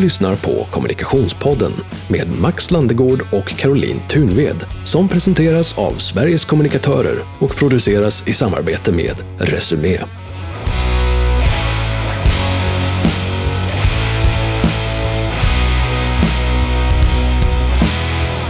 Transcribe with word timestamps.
Du 0.00 0.04
lyssnar 0.04 0.36
på 0.36 0.66
Kommunikationspodden 0.70 1.72
med 2.08 2.40
Max 2.40 2.70
Landegård 2.70 3.22
och 3.32 3.48
Caroline 3.48 4.00
Tunved 4.08 4.56
som 4.84 5.08
presenteras 5.08 5.78
av 5.78 5.92
Sveriges 5.92 6.44
kommunikatörer 6.44 7.18
och 7.40 7.56
produceras 7.56 8.28
i 8.28 8.32
samarbete 8.32 8.92
med 8.92 9.20
Resumé. 9.38 9.98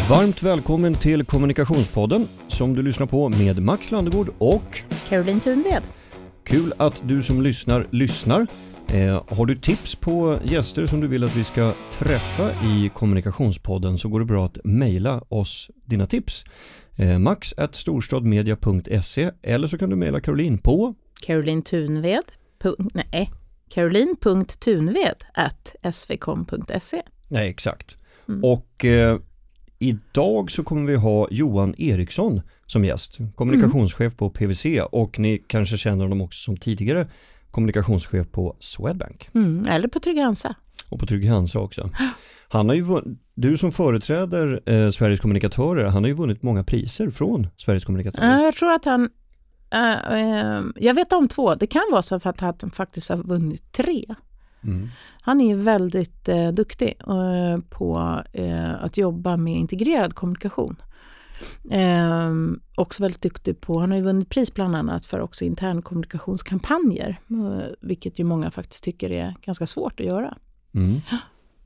Varmt 0.09 0.43
välkommen 0.43 0.95
till 0.95 1.25
Kommunikationspodden 1.25 2.29
som 2.49 2.75
du 2.75 2.83
lyssnar 2.83 3.07
på 3.07 3.29
med 3.29 3.63
Max 3.63 3.91
Landegård 3.91 4.29
och 4.39 4.81
Caroline 5.09 5.41
Thunved. 5.41 5.83
kul 6.45 6.73
att 6.77 7.03
du 7.05 7.23
som 7.23 7.43
lyssnar 7.43 7.87
lyssnar. 7.91 8.47
Eh, 8.95 9.23
har 9.29 9.47
du 9.47 9.55
tips 9.57 9.95
på 9.97 10.39
gäster 10.45 10.87
som 10.87 11.01
du 11.01 11.07
vill 11.07 11.25
att 11.25 11.37
vi 11.37 11.45
ska 11.45 11.73
träffa 11.93 12.53
i 12.53 12.91
Kommunikationspodden 12.95 13.99
så 13.99 14.09
går 14.09 14.21
det 14.21 14.27
bra 14.27 14.47
att 14.47 14.59
mejla 14.65 15.23
oss 15.29 15.71
dina 15.85 16.07
tips. 16.07 16.45
Eh, 16.97 17.19
max 17.19 17.55
storstadmedia.se 17.73 19.31
eller 19.43 19.67
så 19.69 19.79
kan 19.79 19.91
du 19.91 19.97
mejla 19.97 20.21
Caroline 20.21 20.59
på 20.59 20.95
Caroline 21.27 21.63
Thunved. 21.63 22.25
pu- 22.63 22.89
Nej, 22.95 23.31
caroline.tunved 23.69 25.17
svkom.se. 25.93 27.03
Nej, 27.29 27.49
exakt. 27.51 27.97
Mm. 28.29 28.45
Och 28.45 28.85
eh, 28.85 29.19
idag 29.79 30.51
så 30.51 30.65
kommer 30.65 30.91
vi 30.91 30.97
ha 30.97 31.29
Johan 31.31 31.75
Eriksson 31.79 32.41
som 32.67 32.85
gäst, 32.85 33.19
kommunikationschef 33.35 34.17
på 34.17 34.31
PWC 34.31 34.81
och 34.93 35.19
ni 35.19 35.39
kanske 35.47 35.79
känner 35.79 36.03
honom 36.05 36.21
också 36.21 36.43
som 36.45 36.57
tidigare 36.57 37.09
kommunikationschef 37.51 38.27
på 38.33 38.57
Swedbank 38.59 39.29
Mm, 39.35 39.67
eller 39.67 39.89
på 39.89 39.99
Trygg-Hansa. 40.01 40.55
och 40.89 41.01
på 41.01 41.07
Trygg-Hansa 41.07 41.59
också. 41.59 41.91
Han 42.49 42.69
har 42.69 42.77
ju 42.77 42.83
vunn- 42.83 43.19
du 43.35 43.57
som 43.57 43.73
företräder 43.73 44.61
eh, 44.67 44.91
Sveriges 44.91 45.21
kommunikatörer, 45.21 45.85
han 45.87 46.03
har 46.03 46.09
ju 46.09 46.15
vunnit 46.15 46.43
många 46.43 46.65
priser 46.65 47.11
från 47.11 47.47
Sveriges 47.57 47.85
kommunikatörer. 47.85 48.45
Jag 48.45 48.55
tror 48.55 48.73
att 48.73 48.85
han... 48.85 49.09
eh, 49.71 50.13
eh, 50.13 50.63
jag 50.77 50.95
vet 50.95 51.13
om 51.13 51.29
två. 51.29 51.55
Det 51.55 51.67
kan 51.67 51.83
vara 51.91 52.03
så 52.03 52.21
för 52.21 52.31
att 52.31 52.41
han 52.41 52.71
faktiskt 52.71 53.09
har 53.09 53.17
vunnit 53.17 53.73
tre. 53.73 54.05
Mm. 54.65 54.89
Han 55.23 55.41
är 55.41 55.49
ju 55.49 55.55
väldigt 55.55 56.29
eh, 56.29 56.49
duktig 56.49 56.95
på 57.71 57.99
att 58.81 58.97
jobba 58.97 59.37
med 59.37 59.55
integrerad 59.57 60.15
kommunikation. 60.15 60.77
Eh, 61.71 62.31
också 62.77 63.03
väldigt 63.03 63.23
duktig 63.23 63.61
på, 63.61 63.81
han 63.81 63.91
har 63.91 63.99
ju 63.99 64.05
vunnit 64.05 64.29
pris 64.29 64.55
bland 64.55 64.77
annat 64.77 65.07
för 65.07 65.21
också 65.21 65.45
intern 65.45 65.83
kommunikationskampanjer, 65.83 67.21
eh, 67.31 67.67
vilket 67.81 68.19
ju 68.19 68.25
många 68.25 68.51
faktiskt 68.51 68.85
tycker 68.85 69.11
är 69.11 69.35
ganska 69.45 69.67
svårt 69.67 70.01
att 70.01 70.07
göra. 70.07 70.37
Mm. 70.75 71.01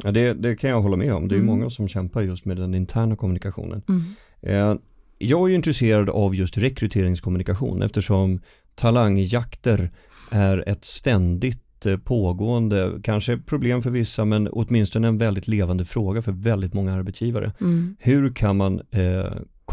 Ja, 0.02 0.12
det, 0.12 0.33
det 0.34 0.56
kan 0.56 0.70
jag 0.70 0.80
hålla 0.80 0.97
med 0.97 1.14
om. 1.14 1.28
Det 1.28 1.34
är 1.34 1.36
Mm. 1.36 1.47
många 1.47 1.70
som 1.70 1.89
kämpar 1.89 2.22
just 2.22 2.45
med 2.45 2.56
den 2.56 2.75
interna 2.75 3.17
kommunikationen. 3.17 3.83
Mm. 3.89 4.02
Eh, 4.42 4.77
Jag 5.19 5.42
är 5.45 5.48
ju 5.48 5.55
intresserad 5.55 6.11
av 6.11 6.34
just 6.34 6.58
rekryteringskommunikation 6.58 7.83
eftersom 7.83 8.41
talangjakter 8.75 9.91
är 10.30 10.69
ett 10.69 10.84
ständigt 10.84 11.86
eh, 11.86 11.97
pågående, 11.97 12.92
kanske 13.02 13.36
problem 13.39 13.83
för 13.83 13.91
vissa 13.91 14.25
men 14.25 14.48
åtminstone 14.48 15.08
en 15.08 15.19
väldigt 15.19 15.48
levande 15.48 15.84
fråga 15.84 16.22
för 16.22 16.33
väldigt 16.33 16.75
många 16.75 16.95
arbetsgivare. 16.95 17.52
Mm. 17.61 17.97
Hur 17.98 18.33
kan 18.34 18.56
man 18.56 18.80
eh, 18.91 19.25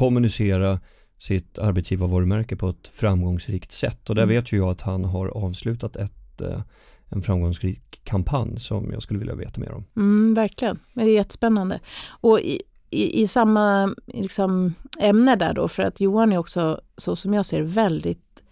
kommunicera 0.02 0.80
sitt 1.20 1.60
arbetsgivarvarumärke 1.60 2.56
på 2.56 2.70
ett 2.70 2.88
framgångsrikt 2.88 3.72
sätt? 3.72 4.10
Och 4.10 4.16
där 4.16 4.24
Mm. 4.24 4.36
vet 4.36 4.52
ju 4.52 4.58
jag 4.58 4.70
att 4.70 4.82
han 4.82 5.06
har 5.06 5.28
avslutat 5.28 5.96
ett, 5.96 6.42
eh, 6.42 6.62
en 7.10 7.22
framgångsrik 7.22 8.02
kampanj 8.04 8.60
som 8.60 8.92
jag 8.94 9.04
skulle 9.04 9.20
vilja 9.20 9.36
veta 9.36 9.60
mer 9.62 9.72
om. 9.72 9.86
Mm, 9.96 10.34
verkligen, 10.34 10.80
det 10.94 11.02
är 11.02 11.06
jättespännande. 11.06 11.80
Och 12.10 12.40
i, 12.40 12.62
i, 12.90 13.22
i 13.22 13.28
samma 13.28 13.96
liksom, 14.08 14.74
ämne 15.00 15.36
där 15.36 15.54
då, 15.54 15.68
för 15.68 15.84
att 15.84 16.02
Johan 16.02 16.32
är 16.32 16.38
också, 16.38 16.82
så 16.98 17.16
som 17.16 17.34
jag 17.34 17.46
ser 17.46 17.62
väldigt 17.62 18.44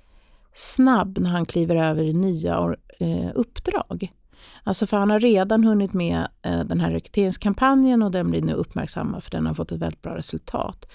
snabb 0.54 1.18
när 1.18 1.30
han 1.30 1.46
kliver 1.46 1.76
över 1.76 2.04
i 2.04 2.14
nya 2.14 2.76
eh, 3.00 3.30
uppdrag. 3.36 4.14
Alltså 4.64 4.86
för 4.86 4.98
han 4.98 5.10
har 5.10 5.20
redan 5.20 5.64
hunnit 5.64 5.94
med 5.94 6.28
eh, 6.42 6.60
den 6.60 6.80
här 6.80 6.92
rekryteringskampanjen 6.92 8.04
och 8.04 8.12
den 8.12 8.32
blir 8.32 8.42
nu 8.42 8.54
uppmärksammad 8.54 9.24
för 9.24 9.32
den 9.32 9.46
har 9.46 9.54
fått 9.54 9.72
ett 9.72 9.80
väldigt 9.80 10.02
bra 10.02 10.18
resultat. 10.18 10.86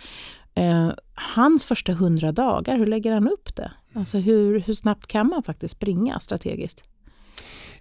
Eh, 0.55 0.91
hans 1.15 1.65
första 1.65 1.93
hundra 1.93 2.33
dagar, 2.33 2.79
hur 2.79 2.87
lägger 2.87 3.13
han 3.13 3.29
upp 3.29 3.57
det? 3.57 3.73
Alltså 3.95 4.19
hur, 4.19 4.61
hur 4.61 4.75
snabbt 4.75 5.07
kan 5.07 5.27
man 5.29 5.43
faktiskt 5.43 5.75
springa 5.77 6.21
strategiskt? 6.21 6.85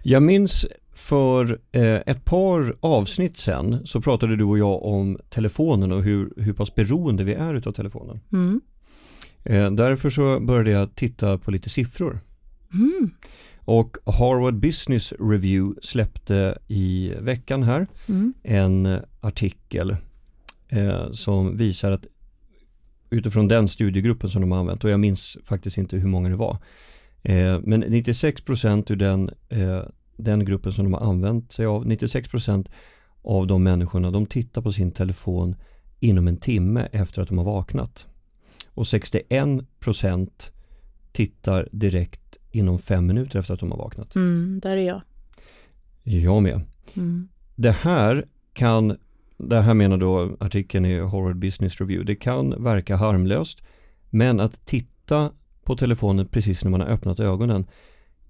Jag 0.02 0.22
minns 0.22 0.66
för 0.94 1.58
eh, 1.72 1.94
ett 2.06 2.24
par 2.24 2.76
avsnitt 2.80 3.36
sen 3.38 3.86
så 3.86 4.00
pratade 4.00 4.36
du 4.36 4.44
och 4.44 4.58
jag 4.58 4.84
om 4.84 5.18
telefonen 5.28 5.92
och 5.92 6.02
hur, 6.02 6.32
hur 6.36 6.52
pass 6.52 6.74
beroende 6.74 7.24
vi 7.24 7.34
är 7.34 7.54
utav 7.54 7.72
telefonen. 7.72 8.20
Mm. 8.32 8.60
Eh, 9.44 9.70
därför 9.70 10.10
så 10.10 10.40
började 10.40 10.70
jag 10.70 10.94
titta 10.94 11.38
på 11.38 11.50
lite 11.50 11.68
siffror. 11.68 12.20
Mm. 12.74 13.10
Och 13.58 13.96
Harvard 14.06 14.54
Business 14.54 15.12
Review 15.20 15.80
släppte 15.82 16.58
i 16.68 17.12
veckan 17.20 17.62
här 17.62 17.86
Mm. 18.08 18.34
en 18.42 18.98
artikel 19.20 19.96
eh, 20.68 21.10
som 21.12 21.56
visar 21.56 21.92
att 21.92 22.06
utifrån 23.14 23.48
den 23.48 23.68
studiegruppen 23.68 24.30
som 24.30 24.40
de 24.40 24.52
har 24.52 24.58
använt 24.58 24.84
och 24.84 24.90
jag 24.90 25.00
minns 25.00 25.38
faktiskt 25.44 25.78
inte 25.78 25.96
hur 25.96 26.08
många 26.08 26.28
det 26.28 26.36
var. 26.36 26.58
Eh, 27.22 27.60
men 27.62 27.84
96% 27.84 28.90
ur 28.90 28.96
den, 28.96 29.30
eh, 29.48 29.82
den 30.16 30.44
gruppen 30.44 30.72
som 30.72 30.84
de 30.84 30.92
har 30.92 31.00
använt 31.00 31.52
sig 31.52 31.66
av, 31.66 31.86
96% 31.86 32.70
av 33.22 33.46
de 33.46 33.62
människorna 33.62 34.10
de 34.10 34.26
tittar 34.26 34.62
på 34.62 34.72
sin 34.72 34.92
telefon 34.92 35.56
inom 36.00 36.28
en 36.28 36.36
timme 36.36 36.88
efter 36.92 37.22
att 37.22 37.28
de 37.28 37.38
har 37.38 37.44
vaknat. 37.44 38.06
Och 38.74 38.86
61% 38.86 40.52
tittar 41.12 41.68
direkt 41.72 42.38
inom 42.50 42.78
fem 42.78 43.06
minuter 43.06 43.38
efter 43.38 43.54
att 43.54 43.60
de 43.60 43.70
har 43.70 43.78
vaknat. 43.78 44.14
Mm, 44.14 44.60
där 44.62 44.76
är 44.76 44.86
jag. 44.86 45.00
Jag 46.02 46.42
med. 46.42 46.60
Mm. 46.94 47.28
Det 47.54 47.70
här 47.70 48.24
kan, 48.52 48.96
det 49.38 49.60
här 49.60 49.74
menar 49.74 49.96
då 49.96 50.36
artikeln 50.40 50.84
i 50.84 51.00
Harvard 51.00 51.36
Business 51.36 51.80
Review, 51.80 52.12
det 52.12 52.16
kan 52.20 52.64
verka 52.64 52.96
harmlöst 52.96 53.62
men 54.10 54.40
att 54.40 54.66
titta 54.66 55.30
på 55.64 55.76
telefonen 55.76 56.26
precis 56.26 56.64
när 56.64 56.70
man 56.70 56.80
har 56.80 56.88
öppnat 56.88 57.20
ögonen 57.20 57.66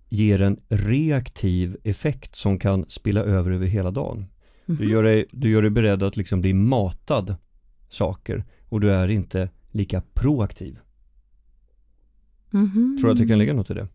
ger 0.09 0.43
en 0.43 0.61
reaktiv 0.69 1.77
effekt 1.85 2.35
som 2.37 2.59
kan 2.59 2.85
spilla 2.89 3.21
över 3.21 3.51
över 3.51 3.67
hela 3.67 3.91
dagen. 3.91 4.27
Du 4.67 4.73
Mhm. 4.73 4.89
gör 4.89 5.03
dig, 5.03 5.27
du 5.33 5.51
gör 5.51 5.63
dig 5.63 5.71
beredd 5.71 6.03
att 6.03 6.17
liksom 6.17 6.41
bli 6.41 6.55
matad 6.55 7.37
saker 7.89 8.45
och 8.69 8.81
du 8.81 8.91
är 8.91 9.09
inte 9.09 9.49
lika 9.71 10.03
proaktiv. 10.15 10.79
Mhm. 12.51 12.97
Tror 13.01 13.09
du 13.09 13.13
att 13.13 13.19
det 13.19 13.27
kan 13.27 13.39
ligga 13.39 13.55
något 13.55 13.71
i 13.71 13.75
det? 13.75 13.89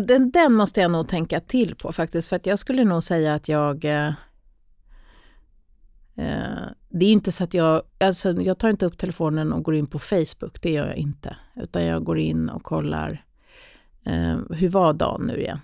Den, 0.00 0.30
den 0.30 0.52
måste 0.52 0.80
jag 0.80 0.90
nog 0.90 1.08
tänka 1.08 1.40
till 1.40 1.74
på 1.74 1.92
faktiskt. 1.92 2.28
För 2.28 2.36
att 2.36 2.46
jag 2.46 2.58
skulle 2.58 2.84
nog 2.84 3.02
säga 3.02 3.34
att 3.34 3.48
jag... 3.48 3.84
Eh, 3.84 4.08
eh, 6.16 6.66
det 6.88 7.06
är 7.06 7.12
inte 7.12 7.32
så 7.32 7.44
att 7.44 7.54
jag... 7.54 7.82
Alltså, 8.00 8.32
jag 8.32 8.58
tar 8.58 8.68
inte 8.68 8.86
upp 8.86 8.98
telefonen 8.98 9.52
och 9.52 9.62
går 9.62 9.74
in 9.74 9.86
på 9.86 9.98
Facebook. 9.98 10.62
Det 10.62 10.70
gör 10.70 10.86
jag 10.86 10.96
inte. 10.96 11.36
Utan 11.56 11.84
jag 11.84 12.04
går 12.04 12.18
in 12.18 12.48
och 12.48 12.62
kollar. 12.62 13.24
Eh, 14.04 14.38
hur 14.50 14.68
var 14.68 14.92
dagen 14.92 15.22
nu 15.26 15.40
igen? 15.40 15.60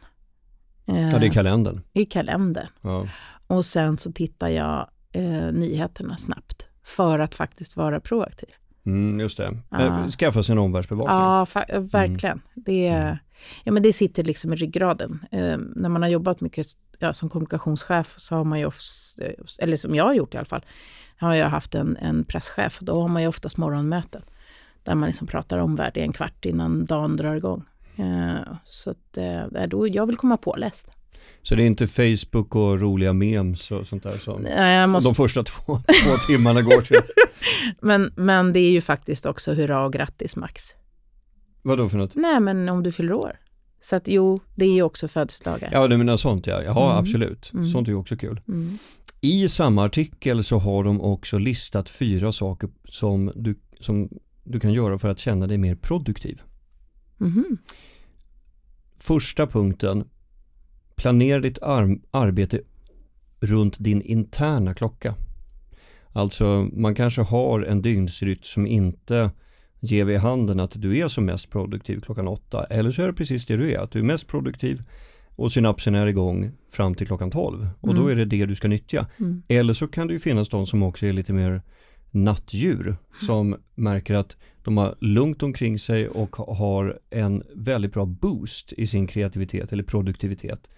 Eh, 0.87 1.09
Ja, 1.09 1.19
det 1.19 1.27
är 1.27 1.33
kalendern. 1.33 1.81
I 1.93 2.05
kalendern. 2.05 2.67
Ja. 2.81 3.07
Och 3.47 3.65
sen 3.65 3.97
så 3.97 4.13
tittar 4.13 4.49
jag 4.49 4.91
eh, 5.13 5.53
nyheterna 5.53 6.17
snabbt. 6.17 6.67
För 6.83 7.19
att 7.19 7.35
faktiskt 7.35 7.77
vara 7.77 8.01
proaktiv. 8.01 8.49
Mm, 8.89 9.21
just 9.21 9.37
det. 9.37 9.57
Ja. 9.71 9.81
Eh, 10.03 10.07
Skaffa 10.07 10.43
sig 10.43 10.53
en 10.53 10.59
omvärldsbevakning. 10.59 11.17
Ja, 11.17 11.45
fa- 11.45 11.91
verkligen. 11.93 12.41
Det, 12.55 12.89
Mm. 12.89 13.17
ja, 13.65 13.73
men 13.73 13.83
det 13.83 13.93
sitter 13.93 14.23
liksom 14.25 14.53
i 14.53 14.57
ryggraden. 14.57 15.25
Eh, 15.31 15.57
när 15.77 15.89
man 15.89 16.03
har 16.03 16.09
jobbat 16.09 16.41
mycket 16.41 16.67
ja, 16.99 17.13
som 17.13 17.29
kommunikationschef 17.29 18.15
så 18.19 18.35
har 18.37 18.45
man 18.45 18.59
ju 18.59 18.67
oftast, 18.67 19.21
eller 19.59 19.77
som 19.77 19.95
jag 19.95 20.05
har 20.05 20.15
gjort 20.15 20.35
i 20.35 20.37
alla 20.37 20.45
fall, 20.47 20.65
har 21.19 21.35
jag 21.35 21.49
haft 21.49 21.75
en, 21.75 21.97
en 21.97 22.25
presschef. 22.25 22.79
Då 22.81 23.01
har 23.03 23.09
man 23.09 23.23
ju 23.23 23.29
oftast 23.29 23.57
morgonmöten 23.57 24.23
där 24.83 24.95
man 24.95 25.07
liksom 25.07 25.27
pratar 25.27 25.59
omvärld 25.59 25.97
i 25.97 26.01
en 26.01 26.13
kvart 26.13 26.45
innan 26.45 26.85
dagen 26.85 27.17
drar 27.17 27.35
igång. 27.35 27.65
Eh, 27.97 28.53
så 28.65 28.91
att, 28.91 29.17
eh, 29.17 29.63
då, 29.69 29.89
jag 29.89 30.07
vill 30.07 30.17
komma 30.17 30.37
påläst. 30.37 30.89
Så 31.43 31.55
det 31.55 31.63
är 31.63 31.67
inte 31.67 31.87
Facebook 31.87 32.55
och 32.55 32.81
roliga 32.81 33.13
memes 33.13 33.71
och 33.71 33.87
sånt 33.87 34.03
där 34.03 34.13
som 34.17 34.45
jag 34.47 34.91
måste, 34.91 35.11
de 35.11 35.15
första 35.15 35.43
två, 35.43 35.63
två 36.05 36.17
timmarna 36.27 36.63
går 36.63 36.83
till. 36.83 37.01
men, 37.81 38.13
men 38.17 38.53
det 38.53 38.61
är 38.61 38.71
ju 38.71 38.81
faktiskt 38.81 39.27
också 39.27 39.55
hurra 39.55 39.85
och 39.85 39.93
grattis 39.93 40.37
Max. 40.37 40.75
Vad 41.63 41.79
då 41.79 41.89
för 41.89 41.99
något? 41.99 42.15
Nej, 42.15 42.41
men 42.41 42.69
om 42.69 42.83
du 42.83 42.93
fyller 42.93 43.13
år. 43.13 43.39
Så 43.81 43.97
att 43.97 44.09
jo, 44.09 44.41
det 44.55 44.65
är 44.65 44.73
ju 44.73 44.83
också 44.83 45.09
födelsedagar. 45.09 45.71
Ja, 45.73 45.89
du 45.89 45.97
menar 45.97 46.17
sånt 46.17 46.47
ja. 46.47 46.63
Jaha, 46.63 46.87
Mm. 46.91 46.99
absolut. 46.99 47.51
Mm. 47.55 47.67
Sånt 47.67 47.89
är 47.89 47.93
ju 47.93 47.99
också 47.99 48.17
kul. 48.17 48.41
Mm. 48.49 48.79
I 49.21 49.49
samma 49.49 49.85
artikel 49.85 50.45
så 50.45 50.59
har 50.59 50.85
de 50.85 51.01
också 51.01 51.39
listat 51.39 51.91
fyra 51.91 52.33
saker 52.33 52.71
som 52.85 53.33
du, 53.37 53.59
som 53.81 54.09
du 54.45 54.61
kan 54.61 54.73
göra 54.73 54.99
för 54.99 55.09
att 55.09 55.19
känna 55.19 55.47
dig 55.47 55.59
mer 55.59 55.75
produktiv. 55.75 56.43
Mhm. 57.17 57.59
Första 58.99 59.47
punkten, 59.47 60.05
planera 60.99 61.41
ditt 61.41 61.63
ar 61.63 61.99
arbete 62.11 62.61
runt 63.41 63.77
din 63.79 64.03
interna 64.03 64.75
klocka. 64.75 65.15
Alltså 66.13 66.69
man 66.73 66.95
kanske 66.95 67.23
har 67.23 67.61
en 67.61 67.83
dygnsrytm 67.83 68.43
som 68.43 68.67
inte 68.67 69.31
ger 69.81 70.05
vid 70.05 70.19
handen 70.19 70.61
att 70.61 70.73
du 70.83 70.99
är 70.99 71.09
som 71.09 71.25
mest 71.25 71.51
produktiv 71.51 72.01
klockan 72.01 72.29
åtta. 72.29 72.65
Eller 72.65 72.91
så 72.91 73.03
är 73.03 73.07
det 73.07 73.13
precis 73.13 73.47
det 73.47 73.57
du 73.57 73.73
är, 73.73 73.79
att 73.79 73.91
du 73.91 73.99
är 73.99 74.03
mest 74.03 74.29
produktiv 74.29 74.83
och 75.37 75.53
synapsen 75.53 75.95
är 75.95 76.07
igång 76.07 76.53
fram 76.71 76.95
till 76.95 77.07
klockan 77.07 77.31
12 77.31 77.69
och 77.81 77.89
Mm. 77.91 78.03
då 78.03 78.09
är 78.09 78.17
det 78.17 78.25
det 78.25 78.47
du 78.47 78.55
ska 78.55 78.69
nyttja. 78.69 79.07
Mm. 79.19 79.43
Eller 79.49 79.75
så 79.75 79.89
kan 79.89 80.07
det 80.07 80.13
ju 80.13 80.19
finnas 80.19 80.49
de 80.49 80.67
som 80.67 80.83
också 80.83 81.07
är 81.07 81.13
lite 81.13 81.33
mer 81.33 81.63
nattdjur 82.11 82.97
som 83.27 83.57
märker 83.75 84.15
att 84.15 84.37
de 84.69 84.77
har 84.77 84.95
lugnt 85.01 85.43
omkring 85.43 85.79
sig 85.79 86.09
och 86.09 86.37
har 86.37 86.99
en 87.11 87.43
väldigt 87.55 87.93
bra 87.93 88.07
boost 88.07 88.73
i 88.73 88.87
sin 88.87 89.07
kreativitet 89.07 89.73
eller 89.73 89.83
produktivitet 89.83 90.71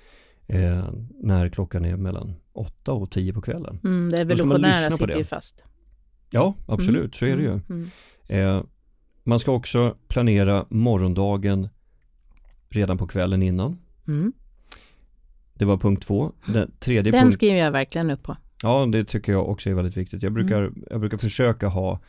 eh, 0.47 0.89
när 1.21 1.49
klockan 1.49 1.85
är 1.85 1.97
mellan 1.97 2.35
8 2.53 2.93
och 2.93 3.11
10 3.11 3.33
på 3.33 3.41
kvällen. 3.41 3.81
Mm, 3.85 4.11
det 4.11 4.21
evolutionära 4.21 4.91
på 4.91 4.97
sitter 4.97 5.19
ju 5.19 5.25
fast. 5.25 5.65
Ja, 6.31 6.55
absolut, 6.67 7.15
så 7.15 7.25
är 7.27 7.37
det 7.37 7.43
ju. 7.43 7.49
Mm, 7.49 7.63
mm. 7.69 7.89
Eh, 8.57 8.63
man 9.25 9.39
ska 9.39 9.53
också 9.53 9.97
planera 10.09 10.67
morgondagen 10.69 11.69
redan 12.69 12.99
på 12.99 13.07
kvällen 13.07 13.43
innan. 13.43 13.79
Mm. 14.09 14.33
Det 15.55 15.65
var 15.65 15.77
punkt 15.77 16.03
två. 16.07 16.33
Den 16.47 16.71
tredje 16.79 17.13
Den 17.13 17.23
punkt, 17.23 17.35
skriver 17.35 17.59
jag 17.59 17.71
verkligen 17.73 18.11
upp 18.11 18.23
på. 18.23 18.37
ja 18.63 18.87
det 18.87 19.05
tycker 19.05 19.33
jag 19.33 19.49
också 19.49 19.71
är 19.71 19.75
väldigt 19.75 19.97
viktigt. 19.97 20.23
Jag 20.23 20.33
brukar, 20.33 20.59
Mm. 20.63 20.85
jag 20.91 21.01
brukar 21.01 21.19
försöka 21.19 21.69
ha 21.69 22.01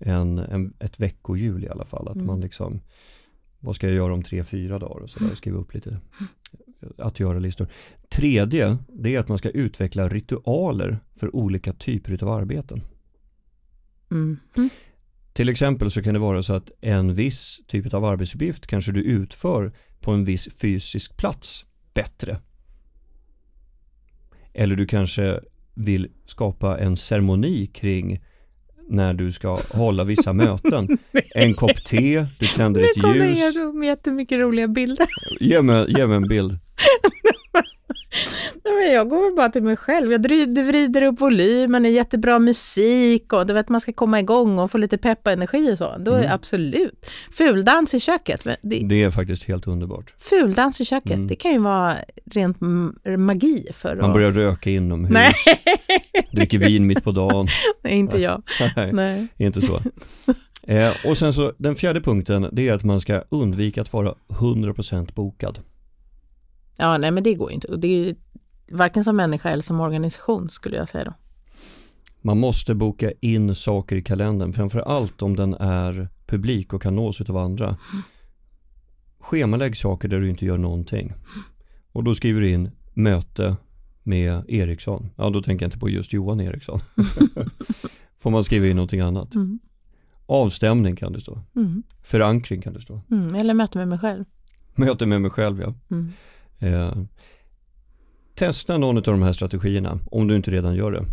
en, 0.00 0.38
en, 0.38 0.74
ett 0.78 1.00
veckohjul 1.00 1.64
i 1.64 1.68
alla 1.68 1.84
fall. 1.84 2.08
Att 2.08 2.14
Mm. 2.14 2.26
man 2.26 2.40
liksom, 2.40 2.80
vad 3.60 3.76
ska 3.76 3.86
jag 3.86 3.96
göra 3.96 4.14
om 4.14 4.22
tre, 4.22 4.44
fyra 4.44 4.78
dagar 4.78 5.00
och 5.02 5.10
sådär, 5.10 5.34
skriva 5.34 5.58
upp 5.58 5.74
lite 5.74 6.00
att 6.98 7.20
göra-listor. 7.20 7.68
Tredje, 8.08 8.78
det 8.88 9.14
är 9.14 9.18
att 9.20 9.28
man 9.28 9.38
ska 9.38 9.50
utveckla 9.50 10.08
ritualer 10.08 10.98
för 11.16 11.36
olika 11.36 11.72
typer 11.72 12.24
av 12.24 12.28
arbeten. 12.30 12.82
Mm. 14.10 14.38
Mm. 14.56 14.70
Till 15.32 15.48
exempel 15.48 15.90
så 15.90 16.02
kan 16.02 16.14
det 16.14 16.20
vara 16.20 16.42
så 16.42 16.52
att 16.52 16.72
en 16.80 17.14
viss 17.14 17.60
typ 17.66 17.94
av 17.94 18.04
arbetsuppgift 18.04 18.66
kanske 18.66 18.92
du 18.92 19.02
utför 19.02 19.72
på 20.00 20.10
en 20.10 20.24
viss 20.24 20.48
fysisk 20.60 21.16
plats 21.16 21.66
bättre. 21.94 22.38
Eller 24.52 24.76
du 24.76 24.86
kanske 24.86 25.40
vill 25.74 26.08
skapa 26.26 26.78
en 26.78 26.96
ceremoni 26.96 27.66
kring 27.66 28.20
när 28.90 29.14
du 29.14 29.32
ska 29.32 29.58
hålla 29.70 30.04
vissa 30.04 30.32
möten. 30.42 30.98
En 31.34 31.54
kopp 31.54 31.84
te, 31.86 32.26
du 32.38 32.46
tänder 32.46 32.80
Nu 32.80 32.86
ett 32.86 33.02
kommer 33.02 33.14
ljus. 33.26 33.54
jag 33.54 33.74
med 33.74 33.86
jättemycket 33.88 34.38
roliga 34.38 34.68
bilder. 34.68 35.06
Ge 35.40 35.62
mig, 35.62 35.86
ge 35.88 36.06
mig 36.06 36.16
en 36.16 36.28
bild. 36.28 36.52
Nej, 38.64 38.92
jag 38.92 39.08
går 39.08 39.22
väl 39.24 39.36
bara 39.36 39.48
till 39.48 39.62
mig 39.62 39.76
själv. 39.76 40.12
Jag 40.12 40.22
vrider, 40.22 40.62
vrider 40.62 41.02
upp 41.02 41.20
volymen, 41.20 41.82
det 41.82 41.88
är 41.88 41.90
jättebra 41.90 42.38
musik 42.38 43.32
och 43.32 43.46
du 43.46 43.52
vet, 43.54 43.68
man 43.68 43.80
ska 43.80 43.92
komma 43.92 44.20
igång 44.20 44.58
och 44.58 44.70
få 44.70 44.78
lite 44.78 44.98
pepp 44.98 45.26
och 45.26 45.32
energi 45.32 45.72
och 45.72 45.78
så. 45.78 45.96
Då 45.98 46.12
är 46.12 46.18
Mm. 46.18 46.32
absolut. 46.32 47.10
Fuldans 47.32 47.94
i 47.94 48.00
köket. 48.00 48.44
Det, 48.62 48.78
Det 48.88 49.02
är 49.02 49.10
faktiskt 49.10 49.44
helt 49.44 49.66
underbart. 49.66 50.14
fuldans 50.18 50.80
i 50.80 50.84
köket, 50.84 51.10
Mm. 51.12 51.26
det 51.26 51.34
kan 51.36 51.52
ju 51.52 51.58
vara 51.58 51.94
rent 52.32 52.56
magi 53.18 53.66
för 53.74 53.96
Man 53.96 54.04
att... 54.04 54.12
börjar 54.14 54.32
röka 54.32 54.70
inomhus, 54.70 55.12
Nej, 55.12 55.32
dricker 56.32 56.58
vin 56.58 56.86
mitt 56.86 57.04
på 57.04 57.12
dagen. 57.12 57.46
nej, 57.84 57.92
inte 57.98 58.18
jag. 58.18 58.42
Nej. 58.76 58.92
Nej. 58.92 59.26
Inte 59.36 59.60
så. 59.62 59.82
Eh, 60.66 60.92
och 61.06 61.18
sen 61.18 61.32
så 61.32 61.52
den 61.58 61.74
fjärde 61.74 62.00
punkten 62.00 62.48
det 62.52 62.68
är 62.68 62.72
att 62.72 62.84
man 62.84 63.00
ska 63.00 63.22
undvika 63.28 63.82
att 63.82 63.92
vara 63.92 64.14
100% 64.28 65.14
bokad. 65.14 65.58
Ja, 66.80 66.98
nej, 66.98 67.10
men 67.10 67.22
det 67.22 67.34
går 67.34 67.50
ju 67.50 67.54
inte. 67.54 67.68
Och 67.68 67.78
det 67.78 67.88
är 67.88 68.14
varken 68.70 69.04
som 69.04 69.16
människa 69.16 69.48
eller 69.48 69.62
som 69.62 69.80
organisation 69.80 70.50
skulle 70.50 70.76
jag 70.76 70.88
säga 70.88 71.04
då. 71.04 71.14
Man 72.22 72.38
måste 72.38 72.74
boka 72.74 73.12
in 73.20 73.54
saker 73.54 73.96
i 73.96 74.02
kalendern 74.02 74.52
framförallt 74.52 75.22
om 75.22 75.36
den 75.36 75.54
är 75.54 76.08
publik 76.26 76.72
och 76.72 76.82
kan 76.82 76.96
nås 76.96 77.20
av 77.20 77.36
andra. 77.36 77.76
Schemalägg 79.18 79.76
saker 79.76 80.08
där 80.08 80.20
du 80.20 80.30
inte 80.30 80.46
gör 80.46 80.58
någonting. 80.58 81.12
Och 81.92 82.04
då 82.04 82.14
skriver 82.14 82.40
du 82.40 82.50
in 82.50 82.70
möte 82.94 83.56
med 84.02 84.44
Eriksson. 84.48 85.10
Ja 85.16 85.30
då 85.30 85.42
tänker 85.42 85.64
jag 85.64 85.68
inte 85.68 85.78
på 85.78 85.88
just 85.88 86.12
Johan 86.12 86.40
Eriksson. 86.40 86.80
Får 88.18 88.30
man 88.30 88.44
skriva 88.44 88.66
in 88.66 88.76
någonting 88.76 89.00
annat. 89.00 89.34
Mm. 89.34 89.58
Avstämning 90.26 90.96
kan 90.96 91.12
det 91.12 91.20
stå. 91.20 91.42
Mm. 91.56 91.82
Förankring 92.02 92.62
kan 92.62 92.72
det 92.72 92.80
stå. 92.80 93.00
Mm. 93.10 93.34
Eller 93.34 93.54
möte 93.54 93.78
med 93.78 93.88
mig 93.88 93.98
själv. 93.98 94.24
Möte 94.74 95.06
med 95.06 95.22
mig 95.22 95.30
själv 95.30 95.60
ja. 95.60 95.74
Mm. 96.60 96.74
Eh, 96.74 96.92
testa 98.34 98.78
någon 98.78 98.96
av 98.96 99.02
de 99.02 99.22
här 99.22 99.32
strategierna 99.32 99.98
om 100.10 100.28
du 100.28 100.36
inte 100.36 100.50
redan 100.50 100.74
gör 100.74 100.92
det. 100.92 101.04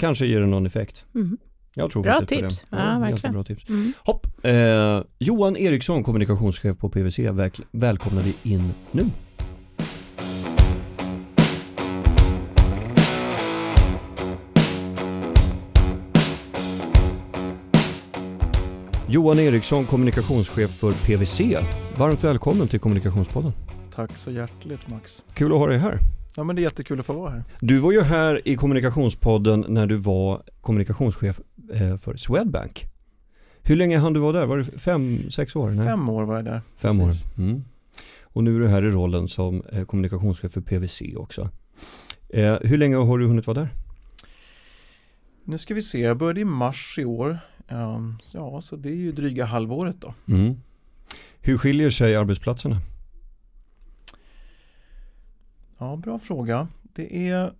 Kanske 0.00 0.26
ger 0.26 0.40
det 0.40 0.46
någon 0.46 0.66
effekt. 0.66 1.04
Mm. 1.14 1.38
Jag 1.74 1.90
tror 1.90 2.02
Bra 2.02 2.20
tips. 2.20 2.62
på 2.62 2.76
det. 2.76 2.82
Ja, 2.82 2.88
ganska 2.88 2.98
verkligen. 3.10 3.32
bra 3.32 3.44
tips. 3.44 3.68
Mm. 3.68 3.92
Hopp. 4.04 4.26
Eh, 4.42 5.00
Johan 5.18 5.56
Eriksson, 5.56 6.02
kommunikationschef 6.04 6.78
på 6.78 6.88
PWC, 6.88 7.30
väl- 7.30 7.50
välkomnar 7.70 8.22
vi 8.22 8.34
in 8.52 8.72
nu. 8.92 9.02
Johan 19.08 19.38
Eriksson, 19.38 19.84
kommunikationschef 19.86 20.70
för 20.70 20.92
PWC. 20.92 21.58
Varmt 21.98 22.24
välkommen 22.24 22.68
till 22.68 22.80
Kommunikationspodden. 22.80 23.52
Tack 23.96 24.16
så 24.16 24.30
hjärtligt 24.30 24.88
Max. 24.88 25.24
Kul 25.34 25.52
att 25.52 25.58
ha 25.58 25.66
dig 25.66 25.78
här. 25.78 25.98
Ja 26.36 26.44
men 26.44 26.56
det 26.56 26.60
är 26.60 26.64
jättekul 26.64 27.00
att 27.00 27.06
få 27.06 27.12
vara 27.12 27.30
här. 27.30 27.44
Du 27.60 27.78
var 27.78 27.92
ju 27.92 28.02
här 28.02 28.48
i 28.48 28.56
Kommunikationspodden 28.56 29.64
när 29.68 29.86
du 29.86 29.96
var 29.96 30.42
kommunikationschef 30.60 31.40
eh, 31.72 31.96
för 31.96 32.16
Swedbank. 32.16 32.84
Hur 33.62 33.76
länge 33.76 33.98
hann 33.98 34.12
du 34.12 34.20
vara 34.20 34.32
där? 34.32 34.46
Var 34.46 34.58
det 34.58 34.64
fem, 34.64 35.30
sex 35.30 35.56
år? 35.56 35.70
Nej? 35.70 35.86
Fem 35.86 36.08
år 36.08 36.24
var 36.24 36.36
jag 36.36 36.44
där. 36.44 36.62
Fem 36.76 37.00
år. 37.00 37.06
Precis. 37.06 37.38
Mm. 37.38 37.64
Och 38.22 38.44
nu 38.44 38.56
är 38.56 38.60
du 38.60 38.68
här 38.68 38.84
i 38.84 38.90
rollen 38.90 39.28
som 39.28 39.62
eh, 39.72 39.84
kommunikationschef 39.84 40.52
för 40.52 40.60
PWC 40.60 41.16
också. 41.16 41.50
Eh, 42.28 42.56
hur 42.62 42.78
länge 42.78 42.96
har 42.96 43.18
du 43.18 43.26
hunnit 43.26 43.46
vara 43.46 43.60
där? 43.60 43.68
Nu 45.44 45.58
ska 45.58 45.74
vi 45.74 45.82
se, 45.82 46.00
jag 46.00 46.16
började 46.16 46.40
i 46.40 46.44
mars 46.44 46.98
i 46.98 47.04
år. 47.04 47.38
Ehm, 47.68 48.18
ja, 48.34 48.60
så 48.60 48.76
det 48.76 48.88
är 48.88 48.96
ju 48.96 49.12
dryga 49.12 49.44
halvåret 49.44 49.96
då. 50.00 50.14
Mm. 50.28 50.54
Hur 51.40 51.58
skiljer 51.58 51.90
sig 51.90 52.16
arbetsplatserna? 52.16 52.76
Ja, 55.78 55.96
bra 55.96 56.18
fråga. 56.18 56.68
Det 56.82 57.28
är 57.28 57.52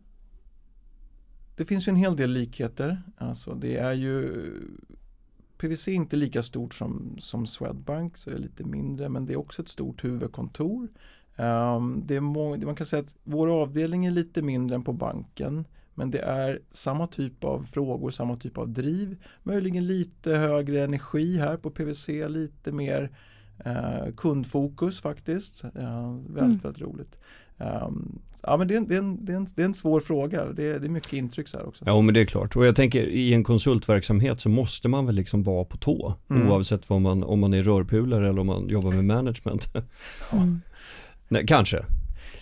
Det 1.56 1.64
finns 1.64 1.88
ju 1.88 1.90
en 1.90 1.96
hel 1.96 2.16
del 2.16 2.30
likheter. 2.30 3.02
Alltså 3.16 3.54
det 3.54 3.76
är 3.76 3.92
ju 3.92 4.44
PVC 5.58 5.88
är 5.88 5.92
inte 5.92 6.16
lika 6.16 6.42
stort 6.42 6.74
som, 6.74 7.16
som 7.18 7.46
Swedbank 7.46 8.16
så 8.16 8.30
det 8.30 8.36
är 8.36 8.40
lite 8.40 8.64
mindre 8.64 9.08
men 9.08 9.26
det 9.26 9.32
är 9.32 9.38
också 9.38 9.62
ett 9.62 9.68
stort 9.68 10.04
huvudkontor. 10.04 10.88
Um, 11.36 12.02
det 12.06 12.16
är 12.16 12.20
må- 12.20 12.56
man 12.56 12.74
kan 12.74 12.86
säga 12.86 13.02
att 13.02 13.14
vår 13.24 13.62
avdelning 13.62 14.06
är 14.06 14.10
lite 14.10 14.42
mindre 14.42 14.74
än 14.74 14.82
på 14.82 14.92
banken 14.92 15.64
men 15.94 16.10
det 16.10 16.18
är 16.18 16.60
samma 16.70 17.06
typ 17.06 17.44
av 17.44 17.62
frågor, 17.62 18.10
samma 18.10 18.36
typ 18.36 18.58
av 18.58 18.68
driv. 18.68 19.24
Möjligen 19.42 19.86
lite 19.86 20.32
högre 20.32 20.84
energi 20.84 21.38
här 21.38 21.56
på 21.56 21.70
PVC, 21.70 22.08
lite 22.28 22.72
mer 22.72 23.10
eh, 23.64 24.12
kundfokus 24.16 25.00
faktiskt. 25.00 25.64
Eh, 25.64 25.70
väldigt, 25.70 26.42
Mm. 26.42 26.58
väldigt 26.58 26.82
roligt. 26.82 27.18
Um, 27.58 28.18
ja, 28.42 28.56
men 28.56 28.68
det, 28.68 28.74
är 28.74 28.78
en, 28.78 28.88
det, 28.88 28.94
är 28.94 28.98
en, 28.98 29.24
det, 29.24 29.32
är 29.32 29.36
en, 29.36 29.46
det 29.56 29.62
är 29.62 29.66
en 29.66 29.74
svår 29.74 30.00
fråga. 30.00 30.44
Det 30.52 30.64
är, 30.64 30.78
det 30.78 30.86
är 30.86 30.90
mycket 30.90 31.12
intryck 31.12 31.48
så 31.48 31.58
här 31.58 31.66
också. 31.68 31.84
Ja 31.86 32.00
men 32.00 32.14
det 32.14 32.20
är 32.20 32.24
klart. 32.24 32.56
Och 32.56 32.66
jag 32.66 32.76
tänker 32.76 33.04
i 33.06 33.34
en 33.34 33.44
konsultverksamhet 33.44 34.40
så 34.40 34.48
måste 34.48 34.88
man 34.88 35.06
väl 35.06 35.14
liksom 35.14 35.42
vara 35.42 35.64
på 35.64 35.76
tå. 35.76 36.14
Mm. 36.30 36.50
Oavsett 36.50 36.90
vad 36.90 37.00
man, 37.00 37.22
om 37.22 37.40
man 37.40 37.54
är 37.54 37.62
rörpulare 37.62 38.28
eller 38.28 38.40
om 38.40 38.46
man 38.46 38.68
jobbar 38.68 38.90
med 38.90 39.04
management. 39.04 39.74
Mm. 40.32 40.60
Nej, 41.28 41.46
kanske. 41.46 41.84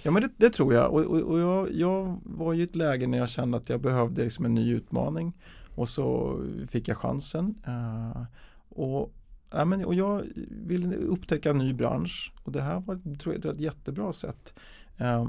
Ja 0.03 0.11
men 0.11 0.23
det, 0.23 0.29
det 0.37 0.51
tror 0.51 0.75
jag. 0.75 0.93
Och, 0.93 1.01
och, 1.01 1.21
och 1.21 1.39
jag, 1.39 1.69
jag 1.73 2.21
var 2.25 2.55
i 2.55 2.63
ett 2.63 2.77
läge 2.77 3.07
när 3.07 3.19
jag 3.19 3.29
kände 3.29 3.57
att 3.57 3.69
jag 3.69 3.81
behövde 3.81 4.25
liksom 4.25 4.45
en 4.45 4.55
ny 4.55 4.73
utmaning. 4.73 5.33
Och 5.75 5.89
så 5.89 6.39
fick 6.69 6.89
jag 6.89 6.97
chansen. 6.99 7.55
Eh, 7.67 8.23
och, 8.69 9.13
ja, 9.51 9.65
men, 9.65 9.85
och 9.85 9.95
jag 9.95 10.25
ville 10.51 10.97
upptäcka 10.97 11.51
en 11.51 11.59
ny 11.59 11.73
bransch. 11.73 12.33
Och 12.43 12.53
det 12.53 12.63
här 12.63 12.81
var 12.81 13.17
tror 13.19 13.35
jag, 13.35 13.45
ett 13.45 13.61
jättebra 13.61 14.13
sätt. 14.13 14.55
Eh, 14.99 15.29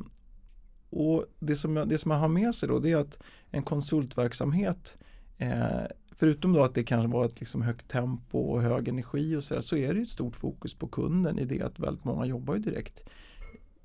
och 0.90 1.26
det 1.40 1.56
som, 1.56 1.76
jag, 1.76 1.90
det 1.90 1.98
som 1.98 2.12
jag 2.12 2.18
har 2.18 2.28
med 2.28 2.56
sig 2.56 2.70
då 2.70 2.80
det 2.80 2.92
är 2.92 2.98
att 2.98 3.20
en 3.52 3.64
konsultverksamhet 3.64 4.98
eh, 5.38 5.86
Förutom 6.18 6.54
då 6.54 6.64
att 6.64 6.76
det 6.76 6.84
kanske 6.84 7.14
var 7.14 7.26
ett 7.26 7.40
liksom 7.40 7.62
högt 7.62 7.88
tempo 7.88 8.40
och 8.40 8.62
hög 8.62 8.88
energi 8.88 9.36
och 9.36 9.44
så, 9.44 9.54
där, 9.54 9.62
så 9.62 9.78
är 9.78 9.94
det 9.94 10.02
ett 10.02 10.10
stort 10.10 10.36
fokus 10.36 10.74
på 10.74 10.88
kunden 10.88 11.40
i 11.40 11.46
det 11.46 11.62
att 11.62 11.80
väldigt 11.80 12.04
många 12.04 12.26
jobbar 12.26 12.56
ju 12.56 12.62
direkt 12.62 13.04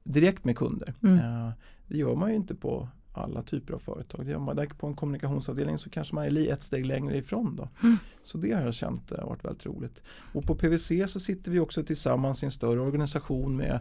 direkt 0.03 0.45
med 0.45 0.57
kunder. 0.57 0.95
Mm. 1.03 1.19
Eh, 1.19 1.51
det 1.87 1.99
gör 1.99 2.15
man 2.15 2.31
ju 2.31 2.37
inte 2.37 2.55
på 2.55 2.89
alla 3.13 3.43
typer 3.43 3.75
av 3.75 3.79
företag. 3.79 4.29
Gör 4.29 4.39
man 4.39 4.57
där 4.57 4.67
på 4.67 4.87
en 4.87 4.95
kommunikationsavdelning 4.95 5.79
så 5.79 5.91
kanske 5.91 6.15
man 6.15 6.25
är 6.25 6.53
ett 6.53 6.63
steg 6.63 6.87
längre 6.87 7.17
ifrån. 7.17 7.57
Då. 7.57 7.69
Mm. 7.83 7.97
Så 8.23 8.39
det 8.39 8.53
har 8.53 8.63
jag 8.63 8.75
känt 8.75 9.13
eh, 9.13 9.25
varit 9.25 9.45
väldigt 9.45 9.67
roligt. 9.67 10.03
Och 10.33 10.45
på 10.45 10.55
PWC 10.55 11.09
så 11.09 11.21
sitter 11.21 11.51
vi 11.51 11.61
också 11.61 11.83
tillsammans 11.83 12.43
i 12.43 12.47
en 12.47 12.53
större 12.53 12.81
organisation 12.81 13.57
med 13.57 13.81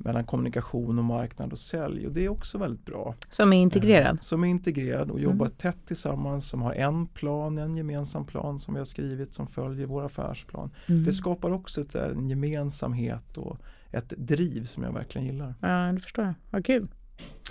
mellan 0.00 0.24
kommunikation 0.24 0.98
och 0.98 1.04
marknad 1.04 1.52
och 1.52 1.58
sälj 1.58 2.06
och 2.06 2.12
det 2.12 2.24
är 2.24 2.28
också 2.28 2.58
väldigt 2.58 2.84
bra. 2.84 3.14
Som 3.28 3.52
är 3.52 3.56
integrerad? 3.56 4.14
Eh, 4.16 4.20
som 4.20 4.44
är 4.44 4.48
integrerad 4.48 5.10
och 5.10 5.20
jobbar 5.20 5.46
Mm. 5.46 5.56
tätt 5.56 5.86
tillsammans, 5.86 6.48
som 6.48 6.62
har 6.62 6.72
en 6.72 7.06
plan, 7.06 7.58
en 7.58 7.76
gemensam 7.76 8.24
plan 8.26 8.58
som 8.58 8.74
vi 8.74 8.80
har 8.80 8.84
skrivit 8.84 9.34
som 9.34 9.46
följer 9.46 9.86
vår 9.86 10.04
affärsplan. 10.04 10.70
Mm. 10.86 11.04
Det 11.04 11.12
skapar 11.12 11.50
också 11.50 11.80
ett, 11.80 11.94
en 11.94 12.28
gemensamhet 12.28 13.36
och 13.36 13.58
ett 13.90 14.12
driv 14.16 14.64
som 14.64 14.82
jag 14.82 14.92
verkligen 14.92 15.26
gillar. 15.26 15.54
Ja, 15.60 15.92
det 15.92 16.00
förstår 16.00 16.24
jag. 16.24 16.34
Vad 16.50 16.64
kul. 16.64 16.88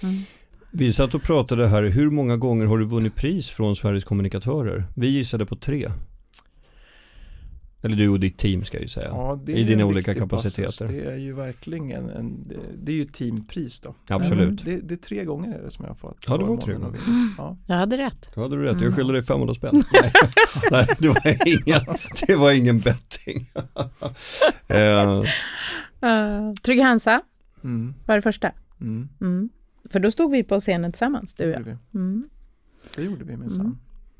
Mm. 0.04 0.16
Vi 0.72 0.94
satt 0.94 1.14
och 1.16 1.22
pratade 1.24 1.68
här, 1.68 1.84
hur 1.84 2.10
många 2.10 2.38
gånger 2.38 2.66
har 2.66 2.78
du 2.78 2.86
vunnit 2.86 3.16
pris 3.16 3.50
från 3.50 3.76
Sveriges 3.76 4.04
kommunikatörer? 4.04 4.86
Vi 4.96 5.08
gissade 5.08 5.46
på 5.46 5.56
tre. 5.56 5.88
Eller 7.82 7.96
du 7.98 8.10
och 8.10 8.20
ditt 8.20 8.38
team 8.38 8.64
ska 8.64 8.78
jag 8.78 8.82
ju 8.82 8.88
säga. 8.88 9.08
Ja, 9.08 9.40
I 9.48 9.64
dina 9.64 9.86
olika 9.86 10.14
kapaciteter. 10.16 10.64
passus. 10.66 10.78
Det 10.80 11.02
är 11.12 11.16
ju 11.18 11.34
verkligen 11.34 12.10
en, 12.10 12.48
det, 12.48 12.56
det 12.84 12.92
är 12.92 12.96
ju 12.96 13.06
teampris 13.06 13.82
då. 13.82 13.96
Absolut. 14.10 14.66
Det, 14.66 14.78
det 14.78 14.94
är 14.94 14.98
tre 14.98 15.26
gånger 15.26 15.58
är 15.60 15.64
det 15.64 15.72
som 15.72 15.86
jag 15.86 15.90
har 15.90 15.96
fått 15.96 16.26
Ja, 16.28 16.38
det 16.38 16.44
var 16.46 16.58
tre 16.58 16.74
vinna. 16.74 16.94
Ja. 17.38 17.58
Jag 17.68 17.76
hade 17.76 17.98
rätt. 17.98 18.32
Då 18.36 18.42
hade 18.42 18.56
du 18.56 18.62
rätt, 18.64 18.72
Mm. 18.72 18.84
jag 18.84 18.96
skyller 18.96 19.14
dig 19.14 19.24
500 19.24 19.54
spänn. 19.54 19.72
Nej, 20.02 20.12
Nej 20.72 20.88
det, 21.00 21.08
var 21.08 21.48
ingen, 21.48 21.82
det 22.28 22.36
var 22.36 22.52
ingen 22.52 22.80
betting. 22.80 23.50
Uh, 24.74 25.24
Trygg 26.64 26.82
Hansa 26.82 27.22
Mm. 27.64 27.94
var 28.06 28.16
det 28.16 28.22
första. 28.22 28.52
Mm. 28.82 29.10
Mm. 29.22 29.50
För 29.90 30.00
då 30.00 30.12
stod 30.12 30.32
vi 30.32 30.44
på 30.44 30.60
scenen 30.60 30.92
tillsammans, 30.92 31.34
du 31.34 31.44
och 31.44 31.50
gjorde 31.60 31.70
jag. 31.70 31.78
vi. 31.92 32.00
Mm. 32.00 32.30
Det 32.98 33.04
gjorde 33.04 33.24
vi 33.26 33.38
minsann. 33.38 33.66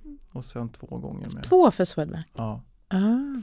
Mm. 0.06 0.18
Och 0.32 0.46
sen 0.46 0.70
två 0.70 0.88
gånger 0.88 1.28
med. 1.36 1.44
Två 1.44 1.72
för 1.72 1.86
Swedbank. 1.86 2.26
Ja, 2.36 2.62
Ah. 2.90 3.42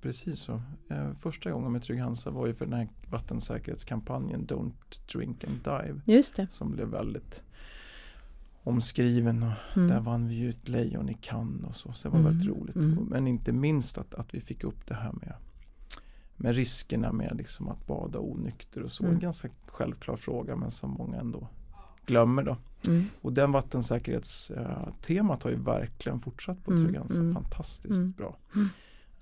precis 0.00 0.38
så. 0.40 0.62
Eh, 0.90 1.12
första 1.20 1.50
gången 1.50 1.72
med 1.72 1.82
Trygg 1.82 2.00
Hansa 2.00 2.30
var 2.30 2.46
ju 2.46 2.54
för 2.54 2.64
den 2.66 2.74
här 2.74 2.88
vattensäkerhetskampanjen 3.10 4.46
Don't 4.46 4.72
Drink 5.12 5.44
and 5.44 5.56
Dive. 5.64 6.00
Just 6.04 6.36
det. 6.36 6.46
Som 6.50 6.70
blev 6.72 6.88
väldigt 6.88 7.42
omskriven 8.62 9.42
och 9.42 9.76
Mm. 9.76 9.88
där 9.88 10.00
vann 10.00 10.28
vi 10.28 10.34
ju 10.34 10.50
ett 10.50 10.68
lejon 10.68 11.08
i 11.08 11.14
Cannes 11.14 11.64
och 11.66 11.76
så. 11.76 11.92
Så 11.92 12.08
det 12.08 12.12
var 12.12 12.18
Mm. 12.20 12.32
väldigt 12.32 12.48
roligt. 12.48 12.76
Mm. 12.76 13.04
Men 13.04 13.26
inte 13.26 13.52
minst 13.52 13.98
att, 13.98 14.14
att 14.14 14.34
vi 14.34 14.40
fick 14.40 14.64
upp 14.64 14.86
det 14.86 14.94
här 14.94 15.12
med, 15.12 15.32
med 16.36 16.54
riskerna 16.54 17.12
med 17.12 17.36
liksom 17.36 17.68
att 17.68 17.86
bada 17.86 18.18
onykter 18.18 18.82
och 18.82 18.92
så. 18.92 19.02
Mm. 19.04 19.14
En 19.14 19.20
ganska 19.20 19.48
självklar 19.66 20.16
fråga 20.16 20.56
men 20.56 20.70
som 20.70 20.90
många 20.90 21.16
ändå 21.20 21.48
glömmer 22.06 22.42
då. 22.42 22.56
Mm. 22.86 23.04
Och 23.22 23.32
den 23.32 23.52
vattensäkerhetstemat 23.52 25.42
har 25.42 25.50
ju 25.50 25.56
verkligen 25.56 26.20
fortsatt 26.20 26.64
på 26.64 26.70
Mm, 26.70 26.84
Trygg 26.84 26.96
Hansa. 26.98 27.20
mm, 27.20 27.34
Fantastiskt 27.34 27.98
mm. 27.98 28.12
bra. 28.12 28.36
Mm. 28.54 28.68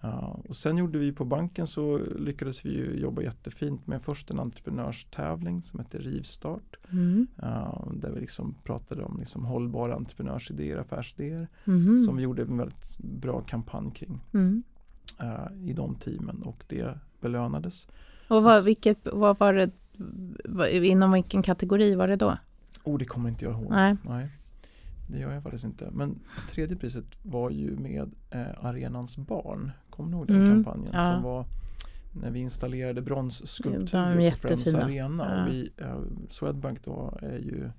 Ja, 0.05 0.41
och 0.49 0.57
sen 0.57 0.77
gjorde 0.79 0.99
vi 0.99 1.13
på 1.13 1.25
banken 1.25 1.67
så 1.67 1.99
lyckades 1.99 2.65
vi 2.67 3.01
jobba 3.01 3.23
jättefint 3.23 3.87
med 3.87 4.03
först 4.03 4.31
en 4.31 4.39
entreprenörstävling 4.41 5.63
som 5.63 5.81
heter 5.81 5.99
Rivstart. 5.99 6.77
Mm. 6.93 7.27
Ja, 7.37 7.89
där 7.95 8.11
vi 8.13 8.21
liksom 8.21 8.55
pratade 8.65 9.03
om 9.03 9.17
liksom 9.21 9.45
hållbara 9.45 9.95
entreprenörsidéer, 9.95 10.77
affärsidéer. 10.77 11.49
Mhm. 11.65 11.99
Som 12.05 12.17
vi 12.17 12.23
gjorde 12.23 12.43
en 12.43 12.57
väldigt 12.59 12.99
bra 12.99 13.41
kampanj 13.41 13.91
kring 13.91 14.21
Mm. 14.35 14.63
Eh, 15.21 15.69
i 15.69 15.73
de 15.73 15.95
teamen 15.95 16.43
och 16.43 16.65
det 16.69 16.99
belönades. 17.21 17.87
Och 18.29 18.43
vad, 18.43 18.65
vilket, 18.65 18.99
vad 19.13 19.39
var 19.39 19.55
det, 19.55 19.71
vad, 20.45 20.69
inom 20.69 21.13
vilken 21.13 21.43
kategori 21.43 21.95
var 21.95 22.09
det 22.09 22.17
då? 22.17 22.37
Oh, 22.85 22.99
det 22.99 23.05
kommer 23.05 23.29
inte 23.29 23.45
jag 23.45 23.55
ihåg. 23.55 23.71
Nej. 23.71 23.97
Nej, 24.09 24.29
det 25.09 25.19
gör 25.19 25.33
jag 25.33 25.43
faktiskt 25.43 25.65
inte. 25.65 25.89
Men 25.93 26.19
tredje 26.51 26.77
priset 26.77 27.05
var 27.23 27.51
ju 27.51 27.77
med 27.77 28.11
eh, 28.31 28.65
Arenans 28.65 29.17
barn. 29.17 29.71
Kommer 29.91 30.11
ni 30.11 30.17
ihåg 30.17 30.27
den 30.27 30.37
Mm, 30.37 30.65
kampanjen? 30.65 30.91
ja. 30.93 31.13
Som 31.15 31.23
var 31.23 31.45
när 32.13 32.31
vi 32.31 32.41
installerade 32.41 33.01
De 33.01 33.05
bronsskulpturer 33.05 34.31
på 34.31 34.37
Friends. 34.37 34.75
Arena. 34.75 35.25
Ja. 35.37 35.43
Och 35.43 35.49
vi, 35.51 35.71
eh, 35.77 36.01
Swedbank 36.31 36.85
då 36.85 37.19
är 37.23 37.39
ju 37.39 37.71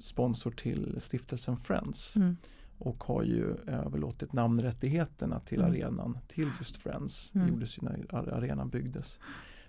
sponsor 0.00 0.50
till 0.50 0.96
stiftelsen 1.00 1.56
Friends. 1.56 2.16
Mm. 2.16 2.36
Och 2.80 3.04
har 3.04 3.22
ju 3.22 3.56
överlåtit 3.66 4.32
namnrättigheterna 4.32 5.40
till 5.40 5.60
Mm. 5.60 5.70
arenan 5.70 6.18
till 6.28 6.50
just 6.58 6.76
Friends. 6.76 7.34
Mm. 7.34 7.48
Gjordes 7.48 7.78
ju 7.78 7.82
när 7.82 8.14
arenan 8.14 8.68
byggdes. 8.68 9.18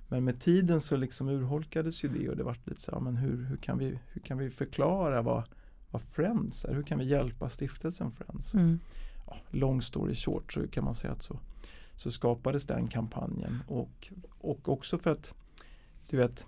Men 0.08 0.24
med 0.24 0.40
tiden 0.40 0.82
så 0.82 0.96
liksom 0.96 1.28
urholkades 1.30 2.04
ju 2.04 2.10
det 2.10 2.30
och 2.30 2.38
det 2.38 2.44
vart 2.44 2.68
lite 2.68 2.82
så 2.82 2.92
här, 2.92 3.00
men 3.00 3.18
hur, 3.18 3.46
hur, 3.46 3.58
kan 3.58 3.78
vi, 3.78 4.00
hur 4.08 4.22
kan 4.22 4.38
vi 4.38 4.50
förklara 4.50 5.22
vad, 5.22 5.44
vad 5.92 6.02
Friends 6.02 6.66
är? 6.66 6.76
Hur 6.76 6.84
kan 6.84 7.00
vi 7.00 7.06
hjälpa 7.06 7.50
stiftelsen 7.50 8.12
Friends? 8.12 8.54
Mm. 8.54 8.80
Ja, 9.28 9.38
long 9.50 9.82
story 9.82 10.16
short 10.16 10.54
så 10.54 10.68
kan 10.68 10.84
man 10.84 10.96
säga 10.96 11.14
att 11.14 11.22
så, 11.22 11.40
så 11.96 12.12
skapades 12.12 12.66
den 12.66 12.88
kampanjen 12.88 13.64
och, 13.68 14.12
och 14.40 14.70
också 14.70 14.98
för 14.98 15.12
att 15.12 15.34
du 16.10 16.18
vet 16.18 16.48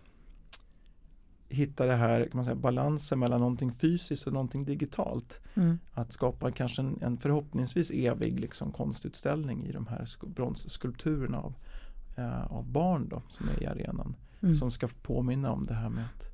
hitta 1.49 1.85
det 1.85 1.95
här 1.95 2.19
kan 2.19 2.31
man 2.33 2.45
säga, 2.45 2.55
balansen 2.55 3.19
mellan 3.19 3.39
någonting 3.39 3.71
fysiskt 3.71 4.27
och 4.27 4.33
någonting 4.33 4.65
digitalt. 4.65 5.39
Mm. 5.53 5.79
Att 5.93 6.11
skapa 6.13 6.51
kanske 6.51 6.81
en, 6.81 6.97
en 7.01 7.17
förhoppningsvis 7.17 7.91
evig 7.91 8.39
liksom, 8.39 8.71
konstutställning 8.71 9.63
i 9.63 9.71
de 9.71 9.87
här 9.87 10.05
sk- 10.05 10.33
bronsskulpturerna 10.33 11.37
av, 11.39 11.53
eh, 12.15 12.51
av 12.51 12.67
barn 12.67 13.09
då, 13.09 13.21
som 13.29 13.49
är 13.49 13.63
i 13.63 13.65
arenan. 13.65 14.15
Mm. 14.41 14.55
Som 14.55 14.71
ska 14.71 14.87
påminna 15.01 15.51
om 15.51 15.65
det 15.65 15.73
här 15.73 15.89
med 15.89 16.05
att 16.05 16.29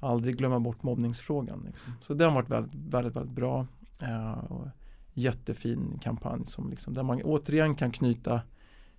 aldrig 0.00 0.36
glömma 0.38 0.60
bort 0.60 0.82
mobbningsfrågan. 0.82 1.62
Liksom. 1.66 1.92
Så 2.02 2.14
den 2.14 2.28
har 2.28 2.34
varit 2.34 2.50
väldigt, 2.50 2.74
väldigt, 2.74 3.16
väldigt 3.16 3.34
bra. 3.34 3.66
Eh, 3.98 4.32
och 4.32 4.68
jättefin 5.12 5.98
kampanj 6.02 6.46
som 6.46 6.70
liksom, 6.70 6.94
där 6.94 7.02
man 7.02 7.22
återigen 7.22 7.74
kan 7.74 7.90
knyta 7.90 8.40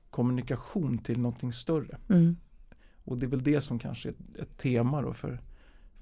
kommunikation 0.10 0.98
till 0.98 1.20
någonting 1.20 1.54
större. 1.54 1.98
Mm. 2.10 2.36
Och 3.12 3.18
det 3.18 3.26
är 3.26 3.30
väl 3.30 3.44
det 3.44 3.62
som 3.62 3.80
kanske 3.80 4.10
är 4.10 4.12
ett, 4.12 4.40
ett 4.42 4.58
tema 4.58 5.02
då 5.02 5.14
för, 5.14 5.42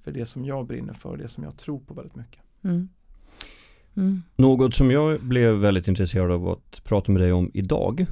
för 0.03 0.11
det 0.11 0.25
som 0.25 0.45
jag 0.45 0.67
brinner 0.67 0.93
för, 0.93 1.17
det 1.17 1.27
som 1.27 1.43
jag 1.43 1.57
tror 1.57 1.79
på 1.79 1.93
väldigt 1.93 2.15
mycket. 2.15 2.41
Mm. 2.63 2.89
Mm. 3.95 4.21
Något 4.35 4.75
som 4.75 4.91
jag 4.91 5.21
blev 5.21 5.53
väldigt 5.53 5.87
intresserad 5.87 6.31
av 6.31 6.49
att 6.49 6.83
prata 6.83 7.11
med 7.11 7.21
dig 7.21 7.31
om 7.31 7.51
idag 7.53 8.05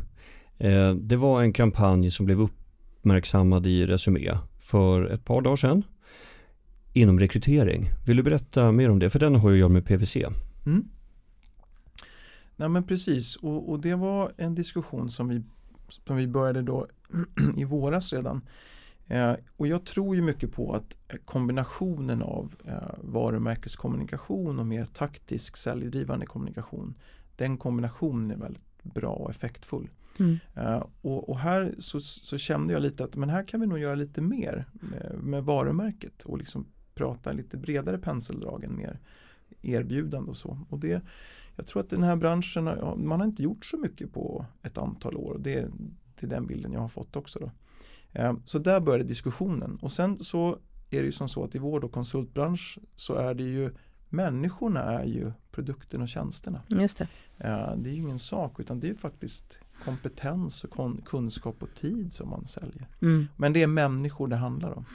eh, 0.57 0.93
Det 0.93 1.15
var 1.15 1.43
en 1.43 1.53
kampanj 1.53 2.11
som 2.11 2.25
blev 2.25 2.41
uppmärksammad 2.41 3.67
i 3.67 3.85
Resumé 3.85 4.37
för 4.59 5.05
ett 5.05 5.25
par 5.25 5.41
dagar 5.41 5.55
sedan 5.55 5.83
Inom 6.93 7.19
rekrytering. 7.19 7.89
Vill 8.07 8.17
du 8.17 8.23
berätta 8.23 8.71
mer 8.71 8.89
om 8.89 8.99
det? 8.99 9.09
För 9.09 9.19
den 9.19 9.35
har 9.35 9.49
ju 9.49 9.55
att 9.55 9.59
göra 9.59 9.69
med 9.69 9.85
PVC. 9.85 10.17
Mm. 10.65 10.87
Nej 12.55 12.69
men 12.69 12.83
precis 12.83 13.35
och, 13.35 13.69
och 13.69 13.79
det 13.79 13.95
var 13.95 14.31
en 14.37 14.55
diskussion 14.55 15.09
som 15.09 15.27
vi, 15.27 15.43
som 15.87 16.15
vi 16.15 16.27
började 16.27 16.61
då 16.61 16.87
i 17.57 17.63
våras 17.63 18.13
redan. 18.13 18.41
Eh, 19.07 19.35
och 19.57 19.67
jag 19.67 19.85
tror 19.85 20.15
ju 20.15 20.21
mycket 20.21 20.51
på 20.51 20.73
att 20.73 20.97
kombinationen 21.25 22.21
av 22.21 22.55
eh, 22.65 22.95
varumärkeskommunikation 22.97 24.59
och 24.59 24.67
mer 24.67 24.85
taktisk 24.85 25.57
säljdrivande 25.57 26.25
kommunikation 26.25 26.95
den 27.35 27.57
kombinationen 27.57 28.31
är 28.31 28.35
väldigt 28.35 28.83
bra 28.83 29.13
och 29.13 29.29
effektfull. 29.29 29.89
Mm. 30.19 30.37
Eh, 30.55 30.83
och, 31.01 31.29
och 31.29 31.39
här 31.39 31.75
så, 31.79 31.99
så 31.99 32.37
kände 32.37 32.73
jag 32.73 32.81
lite 32.81 33.03
att 33.03 33.15
men 33.15 33.29
här 33.29 33.47
kan 33.47 33.59
vi 33.59 33.67
nog 33.67 33.79
göra 33.79 33.95
lite 33.95 34.21
mer 34.21 34.65
med, 34.73 35.19
med 35.19 35.43
varumärket 35.43 36.23
och 36.23 36.37
liksom 36.37 36.65
prata 36.93 37.31
lite 37.31 37.57
bredare 37.57 37.97
penseldrag 37.97 38.63
än 38.63 38.75
mer 38.75 38.99
erbjudande 39.61 40.29
och 40.29 40.37
så. 40.37 40.59
Och 40.69 40.79
det, 40.79 41.01
jag 41.55 41.67
tror 41.67 41.81
att 41.81 41.89
den 41.89 42.03
här 42.03 42.15
branschen, 42.15 42.63
man 43.07 43.19
har 43.19 43.27
inte 43.27 43.43
gjort 43.43 43.65
så 43.65 43.77
mycket 43.77 44.13
på 44.13 44.45
ett 44.63 44.77
antal 44.77 45.15
år. 45.17 45.37
Det, 45.39 45.67
det 46.19 46.25
är 46.25 46.29
den 46.29 46.47
bilden 46.47 46.71
jag 46.71 46.79
har 46.79 46.87
fått 46.87 47.15
också. 47.15 47.39
Då. 47.39 47.51
Eh, 48.17 48.33
Så 48.45 48.59
där 48.59 48.79
började 48.79 49.03
diskussionen 49.03 49.77
och 49.81 49.91
sen 49.91 50.23
så 50.23 50.59
är 50.89 50.99
det 50.99 51.05
ju 51.05 51.11
som 51.11 51.29
så 51.29 51.43
att 51.43 51.55
i 51.55 51.59
vård 51.59 51.83
och 51.83 51.91
konsultbransch 51.91 52.79
så 52.95 53.15
är 53.15 53.33
det 53.33 53.43
ju 53.43 53.71
människorna 54.09 54.81
är 54.83 55.05
ju 55.05 55.31
produkten 55.51 56.01
och 56.01 56.07
tjänsterna. 56.07 56.61
Just 56.67 56.97
det. 56.97 57.07
Eh, 57.37 57.75
Det 57.77 57.89
är 57.89 57.93
ju 57.93 58.01
ingen 58.01 58.19
sak 58.19 58.59
utan 58.59 58.79
det 58.79 58.89
är 58.89 58.93
faktiskt 58.93 59.59
kompetens 59.85 60.63
och 60.63 61.05
kunskap 61.05 61.63
och 61.63 61.75
tid 61.75 62.13
som 62.13 62.29
man 62.29 62.45
säljer. 62.45 62.87
Mm. 63.01 63.27
Men 63.35 63.53
det 63.53 63.63
är 63.63 63.67
människor 63.67 64.27
det 64.27 64.35
handlar 64.35 64.71
om. 64.77 64.85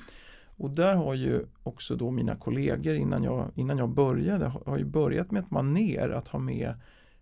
Och 0.57 0.71
där 0.71 0.95
har 0.95 1.15
ju 1.15 1.47
också 1.63 1.97
då 1.97 2.11
mina 2.11 2.35
kollegor 2.35 2.95
innan 2.95 3.23
jag, 3.23 3.51
innan 3.55 3.79
jag 3.79 3.89
började 3.95 4.47
har 4.47 4.63
har 4.67 4.79
ju 4.79 4.85
börjat 4.85 5.31
med 5.31 5.43
ett 5.43 5.51
maner 5.51 6.09
att 6.09 6.29
ha 6.29 6.39
med 6.39 6.75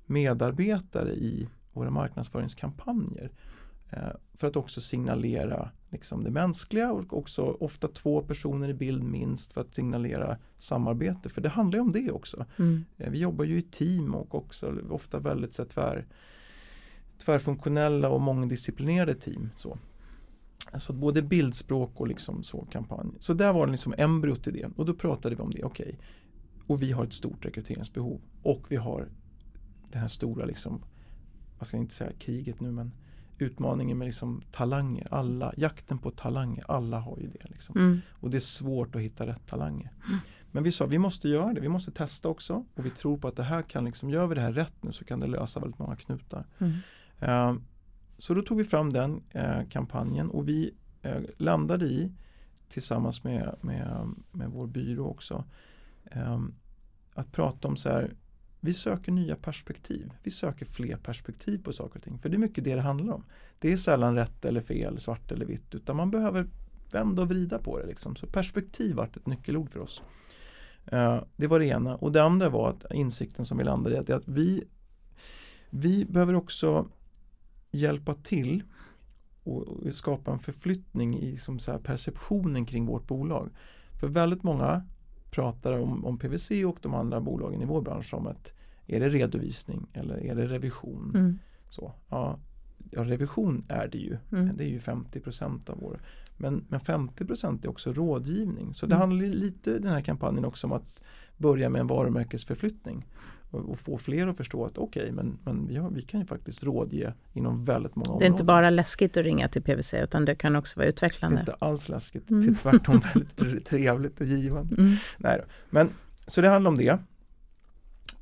medarbetare 0.07 1.12
i 1.14 1.49
våra 1.73 1.90
marknadsföringskampanjer. 1.90 3.30
Eh, 3.91 4.11
för 4.35 4.49
att 4.49 4.57
också 4.57 4.81
signalera 4.81 5.71
liksom 5.91 6.25
det 6.25 6.31
mänskliga 6.31 6.93
och 6.93 7.19
också 7.19 7.43
ofta 7.43 7.89
två 7.89 8.23
personer 8.23 8.69
i 8.69 8.75
bild 8.75 9.03
minst 9.03 9.53
för 9.53 9.61
att 9.61 9.75
signalera 9.75 10.39
samarbete. 10.59 11.29
För 11.29 11.41
det 11.41 11.49
handlar 11.49 11.79
ju 11.79 11.83
om 11.83 11.93
det 11.93 12.11
också. 12.11 12.47
Mm. 12.59 12.85
Eh, 12.99 13.11
Vi 13.11 13.19
jobbar 13.19 13.45
ju 13.45 13.59
i 13.59 13.63
team 13.63 14.15
och 14.15 14.35
också 14.35 14.75
ofta 14.91 15.19
väldigt 15.19 15.55
så 15.55 15.65
tvär, 15.65 16.07
tvärfunktionella 17.25 18.09
och 18.09 18.21
mångdisciplinerade 18.21 19.15
team. 19.15 19.51
Så. 19.57 19.79
Alltså 20.73 20.93
både 20.93 21.23
bildspråk 21.23 22.01
och 22.01 22.09
liksom 22.09 22.43
så 22.43 22.67
kampanj. 22.71 23.11
Så 23.19 23.35
där 23.35 23.53
var 23.53 23.67
det 23.67 23.73
liksom 23.73 23.95
embryot 23.99 24.47
i 24.47 24.51
det 24.51 24.69
och 24.77 24.87
då 24.87 24.95
pratade 24.95 25.35
vi 25.35 25.43
om 25.43 25.51
det. 25.51 25.65
Okej, 25.65 25.99
och 26.67 26.83
vi 26.83 26.93
har 26.93 27.05
ett 27.05 27.13
stort 27.13 27.45
rekryteringsbehov 27.45 28.21
och 28.43 28.67
vi 28.69 28.77
har 28.77 29.09
det 29.93 29.99
här 29.99 30.09
stora 30.09 30.45
liksom, 30.45 30.83
vad 31.59 31.67
ska 31.67 31.77
jag 31.77 31.85
inte 31.85 31.95
säga 31.95 32.13
kriget 32.19 32.61
nu 32.61 32.73
men 32.73 32.93
utmaningen 33.43 33.99
med 33.99 34.07
liksom 34.07 34.43
talanger. 34.53 35.09
Alla, 35.11 35.53
jakten 35.57 35.99
på 35.99 36.11
talanger, 36.11 36.65
alla 36.69 36.99
har 36.99 37.19
ju 37.19 37.29
det. 37.29 37.49
Liksom. 37.51 37.77
Mm. 37.77 38.01
Och 38.11 38.31
det 38.31 38.39
är 38.39 38.41
svårt 38.41 38.95
att 38.95 39.03
hitta 39.03 39.27
rätt 39.27 39.47
talanger. 39.47 39.91
Men 40.53 40.63
vi 40.63 40.73
sa 40.73 40.87
vi 40.87 40.99
måste 40.99 41.29
göra 41.29 41.53
det, 41.53 41.61
vi 41.61 41.69
måste 41.69 41.91
testa 41.91 42.29
också. 42.29 42.65
Och 42.75 42.87
vi 42.87 42.91
tror 42.91 43.19
på 43.19 43.29
att 43.29 43.37
det 43.37 43.43
här 43.43 43.63
kan, 43.63 43.85
liksom, 43.85 44.11
gör 44.11 44.27
vi 44.27 44.35
det 44.35 44.41
här 44.41 44.53
rätt 44.53 44.83
nu 44.83 44.93
så 44.93 45.05
kan 45.05 45.21
det 45.21 45.27
lösa 45.27 45.61
väldigt 45.61 45.79
många 45.79 45.97
knutar. 45.97 46.47
Mm. 46.59 46.73
Eh, 47.19 47.55
så 48.19 48.35
då 48.35 48.43
tog 48.43 48.59
vi 48.59 48.65
fram 48.65 48.93
den 48.93 49.23
eh, 49.31 49.69
kampanjen 49.71 50.31
och 50.31 50.49
vi 50.49 50.75
eh, 51.03 51.23
landade 51.37 51.85
i 51.85 52.13
tillsammans 52.69 53.25
med, 53.25 53.57
med, 53.61 54.09
med 54.31 54.51
vår 54.51 54.67
byrå 54.67 55.07
också 55.07 55.45
eh, 56.05 56.41
att 57.15 57.33
prata 57.33 57.69
om 57.69 57.77
så 57.77 57.89
här 57.89 58.15
vi 58.61 58.73
söker 58.73 59.12
nya 59.12 59.37
perspektiv. 59.37 60.12
Vi 60.23 60.31
söker 60.31 60.67
fler 60.67 60.97
perspektiv 60.97 61.62
på 61.62 61.73
saker 61.73 61.99
och 61.99 62.05
ting. 62.05 62.19
För 62.19 62.29
det 62.29 62.37
är 62.37 62.38
mycket 62.38 62.64
det 62.64 62.75
det 62.75 62.81
handlar 62.81 63.14
om. 63.14 63.25
Det 63.59 63.73
är 63.73 63.76
sällan 63.76 64.14
rätt 64.14 64.45
eller 64.45 64.61
fel, 64.61 65.00
svart 65.00 65.33
eller 65.33 65.47
vitt. 65.47 65.75
Utan 65.75 65.97
man 65.97 66.11
behöver 66.11 66.47
vända 66.93 67.23
och 67.23 67.29
vrida 67.29 67.59
på 67.59 67.79
det. 67.79 67.87
Liksom. 67.87 68.17
Så 68.17 68.26
perspektiv 68.26 68.97
vart 68.97 69.17
ett 69.17 69.26
nyckelord 69.26 69.71
för 69.71 69.81
oss. 69.81 70.02
Eh, 70.87 71.23
det 71.37 71.47
var 71.47 71.59
det 71.59 71.67
ena. 71.67 71.97
Och 71.97 72.12
det 72.12 72.23
andra 72.23 72.49
var 72.49 72.71
att 72.71 72.93
insikten 72.93 73.45
som 73.45 73.59
vi 73.59 73.64
landade 73.64 73.97
i 73.97 73.99
att, 73.99 74.11
att 74.11 74.29
vi, 74.29 74.64
vi 75.71 76.05
behöver 76.05 76.35
också 76.35 76.88
hjälpa 77.71 78.14
till 78.14 78.62
och, 79.45 79.69
och 79.69 79.95
skapa 79.95 80.33
en 80.33 80.38
förflyttning 80.38 81.19
i 81.19 81.31
liksom 81.31 81.59
så 81.59 81.79
perceptionen 81.79 82.67
kring 82.67 82.87
vårt 82.87 83.07
bolag. 83.07 83.50
För 84.00 84.09
väldigt 84.09 84.43
många 84.43 84.87
pratar 85.31 85.79
om, 85.79 86.05
om 86.05 86.19
PVC 86.19 86.51
och 86.67 86.79
de 86.83 86.95
andra 86.95 87.21
bolagen 87.21 87.63
i 87.63 87.65
vår 87.65 87.81
bransch 87.81 88.15
om 88.15 88.27
att 88.27 88.53
är 88.87 89.01
det 89.01 89.09
redovisning 89.09 89.87
eller 89.93 90.25
är 90.25 90.35
det 90.35 90.47
revision? 90.47 91.13
Mm. 91.15 91.39
Så, 91.69 91.93
ja, 92.09 92.39
ja, 92.91 93.05
revision 93.05 93.65
är 93.69 93.89
det 93.89 93.99
ju. 93.99 94.17
Mm. 94.33 94.57
Det 94.57 94.65
är 94.65 94.69
ju 94.69 94.79
50% 94.79 95.71
av 95.71 95.79
vår. 95.81 96.01
Men, 96.37 96.65
men 96.69 96.81
50% 96.81 97.65
är 97.65 97.71
också 97.71 97.93
rådgivning. 97.93 98.75
Så 98.75 98.87
det 98.87 98.95
Mm. 98.95 99.01
handlar 99.09 99.27
lite 99.29 99.79
den 99.79 99.93
här 99.93 100.01
kampanjen 100.01 100.45
också 100.45 100.67
om 100.67 100.73
att 100.73 101.03
börja 101.37 101.69
med 101.69 101.81
en 101.81 101.87
varumärkesförflyttning 101.87 103.07
och, 103.50 103.78
få 103.78 103.99
fler 103.99 104.26
att 104.26 104.37
förstå 104.37 104.64
att 104.64 104.78
okej, 104.78 105.02
okay, 105.02 105.12
men, 105.12 105.38
men 105.45 105.66
vi, 105.66 105.76
har, 105.76 105.90
vi 105.90 106.02
kan 106.02 106.21
ju 106.21 106.26
faktiskt 106.26 106.62
rådge 106.62 107.14
inom 107.33 107.64
väldigt 107.64 107.97
många 107.97 108.07
områden. 108.09 108.19
Det 108.19 108.26
är 108.26 108.33
inte 108.33 108.45
bara 108.45 108.71
läskigt 108.71 109.16
att 109.16 109.25
ringa 109.25 109.49
till 109.49 109.62
PVC 109.62 109.95
utan 109.95 110.25
det 110.25 110.35
kan 110.35 110.57
också 110.57 110.78
vara 110.78 110.85
Det 110.85 110.88
är 110.88 110.92
utvecklande. 110.92 111.40
inte 111.40 111.54
alls 111.59 111.88
läskigt, 111.88 112.30
Mm. 112.30 112.54
tvärtom 112.54 113.00
väldigt 113.37 113.66
trevligt 113.66 114.21
och 114.21 114.26
givande. 114.26 114.75
Mm. 114.78 114.97
Nej 115.19 115.38
då. 115.38 115.45
Men, 115.71 115.90
så 116.26 116.40
det 116.40 116.49
handlar 116.49 116.71
om 116.71 116.76
det. 116.76 116.99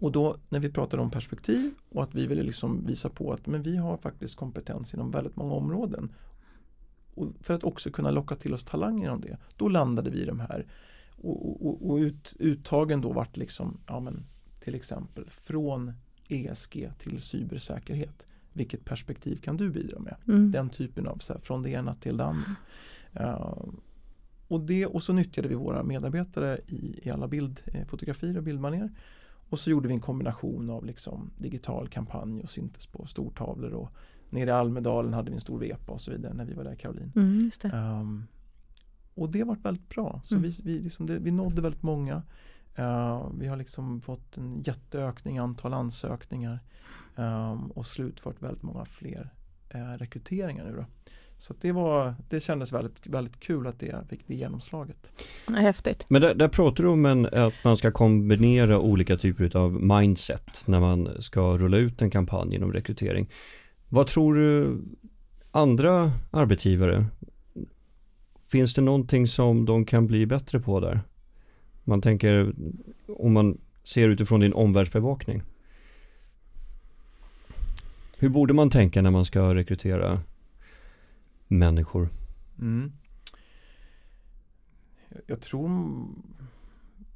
Och 0.01 0.13
då 0.13 0.37
när 0.49 0.61
vi 0.61 0.71
pratade 0.73 1.03
om 1.03 1.11
perspektiv 1.11 1.71
och 1.89 2.03
att 2.03 2.15
vi 2.15 2.27
ville 2.27 2.43
liksom 2.43 2.85
visa 2.87 3.09
på 3.09 3.33
att 3.33 3.47
men 3.47 3.63
vi 3.63 3.77
har 3.77 3.97
faktiskt 3.97 4.37
kompetens 4.37 4.95
inom 4.95 5.11
väldigt 5.11 5.37
många 5.37 5.55
områden. 5.55 6.13
Och 7.15 7.27
för 7.41 7.55
att 7.55 7.65
också 7.65 7.91
kunna 7.91 8.11
locka 8.11 8.35
till 8.35 8.55
oss 8.55 8.65
talanger 8.65 9.05
inom 9.05 9.21
det. 9.21 9.37
Då 9.57 9.69
landade 9.69 10.11
vi 10.11 10.23
i 10.23 10.25
de 10.25 10.41
här. 10.41 10.67
Och, 11.17 11.67
och, 11.67 11.91
och 11.91 11.97
ut, 11.97 12.37
uttagen 12.39 13.01
då 13.01 13.13
vart 13.13 13.37
liksom, 13.37 13.81
ja 13.87 14.01
men 14.01 14.25
till 14.69 14.75
exempel 14.75 15.25
från 15.31 15.93
ESG 16.29 16.91
till 16.99 17.21
cybersäkerhet. 17.21 18.27
Vilket 18.53 18.85
perspektiv 18.85 19.37
kan 19.37 19.57
du 19.57 19.71
bidra 19.71 19.99
med? 19.99 20.17
Mm. 20.29 20.51
Den 20.51 20.71
typen 20.71 21.07
av 21.07 21.17
så 21.17 21.33
här, 21.33 21.41
från 21.41 21.63
det 21.63 21.71
ena 21.71 21.95
till 21.95 22.17
det 22.17 22.25
andra. 22.25 22.57
Uh, 23.21 23.69
och, 24.49 24.61
det, 24.61 24.87
och 24.87 25.03
så 25.03 25.13
nyttjade 25.13 25.49
vi 25.49 25.55
våra 25.55 25.83
medarbetare 25.83 26.61
i, 26.67 27.01
i 27.03 27.11
alla 27.11 27.29
bildfotografier 27.29 28.37
och 28.37 28.43
bildmanér. 28.43 28.91
Och 29.49 29.59
så 29.59 29.71
gjorde 29.71 29.89
vi 29.89 29.95
en 29.95 30.01
kombination 30.01 30.71
av 30.71 30.85
liksom 30.85 31.31
digital 31.37 31.89
kampanj 31.89 32.43
och 32.43 32.51
syntes 32.51 32.87
på 32.87 33.07
stortavlor 33.07 33.73
och 33.73 33.91
nere 34.31 34.51
i 34.51 34.53
Almedalen 34.53 35.15
hade 35.15 35.31
vi 35.31 35.35
en 35.35 35.41
stor 35.41 35.59
vepa 35.59 35.93
och 35.93 36.01
så 36.01 36.11
vidare 36.11 36.35
när 36.35 36.45
vi 36.45 36.55
var 36.55 36.65
där 36.65 36.75
Caroline. 36.75 37.13
Mm, 37.17 37.51
det. 37.63 37.69
Um, 37.69 38.27
och 39.15 39.31
det 39.31 39.45
varit 39.45 39.65
väldigt 39.65 39.89
bra. 39.89 40.21
Så 40.25 40.35
Mm. 40.35 40.51
vi, 40.51 40.57
vi, 40.65 40.79
liksom, 40.79 41.07
det, 41.07 41.19
vi 41.19 41.31
nådde 41.31 41.63
väldigt 41.63 41.83
många. 41.83 42.23
Uh, 42.79 43.31
vi 43.39 43.47
har 43.49 43.57
liksom 43.57 44.01
fått 44.01 44.37
en 44.37 44.63
jätteökning 44.63 45.37
i 45.37 45.39
antal 45.39 45.75
ansökningar 45.75 46.61
um, 47.17 47.71
och 47.71 47.87
slutfört 47.87 48.43
väldigt 48.43 48.63
många 48.63 48.85
fler 48.85 49.33
uh, 49.75 49.99
rekryteringar 49.99 50.65
nu 50.65 50.77
då. 50.77 50.87
Så 51.39 51.55
det, 51.61 51.73
var, 51.73 52.15
det 52.29 52.41
kändes 52.41 52.73
väldigt, 52.73 53.07
väldigt 53.07 53.41
kul 53.41 53.67
att 53.67 53.79
det 53.79 54.09
fick 54.09 54.27
det 54.27 54.35
genomslaget. 54.35 55.11
Häftigt. 55.57 56.07
Men 56.09 56.23
där, 56.23 56.35
där 56.35 56.49
pratar 56.49 56.85
du 56.85 56.91
om 56.91 57.07
en, 57.07 57.27
att 57.27 57.55
man 57.65 57.77
ska 57.77 57.91
kombinera 57.91 58.79
olika 58.79 59.17
typer 59.17 59.57
av 59.57 59.73
mindset 59.73 60.63
när 60.67 60.81
man 60.81 61.23
ska 61.23 61.59
rulla 61.59 61.77
ut 61.77 62.03
en 62.03 62.11
kampanj 62.11 62.55
inom 62.55 62.73
rekrytering. 62.73 63.29
Vad 63.89 64.07
tror 64.07 64.35
du 64.35 64.81
andra 65.51 66.13
arbetsgivare, 66.31 67.07
finns 68.51 68.75
det 68.75 68.83
någonting 68.83 69.27
som 69.27 69.65
de 69.65 69.85
kan 69.85 70.07
bli 70.07 70.27
bättre 70.27 70.61
på 70.61 70.81
där? 70.81 71.01
Man 71.89 72.01
tänker, 72.01 72.55
om 73.07 73.33
man 73.33 73.59
ser 73.83 74.09
utifrån 74.09 74.41
din 74.41 74.53
omvärldsbevakning. 74.53 75.43
Hur 78.19 78.29
borde 78.29 78.55
man 78.55 78.71
tänka 78.71 79.03
när 79.03 79.11
man 79.11 79.25
ska 79.25 79.55
rekrytera 79.55 80.21
människor? 81.47 82.09
Mm. 82.59 82.93
Jag, 85.27 85.41
tror, 85.41 85.71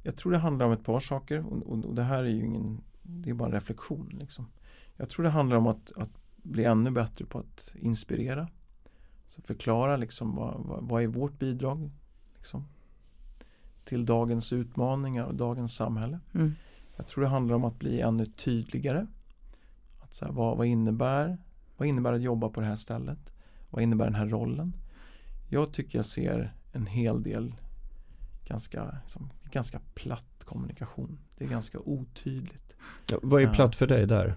jag 0.03 0.15
tror 0.15 0.31
det 0.31 0.37
handlar 0.37 0.65
om 0.65 0.71
ett 0.71 0.85
par 0.85 0.99
saker 0.99 1.45
och, 1.45 1.71
och, 1.71 1.85
och, 1.85 1.95
det 1.95 2.03
här 2.03 2.23
är 2.23 2.29
ju 2.29 2.45
ingen, 2.45 2.81
det 3.01 3.29
är 3.29 3.33
bara 3.33 3.47
en 3.47 3.53
reflektion. 3.53 4.15
Liksom. 4.19 4.45
Jag 4.97 5.09
tror 5.09 5.23
det 5.23 5.29
handlar 5.29 5.57
om 5.57 5.67
att, 5.67 5.91
att 5.95 6.11
bli 6.35 6.63
ännu 6.63 6.91
bättre 6.91 7.25
på 7.25 7.39
att 7.39 7.75
inspirera. 7.79 8.47
Så 9.25 9.41
förklara 9.41 9.97
liksom 9.97 10.35
vad, 10.35 10.61
vad, 10.65 10.83
vad 10.83 11.03
är 11.03 11.07
vårt 11.07 11.39
bidrag 11.39 11.91
liksom, 12.37 12.65
till 13.85 14.05
dagens 14.05 14.53
utmaningar 14.53 15.23
och 15.23 15.35
dagens 15.35 15.75
samhälle. 15.75 16.19
Mm. 16.33 16.55
Jag 16.95 17.07
tror 17.07 17.23
det 17.23 17.29
handlar 17.29 17.55
om 17.55 17.63
att 17.63 17.79
bli 17.79 18.01
ännu 18.01 18.25
tydligare. 18.25 19.07
Att 19.99 20.13
så 20.13 20.25
här, 20.25 20.31
vad, 20.31 20.57
vad, 20.57 20.67
innebär, 20.67 21.37
vad 21.77 21.87
innebär 21.87 22.13
att 22.13 22.21
jobba 22.21 22.49
på 22.49 22.61
det 22.61 22.67
här 22.67 22.75
stället? 22.75 23.33
Vad 23.69 23.83
innebär 23.83 24.05
den 24.05 24.15
här 24.15 24.27
rollen? 24.27 24.75
Jag 25.49 25.73
tycker 25.73 25.97
jag 25.97 26.05
ser 26.05 26.53
en 26.71 26.85
hel 26.85 27.23
del 27.23 27.55
ganska, 28.45 28.97
liksom, 29.03 29.29
ganska 29.51 29.79
platt 29.93 30.43
kommunikation. 30.45 31.19
Det 31.37 31.45
är 31.45 31.49
ganska 31.49 31.79
otydligt. 31.79 32.73
Ja, 33.09 33.19
vad 33.21 33.41
är 33.41 33.53
platt 33.53 33.75
för 33.75 33.87
dig 33.87 34.07
där? 34.07 34.35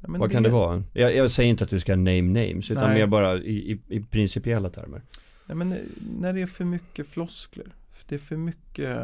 Ja, 0.00 0.08
men 0.08 0.20
Vad 0.20 0.30
kan 0.30 0.42
det 0.42 0.48
vara? 0.48 0.84
Jag, 0.92 1.16
jag 1.16 1.30
säger 1.30 1.50
inte 1.50 1.64
att 1.64 1.70
du 1.70 1.80
ska 1.80 1.96
name 1.96 2.22
names 2.22 2.70
utan 2.70 2.90
Nej. 2.90 2.94
mer 2.94 3.06
bara 3.06 3.36
i, 3.36 3.72
i, 3.72 3.80
i 3.88 4.00
principiella 4.00 4.70
termer. 4.70 5.02
Nej, 5.46 5.56
men 5.56 5.74
när 6.20 6.32
det 6.32 6.42
är 6.42 6.46
för 6.46 6.64
mycket 6.64 7.08
floskler. 7.08 7.74
Det 8.06 8.14
är 8.14 8.18
för 8.18 8.36
mycket 8.36 8.98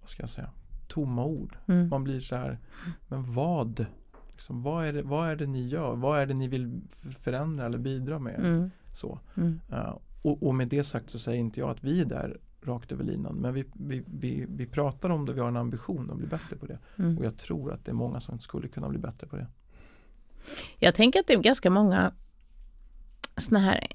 vad 0.00 0.08
ska 0.08 0.22
jag 0.22 0.30
säga, 0.30 0.50
tomma 0.88 1.24
ord. 1.24 1.56
Mm. 1.66 1.88
Man 1.88 2.04
blir 2.04 2.20
så 2.20 2.36
här, 2.36 2.58
men 3.08 3.34
vad? 3.34 3.86
Liksom, 4.30 4.62
vad, 4.62 4.86
är 4.86 4.92
det, 4.92 5.02
vad 5.02 5.28
är 5.28 5.36
det 5.36 5.46
ni 5.46 5.68
gör? 5.68 5.96
Vad 5.96 6.20
är 6.20 6.26
det 6.26 6.34
ni 6.34 6.48
vill 6.48 6.80
förändra 7.20 7.66
eller 7.66 7.78
bidra 7.78 8.18
med? 8.18 8.38
Mm. 8.38 8.70
Så. 8.92 9.20
Mm. 9.36 9.60
Uh, 9.72 9.98
och, 10.22 10.42
och 10.42 10.54
med 10.54 10.68
det 10.68 10.84
sagt 10.84 11.10
så 11.10 11.18
säger 11.18 11.40
inte 11.40 11.60
jag 11.60 11.70
att 11.70 11.84
vi 11.84 12.00
är 12.00 12.04
där 12.04 12.38
rakt 12.62 12.92
över 12.92 13.04
linan. 13.04 13.34
Men 13.34 13.54
vi, 13.54 13.64
vi, 13.72 14.04
vi, 14.06 14.46
vi 14.48 14.66
pratar 14.66 15.10
om 15.10 15.26
det, 15.26 15.32
vi 15.32 15.40
har 15.40 15.48
en 15.48 15.56
ambition 15.56 16.10
att 16.10 16.16
bli 16.16 16.26
bättre 16.26 16.56
på 16.56 16.66
det. 16.66 16.78
Mm. 16.96 17.18
Och 17.18 17.24
jag 17.24 17.36
tror 17.36 17.72
att 17.72 17.84
det 17.84 17.90
är 17.90 17.94
många 17.94 18.20
som 18.20 18.38
skulle 18.38 18.68
kunna 18.68 18.88
bli 18.88 18.98
bättre 18.98 19.26
på 19.26 19.36
det. 19.36 19.46
Jag 20.78 20.94
tänker 20.94 21.20
att 21.20 21.26
det 21.26 21.34
är 21.34 21.42
ganska 21.42 21.70
många 21.70 22.12
såna 23.36 23.60
här 23.60 23.86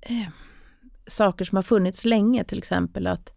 eh, 0.00 0.28
saker 1.06 1.44
som 1.44 1.56
har 1.56 1.62
funnits 1.62 2.04
länge, 2.04 2.44
till 2.44 2.58
exempel 2.58 3.06
att 3.06 3.32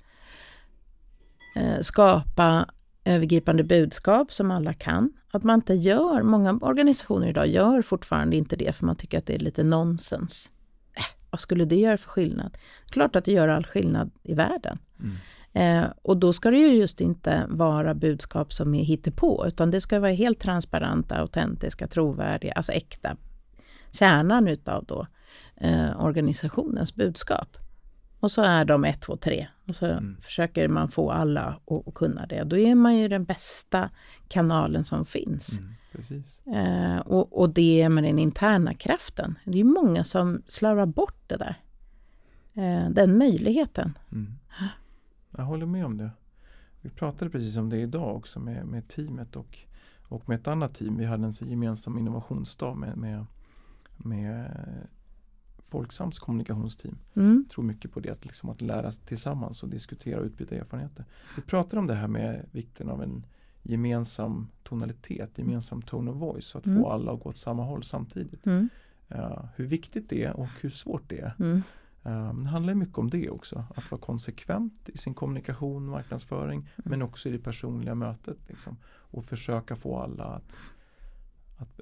eh, 1.55 1.79
skapa 1.81 2.65
övergripande 3.05 3.63
budskap 3.63 4.33
som 4.33 4.51
alla 4.51 4.73
kan. 4.73 5.13
Att 5.31 5.43
man 5.43 5.55
inte 5.55 5.73
gör, 5.73 6.23
många 6.23 6.59
organisationer 6.61 7.27
idag 7.27 7.47
gör 7.47 7.81
fortfarande 7.81 8.35
inte 8.35 8.55
det 8.55 8.75
för 8.75 8.85
man 8.85 8.95
tycker 8.95 9.17
att 9.17 9.25
det 9.25 9.35
är 9.35 9.39
lite 9.39 9.63
nonsens. 9.63 10.49
Eh, 10.93 11.03
vad 11.29 11.41
skulle 11.41 11.65
det 11.65 11.75
göra 11.75 11.97
för 11.97 12.09
skillnad? 12.09 12.57
Klart 12.89 13.15
att 13.15 13.25
det 13.25 13.31
gör 13.31 13.47
all 13.47 13.65
skillnad 13.65 14.11
i 14.23 14.33
världen. 14.33 14.77
Eh, 15.53 15.85
och 16.01 16.17
då 16.17 16.33
ska 16.33 16.51
det 16.51 16.57
ju 16.57 16.73
just 16.73 17.01
inte 17.01 17.45
vara 17.49 17.93
budskap 17.93 18.53
som 18.53 18.75
är 18.75 18.83
hittepå, 18.83 19.45
utan 19.47 19.71
det 19.71 19.81
ska 19.81 19.99
vara 19.99 20.11
helt 20.11 20.39
transparenta, 20.39 21.15
autentiska, 21.15 21.87
trovärdiga, 21.87 22.53
alltså 22.53 22.71
äkta. 22.71 23.17
Kärnan 23.91 24.47
utav 24.47 24.85
då 24.85 25.07
eh, 25.59 26.03
organisationens 26.03 26.95
budskap. 26.95 27.57
Och 28.19 28.31
så 28.31 28.41
är 28.41 28.65
de 28.65 28.85
ett, 28.85 29.01
två, 29.01 29.17
tre. 29.17 29.47
Och 29.67 29.75
så 29.75 29.85
Mm. 29.85 30.17
försöker 30.21 30.67
man 30.67 30.89
få 30.89 31.11
alla 31.11 31.59
att, 31.87 31.93
kunna 31.93 32.25
det. 32.25 32.43
Då 32.43 32.57
är 32.57 32.75
man 32.75 32.97
ju 32.97 33.07
den 33.07 33.25
bästa 33.25 33.89
kanalen 34.27 34.83
som 34.83 35.05
finns. 35.05 35.59
Mm, 35.59 35.73
precis. 35.91 36.41
Eh, 36.47 36.97
och, 36.99 37.39
och 37.39 37.49
det 37.49 37.89
med 37.89 38.03
den 38.03 38.19
interna 38.19 38.73
kraften. 38.73 39.39
Det 39.45 39.59
är 39.59 39.63
många 39.63 40.03
som 40.03 40.41
slarvar 40.47 40.85
bort 40.85 41.23
det 41.27 41.37
där. 41.37 41.55
Eh, 42.53 42.89
den 42.89 43.17
möjligheten. 43.17 43.97
Mm. 44.11 44.33
Jag 45.37 45.43
håller 45.43 45.65
med 45.65 45.85
om 45.85 45.97
det. 45.97 46.09
Vi 46.81 46.89
pratade 46.89 47.31
precis 47.31 47.57
om 47.57 47.69
det 47.69 47.77
idag 47.77 48.15
också 48.15 48.39
med, 48.39 48.65
med 48.65 48.87
teamet 48.87 49.35
och, 49.35 49.57
och 50.01 50.29
med 50.29 50.39
ett 50.39 50.47
annat 50.47 50.73
team. 50.73 50.97
Vi 50.97 51.05
hade 51.05 51.25
en 51.25 51.33
gemensam 51.49 51.97
innovationsdag 51.97 52.73
med, 52.73 52.97
med, 52.97 53.25
med 53.97 54.51
Folksams 55.69 56.19
kommunikationsteam. 56.19 56.97
Mm. 57.15 57.45
Tror 57.49 57.63
mycket 57.65 57.91
på 57.91 57.99
det, 57.99 58.09
att, 58.09 58.25
liksom, 58.25 58.49
att 58.49 58.61
lära 58.61 58.91
tillsammans 58.91 59.63
och 59.63 59.69
diskutera 59.69 60.19
och 60.19 60.25
utbyta 60.25 60.55
erfarenheter. 60.55 61.05
Vi 61.35 61.41
pratar 61.41 61.77
om 61.77 61.87
det 61.87 61.93
här 61.93 62.07
med 62.07 62.45
vikten 62.51 62.89
av 62.89 63.03
en 63.03 63.25
gemensam 63.63 64.47
tonalitet, 64.63 65.37
gemensam 65.37 65.81
tone 65.81 66.11
of 66.11 66.17
voice, 66.17 66.45
så 66.45 66.57
att 66.57 66.65
Mm. 66.65 66.81
få 66.81 66.89
alla 66.89 67.11
att 67.13 67.19
gå 67.19 67.29
åt 67.29 67.37
samma 67.37 67.63
håll 67.63 67.83
samtidigt. 67.83 68.45
Mm. 68.45 68.69
Uh, 69.15 69.45
hur 69.55 69.65
viktigt 69.65 70.09
det 70.09 70.23
är 70.23 70.33
och 70.35 70.47
hur 70.61 70.69
svårt 70.69 71.09
det 71.09 71.19
är. 71.19 71.33
Mm. 71.39 71.61
Um, 72.03 72.43
det 72.43 72.49
handlar 72.49 72.73
mycket 72.73 72.97
om 72.97 73.09
det 73.09 73.29
också, 73.29 73.63
att 73.75 73.91
vara 73.91 74.01
konsekvent 74.01 74.89
i 74.89 74.97
sin 74.97 75.13
kommunikation, 75.13 75.85
marknadsföring, 75.89 76.59
Mm. 76.59 76.69
men 76.75 77.01
också 77.01 77.29
i 77.29 77.31
det 77.31 77.39
personliga 77.39 77.95
mötet. 77.95 78.37
Liksom, 78.47 78.77
och 78.85 79.25
försöka 79.25 79.75
få 79.75 79.97
alla 79.99 80.23
att, 80.23 80.57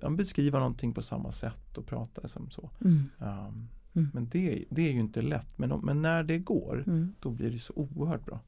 att 0.03 0.17
beskriva 0.17 0.59
någonting 0.59 0.93
på 0.93 1.01
samma 1.01 1.31
sätt 1.31 1.77
och 1.77 1.85
prata 1.85 2.27
som 2.27 2.49
så. 2.49 2.69
Um, 2.79 3.69
Mm. 3.95 4.09
Men 4.13 4.29
det, 4.29 4.65
det 4.69 4.81
är 4.81 4.91
ju 4.93 4.99
inte 4.99 5.21
lätt, 5.21 5.57
men, 5.57 5.71
om- 5.71 5.85
men 5.85 6.01
när 6.01 6.23
det 6.23 6.37
går, 6.39 6.83
Mm. 6.87 7.13
då 7.19 7.29
blir 7.29 7.51
det 7.51 7.59
så 7.59 7.73
oerhört 7.75 8.25
bra. 8.25 8.39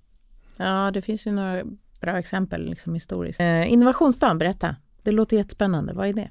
Ja, 0.57 0.91
det 0.91 1.01
finns 1.01 1.27
ju 1.27 1.31
några 1.31 1.63
bra 2.01 2.19
exempel 2.19 2.69
liksom 2.69 2.93
historiskt. 2.93 3.39
Eh, 3.39 3.71
innovationsdagen, 3.71 4.37
berätta. 4.37 4.75
Det 5.03 5.11
låter 5.11 5.37
jättespännande. 5.37 5.93
Vad 5.93 6.07
är 6.07 6.13
det? 6.13 6.29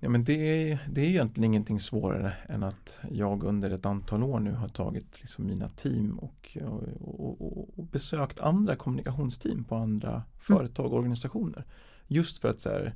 Ja, 0.00 0.08
men 0.08 0.24
det, 0.24 0.32
är, 0.72 0.78
det 0.90 1.00
är 1.00 1.04
egentligen 1.08 1.44
ingenting 1.44 1.80
svårare 1.80 2.32
än 2.48 2.62
att 2.62 2.98
jag 3.10 3.44
under 3.44 3.70
ett 3.70 3.86
antal 3.86 4.22
år 4.22 4.40
nu 4.40 4.52
har 4.52 4.68
tagit 4.68 5.20
liksom 5.20 5.46
mina 5.46 5.68
team 5.68 6.18
och, 6.18 6.56
och, 7.00 7.40
och, 7.40 7.78
och 7.78 7.84
besökt 7.84 8.40
andra 8.40 8.76
kommunikationsteam 8.76 9.64
på 9.64 9.76
andra 9.76 10.22
företag 10.38 10.86
och 10.92 10.98
organisationer. 10.98 11.64
Just 12.06 12.38
för 12.38 12.48
att 12.48 12.60
så 12.60 12.68
här, 12.68 12.94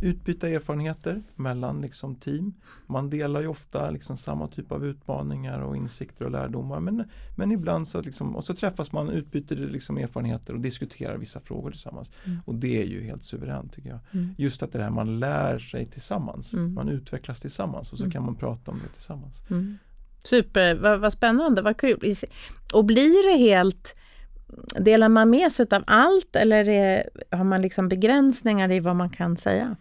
utbyta 0.00 0.48
erfarenheter 0.48 1.22
mellan 1.34 1.80
liksom, 1.80 2.14
team. 2.14 2.54
Man 2.86 3.10
delar 3.10 3.40
ju 3.40 3.46
ofta 3.46 3.90
liksom, 3.90 4.16
samma 4.16 4.48
typ 4.48 4.72
av 4.72 4.86
utmaningar 4.86 5.62
och 5.62 5.76
insikter 5.76 6.24
och 6.24 6.30
lärdomar 6.30 6.80
men, 6.80 7.04
men 7.36 7.52
ibland 7.52 7.88
så, 7.88 8.00
liksom, 8.00 8.36
och 8.36 8.44
så 8.44 8.54
träffas 8.54 8.92
man, 8.92 9.08
utbyter 9.08 9.56
liksom, 9.56 9.98
erfarenheter 9.98 10.54
och 10.54 10.60
diskuterar 10.60 11.16
vissa 11.16 11.40
frågor 11.40 11.70
tillsammans. 11.70 12.10
Mm. 12.24 12.38
Och 12.44 12.54
det 12.54 12.82
är 12.82 12.86
ju 12.86 13.02
helt 13.02 13.22
suveränt 13.22 13.72
tycker 13.72 13.88
jag. 13.88 13.98
Mm. 14.12 14.34
Just 14.38 14.62
att 14.62 14.72
det 14.72 14.82
här 14.82 14.90
man 14.90 15.20
lär 15.20 15.58
sig 15.58 15.86
tillsammans. 15.86 16.54
Mm. 16.54 16.74
Man 16.74 16.88
utvecklas 16.88 17.40
tillsammans 17.40 17.92
och 17.92 17.98
så 17.98 18.04
Mm. 18.04 18.12
kan 18.12 18.24
man 18.24 18.36
prata 18.36 18.70
om 18.70 18.80
det 18.82 18.92
tillsammans. 18.92 19.42
Mm. 19.50 19.78
Super, 20.24 20.74
vad, 20.74 21.00
vad 21.00 21.12
spännande, 21.12 21.62
vad 21.62 21.76
kul. 21.76 22.14
Och 22.74 22.84
blir 22.84 23.32
det 23.32 23.38
helt, 23.44 23.96
delar 24.78 25.08
man 25.08 25.30
med 25.30 25.52
sig 25.52 25.66
av 25.70 25.82
allt 25.86 26.36
eller 26.36 26.68
är, 26.68 27.10
har 27.30 27.44
man 27.44 27.62
liksom 27.62 27.88
begränsningar 27.88 28.72
i 28.72 28.80
vad 28.80 28.96
man 28.96 29.10
kan 29.10 29.36
säga? 29.36 29.76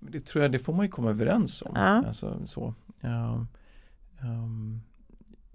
Det 0.00 0.20
tror 0.20 0.42
jag, 0.42 0.52
det 0.52 0.58
får 0.58 0.72
man 0.72 0.84
ju 0.84 0.90
komma 0.90 1.10
överens 1.10 1.62
om. 1.62 1.72
Ja. 1.74 1.80
Alltså, 2.06 2.46
så. 2.46 2.74
Ja, 3.00 3.46
ehm, 4.20 4.80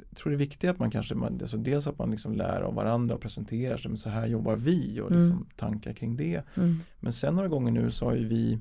jag 0.09 0.17
tror 0.17 0.29
det 0.31 0.35
är 0.35 0.39
viktigt 0.39 0.69
att 0.69 0.79
man 0.79 0.91
kanske, 0.91 1.15
man, 1.15 1.37
alltså 1.41 1.57
dels 1.57 1.87
att 1.87 1.97
man 1.99 2.11
liksom 2.11 2.33
lär 2.33 2.61
av 2.61 2.73
varandra 2.73 3.15
och 3.15 3.21
presenterar 3.21 3.77
sig, 3.77 3.89
men 3.89 3.97
så 3.97 4.09
här 4.09 4.27
jobbar 4.27 4.55
vi 4.55 5.01
och 5.01 5.11
liksom 5.11 5.31
Mm. 5.31 5.45
tankar 5.55 5.93
kring 5.93 6.15
det. 6.15 6.43
Mm. 6.55 6.79
Men 6.99 7.13
sen 7.13 7.35
några 7.35 7.47
gånger 7.47 7.71
nu 7.71 7.91
så 7.91 8.05
har 8.05 8.15
ju 8.15 8.27
vi 8.27 8.59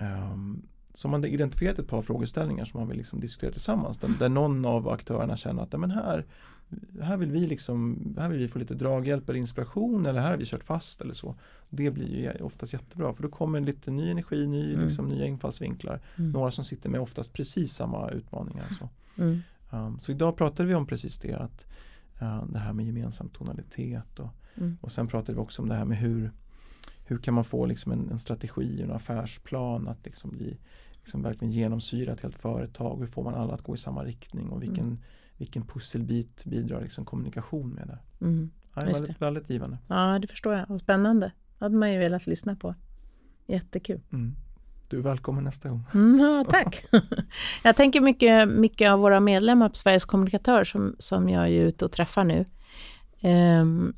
um, 0.00 0.62
så 0.94 1.08
man 1.08 1.20
har 1.22 1.28
identifierat 1.28 1.78
ett 1.78 1.88
par 1.88 2.02
frågeställningar 2.02 2.64
som 2.64 2.80
man 2.80 2.88
vill 2.88 2.98
liksom 2.98 3.20
diskutera 3.20 3.50
tillsammans. 3.52 3.98
Där, 3.98 4.08
där 4.18 4.28
någon 4.28 4.64
av 4.64 4.88
aktörerna 4.88 5.36
känner 5.36 5.62
att 5.62 5.72
"Nej, 5.72 5.80
men 5.80 5.90
här, 5.90 6.24
här, 7.02 7.16
vill 7.16 7.30
vi 7.30 7.46
liksom, 7.46 7.98
här 8.18 8.28
vill 8.28 8.38
vi 8.38 8.48
få 8.48 8.58
lite 8.58 8.74
draghjälp 8.74 9.28
eller 9.28 9.38
inspiration 9.38 10.06
eller 10.06 10.20
här 10.20 10.30
har 10.30 10.36
vi 10.36 10.44
kört 10.44 10.64
fast 10.64 11.00
eller 11.00 11.14
så. 11.14 11.34
Det 11.70 11.90
blir 11.90 12.08
ju 12.08 12.44
oftast 12.44 12.72
jättebra 12.72 13.12
för 13.14 13.22
då 13.22 13.28
kommer 13.28 13.60
lite 13.60 13.90
ny 13.90 14.10
energi, 14.10 14.46
ny, 14.46 14.72
Mm. 14.74 14.84
liksom, 14.86 15.08
nya 15.08 15.26
infallsvinklar. 15.26 16.00
Mm. 16.16 16.30
Några 16.30 16.50
som 16.50 16.64
sitter 16.64 16.88
med 16.90 17.00
oftast 17.00 17.32
precis 17.32 17.72
samma 17.74 18.10
utmaningar. 18.10 18.64
och 18.70 18.76
Så. 18.76 18.88
Mm. 19.22 19.40
Um, 19.70 20.00
så 20.00 20.12
idag 20.12 20.36
pratade 20.36 20.68
vi 20.68 20.74
om 20.74 20.86
precis 20.86 21.18
det, 21.18 21.34
att 21.34 21.66
uh, 22.22 22.44
det 22.46 22.58
här 22.58 22.72
med 22.72 22.86
gemensam 22.86 23.28
tonalitet 23.28 24.18
och, 24.18 24.28
Mm. 24.56 24.76
och 24.80 24.92
sen 24.92 25.06
pratade 25.06 25.32
vi 25.32 25.38
också 25.38 25.62
om 25.62 25.68
det 25.68 25.74
här 25.74 25.84
med 25.84 25.98
hur, 25.98 26.30
hur 27.06 27.18
kan 27.18 27.34
man 27.34 27.44
få 27.44 27.66
liksom 27.66 27.92
en, 27.92 28.10
en 28.10 28.18
strategi, 28.18 28.82
en 28.82 28.90
affärsplan 28.92 29.88
att 29.88 30.04
liksom 30.04 30.30
bli 30.30 30.58
liksom 31.04 31.22
verkligen 31.22 31.52
genomsyra 31.52 32.12
ett 32.12 32.20
helt 32.20 32.36
företag. 32.36 32.98
Hur 33.00 33.06
får 33.06 33.24
man 33.24 33.34
alla 33.34 33.54
att 33.54 33.62
gå 33.62 33.74
i 33.74 33.78
samma 33.78 34.04
riktning 34.04 34.48
och 34.48 34.62
vilken, 34.62 34.84
Mm. 34.84 34.98
vilken 35.36 35.66
pusselbit 35.66 36.44
bidrar 36.44 36.80
liksom 36.80 37.04
kommunikation 37.04 37.70
med 37.70 37.86
det. 37.86 37.98
Mm. 38.24 38.50
Ja, 38.74 38.80
det 38.80 38.90
är 38.90 38.92
väldigt, 38.92 39.22
väldigt 39.22 39.50
givande. 39.50 39.78
Ja, 39.88 40.18
det 40.18 40.26
förstår 40.28 40.54
jag. 40.54 40.66
Vad 40.68 40.80
spännande. 40.80 41.32
Det 41.58 41.64
hade 41.64 41.76
man 41.76 41.92
ju 41.92 41.98
velat 41.98 42.26
lyssna 42.26 42.56
på. 42.56 42.74
Jättekul. 43.46 44.00
Mm. 44.12 44.36
Du 44.88 44.98
är 44.98 45.02
välkommen 45.02 45.44
nästa 45.44 45.68
gång. 45.68 45.82
Mm, 45.94 46.20
ja, 46.20 46.44
tack. 46.48 46.84
jag 47.64 47.76
tänker 47.76 48.00
mycket, 48.00 48.48
mycket 48.48 48.90
av 48.90 48.98
våra 48.98 49.20
medlemmar 49.20 49.68
på 49.68 49.74
Sveriges 49.74 50.04
kommunikatör 50.04 50.64
som, 50.64 50.96
som 50.98 51.28
jag 51.28 51.48
är 51.48 51.66
ute 51.66 51.84
och 51.84 51.92
träffar 51.92 52.24
nu. 52.24 52.44
Ehm, 53.20 53.94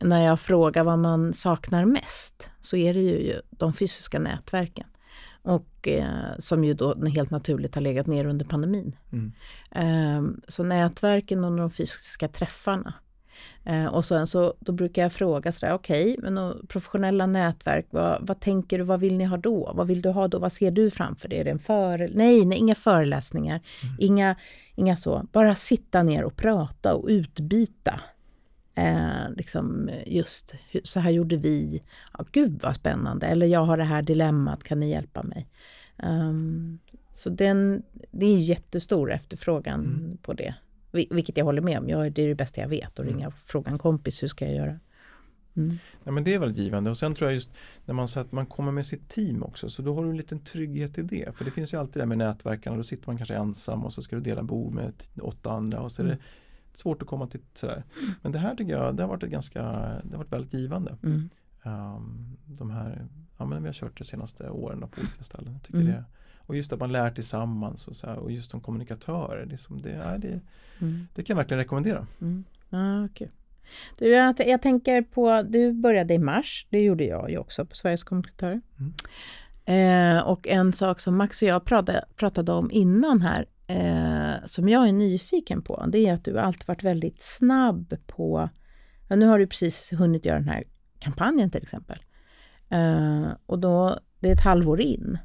när 0.00 0.20
jag 0.20 0.40
frågar 0.40 0.84
vad 0.84 0.98
man 0.98 1.32
saknar 1.32 1.84
mest 1.84 2.48
så 2.60 2.76
är 2.76 2.94
det 2.94 3.00
ju 3.00 3.40
de 3.50 3.72
fysiska 3.74 4.18
nätverken. 4.18 4.86
Och 5.44 5.88
eh, 5.88 6.38
som 6.38 6.64
ju 6.64 6.74
då 6.74 7.04
helt 7.04 7.30
naturligt 7.30 7.74
har 7.74 7.82
legat 7.82 8.06
ner 8.06 8.26
under 8.26 8.44
pandemin. 8.44 8.96
Mm. 9.12 9.32
Ehm, 9.70 10.40
så 10.48 10.62
nätverken 10.62 11.44
och 11.44 11.56
de 11.56 11.70
fysiska 11.70 12.28
träffarna. 12.28 12.94
Eh, 13.64 13.86
och 13.86 14.04
sen 14.04 14.26
så 14.26 14.54
då 14.60 14.72
brukar 14.72 15.02
jag 15.02 15.12
fråga 15.12 15.52
sådär, 15.52 15.72
okej, 15.72 16.16
men 16.18 16.38
och 16.38 16.68
professionella 16.68 17.26
nätverk, 17.26 17.86
vad, 17.90 18.26
vad 18.26 18.40
tänker 18.40 18.78
du, 18.78 18.84
vad 18.84 19.00
vill 19.00 19.16
ni 19.16 19.24
ha 19.24 19.36
då? 19.36 19.72
Vad 19.74 19.86
vill 19.86 20.02
du 20.02 20.08
ha 20.08 20.28
då? 20.28 20.38
Vad 20.38 20.52
ser 20.52 20.70
du 20.70 20.90
framför 20.90 21.28
dig? 21.28 21.38
Är 21.38 21.44
det 21.44 21.50
en 21.50 21.58
före... 21.58 22.08
Nej, 22.12 22.44
nej, 22.44 22.58
inga 22.58 22.74
föreläsningar, 22.74 23.60
inga, 23.98 24.36
inga 24.74 24.96
så. 24.96 25.26
Bara 25.32 25.54
sitta 25.54 26.02
ner 26.02 26.24
och 26.24 26.36
prata 26.36 26.94
och 26.94 27.06
utbyta. 27.08 28.00
Eh, 28.74 29.30
liksom 29.36 29.90
just, 30.06 30.54
så 30.84 31.00
här 31.00 31.10
gjorde 31.10 31.36
vi. 31.36 31.82
Ja, 32.18 32.24
gud 32.32 32.60
vad 32.62 32.76
spännande. 32.76 33.26
Eller 33.26 33.46
jag 33.46 33.64
har 33.64 33.76
det 33.76 33.84
här 33.84 34.02
dilemmat, 34.02 34.64
kan 34.64 34.80
ni 34.80 34.90
hjälpa 34.90 35.22
mig? 35.22 35.48
Ehm, 35.98 36.78
så 37.12 37.30
den, 37.30 37.82
det 38.10 38.26
är 38.26 38.38
jättestor 38.38 39.12
efterfrågan 39.12 39.80
Mm. 39.84 40.16
på 40.16 40.32
det. 40.32 40.54
Vil- 40.92 41.14
Vilket 41.14 41.36
jag 41.36 41.44
håller 41.44 41.62
med 41.62 41.78
om. 41.78 41.88
Jag, 41.88 42.12
det 42.12 42.22
är 42.22 42.28
det 42.28 42.34
bästa 42.34 42.60
jag 42.60 42.68
vet. 42.68 42.88
Att 42.88 42.98
Mm. 42.98 43.14
ringa 43.14 43.26
och 43.28 43.34
fråga 43.34 43.70
en 43.70 43.78
kompis, 43.78 44.22
hur 44.22 44.28
ska 44.28 44.44
jag 44.44 44.54
göra? 44.54 44.78
Mm. 45.56 45.78
Ja, 46.04 46.10
men 46.12 46.24
det 46.24 46.34
är 46.34 46.38
väldigt 46.38 46.58
givande 46.58 46.90
och 46.90 46.96
sen 46.98 47.14
tror 47.14 47.30
jag 47.30 47.34
just 47.34 47.50
när 47.84 47.94
man, 47.94 48.08
att 48.16 48.32
man 48.32 48.46
kommer 48.46 48.72
med 48.72 48.86
sitt 48.86 49.08
team 49.08 49.42
också 49.42 49.68
så 49.70 49.82
då 49.82 49.94
har 49.94 50.04
du 50.04 50.10
en 50.10 50.16
liten 50.16 50.38
trygghet 50.38 50.98
i 50.98 51.02
det. 51.02 51.36
För 51.36 51.44
det 51.44 51.50
finns 51.50 51.74
ju 51.74 51.78
alltid 51.78 51.94
det 51.94 52.00
här 52.00 52.06
med 52.06 52.18
nätverkarna, 52.18 52.76
då 52.76 52.82
sitter 52.82 53.06
man 53.06 53.16
kanske 53.16 53.34
ensam 53.34 53.84
och 53.84 53.92
så 53.92 54.02
ska 54.02 54.16
du 54.16 54.22
dela 54.22 54.42
bord 54.42 54.72
med 54.74 54.92
åtta 55.20 55.50
andra 55.50 55.80
och 55.80 55.92
så 55.92 56.02
är 56.02 56.06
det 56.06 56.12
Mm. 56.12 56.24
Svårt 56.76 57.02
att 57.02 57.08
komma 57.08 57.26
till 57.26 57.40
sådär. 57.54 57.84
Men 58.22 58.32
det 58.32 58.38
här 58.38 58.54
tycker 58.54 58.72
jag, 58.72 58.96
det 58.96 59.02
har 59.02 59.08
varit 59.10 59.22
ett 59.22 59.30
ganska, 59.30 59.62
det 60.04 60.10
har 60.10 60.18
varit 60.18 60.32
väldigt 60.32 60.54
givande. 60.54 60.96
Mm. 61.02 61.30
Um, 61.64 62.36
de 62.46 62.70
här, 62.70 63.06
ja 63.38 63.44
men 63.46 63.62
vi 63.62 63.68
har 63.68 63.72
kört 63.74 63.98
de 63.98 64.04
senaste 64.04 64.50
åren 64.50 64.80
på 64.80 65.00
olika 65.00 65.22
ställen. 65.24 65.60
Tycker 65.60 65.78
Mm. 65.80 65.92
det, 65.92 66.04
och 66.46 66.56
just 66.56 66.72
att 66.72 66.80
man 66.80 66.92
lär 66.92 67.10
tillsammans 67.10 67.88
och, 67.88 67.96
så 67.96 68.06
här, 68.06 68.16
och 68.16 68.32
just 68.32 68.50
som 68.50 68.60
kommunikatörer, 68.60 69.46
det, 69.46 69.58
som 69.58 69.82
det, 69.82 69.92
är, 69.92 70.18
det, 70.18 70.40
Mm. 70.80 71.06
det 71.14 71.22
kan 71.22 71.34
jag 71.34 71.36
verkligen 71.36 71.58
rekommendera. 71.58 72.06
Mm. 72.20 72.44
Ja, 72.70 73.08
kul. 73.14 73.28
Du, 73.98 74.08
jag, 74.08 74.34
jag 74.46 74.62
tänker 74.62 75.02
på, 75.02 75.42
du 75.42 75.72
började 75.72 76.14
i 76.14 76.18
mars, 76.18 76.66
det 76.70 76.80
gjorde 76.80 77.04
jag 77.04 77.30
ju 77.30 77.38
också 77.38 77.66
på 77.66 77.76
Sveriges 77.76 78.04
kommunikatörer. 78.04 78.60
Eh, 79.64 80.18
och 80.28 80.48
en 80.48 80.72
sak 80.72 81.00
som 81.00 81.16
Max 81.16 81.42
och 81.42 81.48
jag 81.48 81.64
pratade, 81.64 82.04
pratade 82.16 82.52
om 82.52 82.70
innan 82.70 83.20
här, 83.20 83.46
eh, 83.66 84.34
som 84.44 84.68
jag 84.68 84.88
är 84.88 84.92
nyfiken 84.92 85.62
på, 85.62 85.86
det 85.88 85.98
är 85.98 86.12
att 86.12 86.24
du 86.24 86.38
alltid 86.38 86.66
varit 86.66 86.82
väldigt 86.82 87.22
snabb 87.22 87.94
på, 88.06 88.48
ja, 89.08 89.16
nu 89.16 89.26
har 89.26 89.38
du 89.38 89.46
precis 89.46 89.92
hunnit 89.92 90.26
göra 90.26 90.38
den 90.38 90.48
här 90.48 90.64
kampanjen 90.98 91.50
till 91.50 91.62
exempel. 91.62 91.98
Eh, 92.68 93.26
och 93.46 93.58
då, 93.58 93.98
det 94.20 94.28
är 94.28 94.32
ett 94.32 94.44
halvår 94.44 94.80
in. 94.80 95.18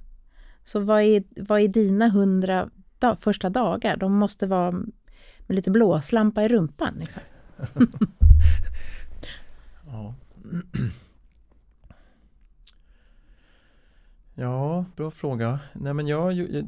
Så 0.63 0.79
vad 0.79 1.01
är, 1.01 1.23
vad 1.41 1.61
är 1.61 1.67
dina 1.67 2.07
hundra 2.07 2.69
dag, 2.99 3.19
första 3.19 3.49
dagar? 3.49 3.97
De 3.97 4.13
måste 4.13 4.47
vara 4.47 4.71
med 4.71 5.55
lite 5.55 5.71
blåslampa 5.71 6.43
i 6.43 6.47
rumpan. 6.47 6.93
Liksom. 6.99 7.21
Ja. 9.91 10.15
ja, 14.35 14.85
bra 14.95 15.11
fråga. 15.11 15.59
Nej 15.73 15.93
men 15.93 16.07
jag, 16.07 16.33
jag 16.33 16.65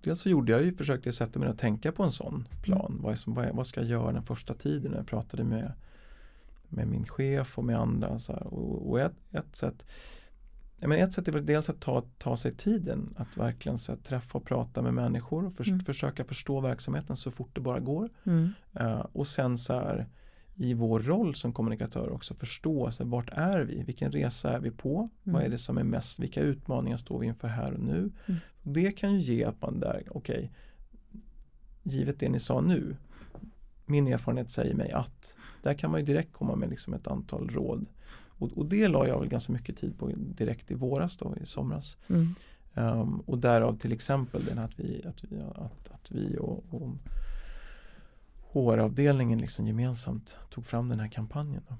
Dels 0.00 0.20
så 0.20 0.28
gjorde 0.28 0.52
jag 0.52 0.62
ju, 0.62 0.76
försökte 0.76 1.12
sätta 1.12 1.38
mig 1.38 1.48
och 1.48 1.58
tänka 1.58 1.92
på 1.92 2.02
en 2.02 2.12
sån 2.12 2.48
plan. 2.62 2.98
Vad, 3.02 3.12
är 3.12 3.16
som, 3.16 3.34
vad, 3.34 3.44
är, 3.44 3.52
vad 3.52 3.66
ska 3.66 3.80
jag 3.80 3.90
göra 3.90 4.12
den 4.12 4.22
första 4.22 4.54
tiden? 4.54 4.92
Jag 4.96 5.06
pratade 5.06 5.44
med, 5.44 5.72
med 6.68 6.88
min 6.88 7.06
chef 7.06 7.58
och 7.58 7.64
med 7.64 7.78
andra. 7.78 8.18
Så 8.18 8.32
här. 8.32 8.42
Och, 8.46 8.90
och 8.90 9.00
ett, 9.00 9.14
ett 9.32 9.56
sätt 9.56 9.82
men 10.78 10.92
ett 10.92 11.12
sätt 11.12 11.28
är 11.28 11.32
väl 11.32 11.46
dels 11.46 11.70
att 11.70 11.80
ta, 11.80 12.02
ta 12.18 12.36
sig 12.36 12.54
tiden 12.54 13.14
att 13.16 13.36
verkligen 13.36 13.78
så 13.78 13.92
här, 13.92 13.98
träffa 13.98 14.38
och 14.38 14.44
prata 14.44 14.82
med 14.82 14.94
människor 14.94 15.46
och 15.46 15.52
förs- 15.52 15.68
Mm. 15.68 15.80
försöka 15.80 16.24
förstå 16.24 16.60
verksamheten 16.60 17.16
så 17.16 17.30
fort 17.30 17.54
det 17.54 17.60
bara 17.60 17.80
går. 17.80 18.08
Mm. 18.24 18.50
Eh, 18.74 19.06
och 19.12 19.26
sen 19.26 19.58
så 19.58 19.72
här 19.72 20.06
i 20.56 20.74
vår 20.74 21.00
roll 21.00 21.34
som 21.34 21.52
kommunikatör 21.52 22.12
också 22.12 22.34
förstå 22.34 22.90
så 22.92 23.02
här, 23.02 23.10
vart 23.10 23.30
är 23.32 23.60
vi, 23.60 23.82
vilken 23.82 24.12
resa 24.12 24.52
är 24.52 24.60
vi 24.60 24.70
på, 24.70 24.96
Mm. 24.98 25.34
vad 25.34 25.42
är 25.42 25.48
det 25.48 25.58
som 25.58 25.78
är 25.78 25.84
mest, 25.84 26.18
vilka 26.18 26.40
utmaningar 26.40 26.96
står 26.96 27.18
vi 27.18 27.26
inför 27.26 27.48
här 27.48 27.72
och 27.72 27.80
nu. 27.80 28.10
Mm. 28.26 28.40
Det 28.62 28.92
kan 28.92 29.14
ju 29.14 29.34
ge 29.34 29.44
att 29.44 29.62
man 29.62 29.80
där, 29.80 30.02
okej, 30.10 30.52
givet 31.82 32.20
det 32.20 32.28
ni 32.28 32.40
sa 32.40 32.60
nu, 32.60 32.96
min 33.86 34.08
erfarenhet 34.08 34.50
säger 34.50 34.74
mig 34.74 34.90
att, 34.90 35.36
där 35.62 35.74
kan 35.74 35.90
man 35.90 36.00
ju 36.00 36.06
direkt 36.06 36.32
komma 36.32 36.56
med 36.56 36.70
liksom 36.70 36.94
ett 36.94 37.06
antal 37.06 37.48
råd. 37.48 37.86
Och, 38.38 38.58
och 38.58 38.66
det 38.66 38.88
la 38.88 39.08
jag 39.08 39.20
väl 39.20 39.28
ganska 39.28 39.52
mycket 39.52 39.76
tid 39.76 39.98
på 39.98 40.10
direkt 40.16 40.70
i 40.70 40.74
våras 40.74 41.16
då, 41.16 41.36
i 41.42 41.46
somras. 41.46 41.96
Mm. 42.08 42.34
Um, 42.74 43.20
och 43.20 43.38
därav 43.38 43.76
till 43.76 43.92
exempel 43.92 44.44
den 44.44 44.58
att 44.58 44.80
vi, 44.80 45.04
att 45.06 45.24
vi, 45.24 45.40
att, 45.40 45.90
att 45.90 46.10
vi 46.10 46.36
och, 46.38 46.64
och 46.70 46.90
HR-avdelningen 48.64 49.38
liksom 49.38 49.66
gemensamt 49.66 50.36
tog 50.50 50.66
fram 50.66 50.88
den 50.88 51.00
här 51.00 51.08
kampanjen. 51.08 51.62
Då. 51.68 51.74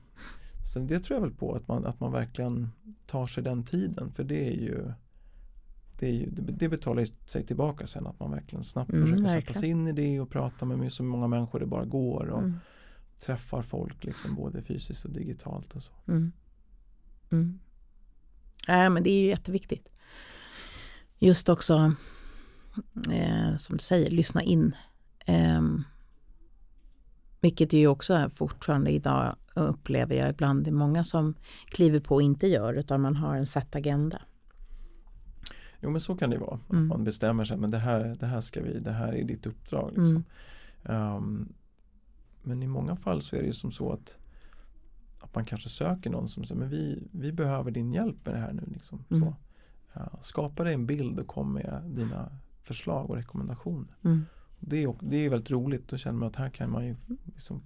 Så 0.73 0.79
det 0.79 1.01
tror 1.01 1.17
jag 1.17 1.23
väl 1.27 1.35
på, 1.37 1.55
att 1.55 1.69
man, 1.69 1.87
att 1.87 2.01
man 2.01 2.13
verkligen 2.13 2.69
tar 3.07 3.27
sig 3.27 3.43
den 3.43 3.65
tiden 3.65 4.13
för 4.13 4.25
det 4.25 4.49
är 4.49 4.61
ju 4.61 4.93
det, 5.99 6.11
ju, 6.11 6.31
det, 6.31 6.69
betalar 6.69 7.07
sig 7.29 7.47
tillbaka 7.47 7.87
sen 7.87 8.07
att 8.07 8.21
man 8.21 8.31
verkligen 8.31 8.65
snabbt 8.65 8.91
Mm, 8.91 9.03
försöker 9.03 9.23
sätta 9.25 9.35
verkligen. 9.35 9.61
sig 9.61 9.69
in 9.69 9.89
i 9.89 9.93
det 9.93 10.21
och 10.21 10.31
prata 10.31 10.65
med 10.65 10.93
så 10.93 11.03
många 11.03 11.27
människor 11.27 11.61
det 11.61 11.67
bara 11.67 11.85
går 11.85 12.27
och 12.27 12.39
Mm. 12.39 12.59
träffar 13.21 13.63
folk 13.63 14.05
liksom 14.05 14.35
både 14.35 14.63
fysiskt 14.63 15.05
och 15.05 15.11
digitalt 15.11 15.75
och 15.77 15.83
så. 15.83 15.93
Mm. 16.09 16.33
Mm. 17.31 17.59
Nej, 18.69 18.91
men 18.91 19.03
det 19.03 19.11
är 19.11 19.21
ju 19.21 19.27
jätteviktigt. 19.27 19.93
Just 21.19 21.49
också, 21.49 21.93
eh, 23.13 23.57
som 23.57 23.77
du 23.77 23.83
säger, 23.83 24.11
lyssna 24.11 24.43
in. 24.43 24.75
Ehm, 25.27 25.85
vilket 27.41 27.73
ju 27.73 27.87
också 27.87 28.15
är 28.15 28.29
fortfarande 28.29 28.91
idag 28.91 29.37
upplever 29.55 30.17
jag 30.17 30.31
ibland. 30.31 30.65
Det 30.65 30.71
är 30.71 30.73
många 30.73 31.05
som 31.05 31.35
kliver 31.67 32.01
på 32.01 32.15
och 32.15 32.23
inte 32.23 32.47
gör, 32.47 32.75
utan 32.75 33.01
man 33.01 33.17
har 33.17 33.37
en 33.37 33.47
satt 33.47 33.77
agenda. 33.77 34.19
Jo 35.81 35.91
men 35.91 36.01
så 36.01 36.17
kan 36.17 36.31
det 36.31 36.39
vara. 36.39 36.61
Mm. 36.71 36.83
Att 36.83 36.89
man 36.89 37.05
bestämmer 37.05 37.45
sig, 37.45 37.57
men 37.57 37.71
det 37.71 37.79
här, 37.79 38.17
det 38.21 38.27
här 38.27 38.41
ska 38.41 38.63
vi, 38.63 38.79
det 38.79 38.93
här 38.93 39.13
är 39.13 39.25
ditt 39.25 39.47
uppdrag. 39.47 39.93
Liksom. 39.97 40.25
Um, 40.83 41.53
men 42.43 42.63
i 42.63 42.67
många 42.67 42.97
fall 42.97 43.23
så 43.23 43.37
är 43.37 43.41
det 43.41 43.47
ju 43.47 43.53
som 43.53 43.73
så 43.73 43.93
att, 43.93 44.17
att 45.21 45.35
man 45.35 45.45
kanske 45.45 45.69
söker 45.69 46.11
någon 46.11 46.29
som 46.29 46.45
säger, 46.45 46.61
men 46.61 46.71
vi, 46.71 47.09
vi 47.13 47.33
behöver 47.33 47.71
din 47.71 47.93
hjälp 47.93 48.17
med 48.25 48.35
det 48.35 48.41
här 48.41 48.53
nu. 48.53 48.65
Liksom. 48.67 49.05
Mm. 49.11 49.23
Så. 49.23 49.35
Ja, 49.93 50.19
skapa 50.23 50.65
dig 50.65 50.75
en 50.75 50.87
bild 50.87 51.19
och 51.19 51.27
kom 51.27 51.53
med 51.53 51.83
dina 51.87 52.39
förslag 52.63 53.11
och 53.11 53.17
rekommendationer. 53.17 53.95
Mm. 54.61 54.71
Det 54.71 54.83
är, 54.83 54.95
det 55.01 55.17
är 55.17 55.31
väldigt 55.31 55.51
roligt, 55.51 55.89
då 55.89 55.97
känner 55.97 56.19
man 56.19 56.29
att 56.29 56.37
här 56.37 56.49
kan 56.49 56.71
man 56.71 56.87
ju 56.87 56.97
liksom 57.35 57.63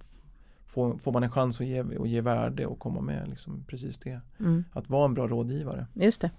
få, 0.71 0.97
får 0.97 1.11
man 1.11 1.23
en 1.23 1.31
chans 1.31 1.61
att 1.61 1.67
ge, 1.67 1.79
att 1.79 2.09
ge 2.09 2.21
värde 2.21 2.65
och 2.65 2.79
komma 2.79 3.01
med 3.01 3.29
liksom 3.29 3.63
precis 3.67 3.97
det. 3.97 4.21
Mm. 4.39 4.63
Att 4.71 4.89
vara 4.89 5.05
en 5.05 5.13
bra 5.13 5.27
rådgivare. 5.27 5.87
Just 5.93 6.21
det. 6.21 6.31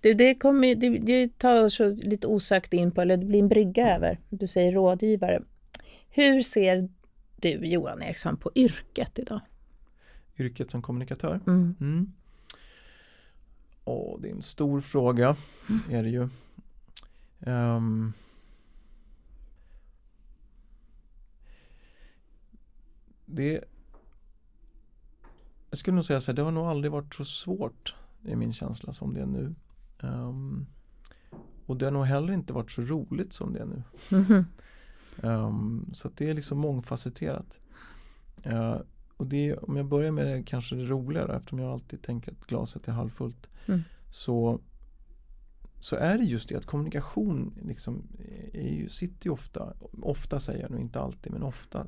Du, 0.00 0.14
det, 0.14 0.34
kommer, 0.34 0.74
det, 0.74 0.98
det 0.98 1.38
tar 1.38 1.64
oss 1.64 1.80
lite 1.80 2.26
osökt 2.26 2.72
in 2.72 2.90
på, 2.90 3.00
eller 3.00 3.16
det 3.16 3.26
blir 3.26 3.40
en 3.40 3.48
brygga 3.48 3.94
över. 3.96 4.18
Du 4.28 4.46
säger 4.46 4.72
rådgivare. 4.72 5.42
Hur 6.10 6.42
ser 6.42 6.88
du, 7.36 7.48
Johan 7.48 8.02
Eriksson, 8.02 8.36
på 8.36 8.50
yrket 8.54 9.18
idag? 9.18 9.40
Yrket 10.38 10.70
som 10.70 10.82
kommunikatör. 10.82 11.40
Mm. 11.46 11.74
Mm. 11.80 12.12
Åh, 13.84 14.20
det 14.20 14.28
är 14.28 14.32
en 14.32 14.42
stor 14.42 14.80
fråga, 14.80 15.36
är 15.90 16.02
det 16.02 16.08
ju. 16.08 16.28
Ehm. 17.40 18.12
Det 23.32 23.64
Jag 25.70 25.78
skulle 25.78 25.94
nog 25.94 26.04
säga 26.04 26.20
så 26.20 26.30
här, 26.30 26.36
det 26.36 26.42
har 26.42 26.52
nog 26.52 26.66
aldrig 26.66 26.92
varit 26.92 27.14
så 27.14 27.24
svårt 27.24 27.94
i 28.24 28.36
min 28.36 28.52
känsla 28.52 28.92
som 28.92 29.14
det 29.14 29.20
är 29.20 29.26
nu. 29.26 29.54
Ehm, 30.02 30.66
och 31.66 31.76
det 31.76 31.86
har 31.86 31.92
nog 31.92 32.04
heller 32.04 32.32
inte 32.32 32.52
varit 32.52 32.70
så 32.70 32.82
roligt 32.82 33.32
som 33.32 33.52
det 33.52 33.60
är 33.60 33.66
nu. 33.66 33.82
Ehm, 35.22 35.90
så 35.92 36.10
det 36.14 36.30
är 36.30 36.34
liksom 36.34 36.58
mångfacetterat. 36.58 37.58
Eh, 38.42 38.76
och 39.16 39.26
det, 39.26 39.56
om 39.56 39.76
jag 39.76 39.86
börjar 39.86 40.12
med 40.12 40.26
det 40.26 40.42
kanske 40.42 40.76
det 40.76 40.84
roliga 40.84 41.26
då, 41.26 41.32
eftersom 41.32 41.58
jag 41.58 41.72
alltid 41.72 42.02
tänker 42.02 42.32
att 42.32 42.46
glaset 42.46 42.88
är 42.88 42.92
halvfullt. 42.92 43.48
Mm. 43.66 43.82
Så, 44.10 44.60
så 45.78 45.96
är 45.96 46.18
det 46.18 46.24
just 46.24 46.48
det 46.48 46.56
att 46.56 46.66
kommunikation 46.66 47.54
liksom 47.62 48.02
är 48.52 48.68
ju, 48.68 48.88
sitter 48.88 49.26
ju 49.26 49.32
ofta, 49.32 49.74
ofta 50.02 50.40
säger 50.40 50.62
jag 50.62 50.70
nu 50.70 50.80
inte 50.80 51.00
alltid 51.00 51.32
men 51.32 51.42
ofta 51.42 51.86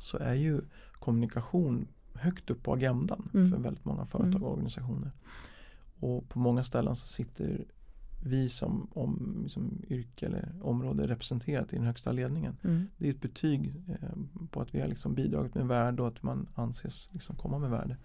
så 0.00 0.18
är 0.18 0.34
ju 0.34 0.60
kommunikation 0.92 1.86
högt 2.14 2.50
upp 2.50 2.62
på 2.62 2.72
agendan 2.72 3.28
Mm. 3.34 3.50
för 3.50 3.58
väldigt 3.58 3.84
många 3.84 4.06
företag 4.06 4.30
Mm. 4.34 4.42
och 4.42 4.52
organisationer. 4.52 5.10
Och 6.00 6.28
på 6.28 6.38
många 6.38 6.64
ställen 6.64 6.96
så 6.96 7.06
sitter 7.06 7.64
vi 8.24 8.48
som 8.48 8.88
om, 8.92 9.38
liksom, 9.42 9.82
yrke 9.88 10.26
eller 10.26 10.52
område 10.62 11.08
representerat 11.08 11.72
i 11.72 11.76
den 11.76 11.84
högsta 11.86 12.12
ledningen. 12.12 12.56
Mm. 12.64 12.86
Det 12.96 13.06
är 13.06 13.10
ett 13.10 13.20
betyg 13.20 13.74
eh, 13.88 14.08
på 14.50 14.60
att 14.60 14.74
vi 14.74 14.80
har 14.80 14.88
liksom 14.88 15.14
bidragit 15.14 15.54
med 15.54 15.66
värde 15.66 16.02
och 16.02 16.08
att 16.08 16.22
man 16.22 16.46
anses 16.54 17.08
liksom 17.12 17.36
komma 17.36 17.58
med 17.58 17.70
värde. 17.70 17.96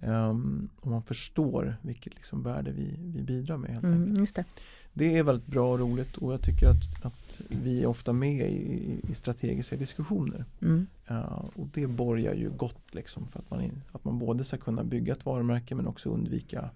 Um, 0.00 0.68
och 0.80 0.90
man 0.90 1.02
förstår 1.02 1.76
vilket 1.82 2.14
liksom 2.14 2.42
värde 2.42 2.70
vi, 2.72 2.94
vi 2.98 3.22
bidrar 3.22 3.56
med 3.56 3.70
helt 3.70 3.84
Mm, 3.84 4.08
enkelt. 4.08 4.34
det. 4.34 4.44
Det 4.92 5.18
är 5.18 5.22
väldigt 5.22 5.46
bra 5.46 5.72
och 5.72 5.78
roligt 5.78 6.16
och 6.16 6.32
jag 6.32 6.42
tycker 6.42 6.68
att, 6.68 7.04
att 7.04 7.40
vi 7.48 7.82
är 7.82 7.86
ofta 7.86 8.12
med 8.12 8.50
i, 8.52 9.00
i 9.08 9.14
strategiska 9.14 9.76
diskussioner. 9.76 10.44
Mm. 10.62 10.86
Uh, 11.10 11.44
och 11.56 11.66
det 11.74 11.86
borgar 11.86 12.34
ju 12.34 12.50
gott 12.50 12.94
liksom 12.94 13.26
för 13.26 13.38
att 13.38 13.50
man, 13.50 13.60
in- 13.60 13.82
att 13.92 14.04
man 14.04 14.18
både 14.18 14.44
ska 14.44 14.56
kunna 14.56 14.84
bygga 14.84 15.12
ett 15.12 15.26
varumärke 15.26 15.74
men 15.74 15.86
också 15.86 16.10
undvika 16.10 16.70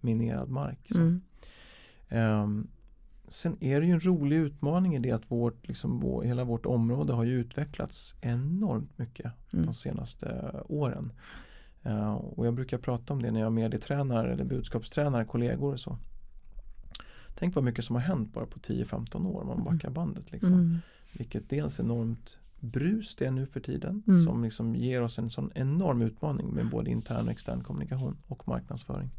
minerad 0.00 0.48
mark. 0.50 0.90
Mm. 0.94 1.20
Ehm, 2.08 2.66
sen 3.28 3.56
är 3.60 3.80
det 3.80 3.86
ju 3.86 3.92
en 3.92 4.00
rolig 4.00 4.36
utmaning 4.36 4.94
i 4.94 4.98
det 4.98 5.10
att 5.12 5.30
vårt, 5.30 5.68
liksom, 5.68 6.00
vår, 6.00 6.22
hela 6.22 6.44
vårt 6.44 6.66
område 6.66 7.12
har 7.12 7.24
ju 7.24 7.40
utvecklats 7.40 8.14
enormt 8.20 8.98
mycket 8.98 9.32
Mm. 9.52 9.66
de 9.66 9.74
senaste 9.74 10.54
åren. 10.68 11.12
Eh, 11.82 12.12
och 12.14 12.46
jag 12.46 12.54
brukar 12.54 12.78
prata 12.78 13.12
om 13.12 13.22
det 13.22 13.30
när 13.30 13.40
jag 13.40 13.52
medietränar 13.52 14.24
eller 14.24 14.44
budskapstränar 14.44 15.24
kollegor 15.24 15.72
och 15.72 15.80
så. 15.80 15.98
Tänk 17.34 17.54
vad 17.54 17.64
mycket 17.64 17.84
som 17.84 17.96
har 17.96 18.02
hänt 18.02 18.32
bara 18.32 18.46
på 18.46 18.58
10-15 18.58 19.26
år 19.26 19.40
om 19.40 19.46
man 19.46 19.64
backar 19.64 19.90
bandet. 19.90 20.32
Liksom. 20.32 20.54
Mm. 20.54 20.78
Vilket 21.12 21.48
dels 21.50 21.80
enormt 21.80 22.38
brus 22.60 23.16
det 23.16 23.26
är 23.26 23.30
nu 23.30 23.46
för 23.46 23.60
tiden 23.60 24.02
Mm. 24.06 24.22
som 24.22 24.44
liksom 24.44 24.74
ger 24.74 25.02
oss 25.02 25.18
en 25.18 25.30
sån 25.30 25.50
enorm 25.54 26.02
utmaning 26.02 26.48
med 26.54 26.70
både 26.70 26.90
intern 26.90 27.24
och 27.26 27.30
extern 27.32 27.62
kommunikation 27.62 28.16
och 28.26 28.48
marknadsföring. 28.48 29.10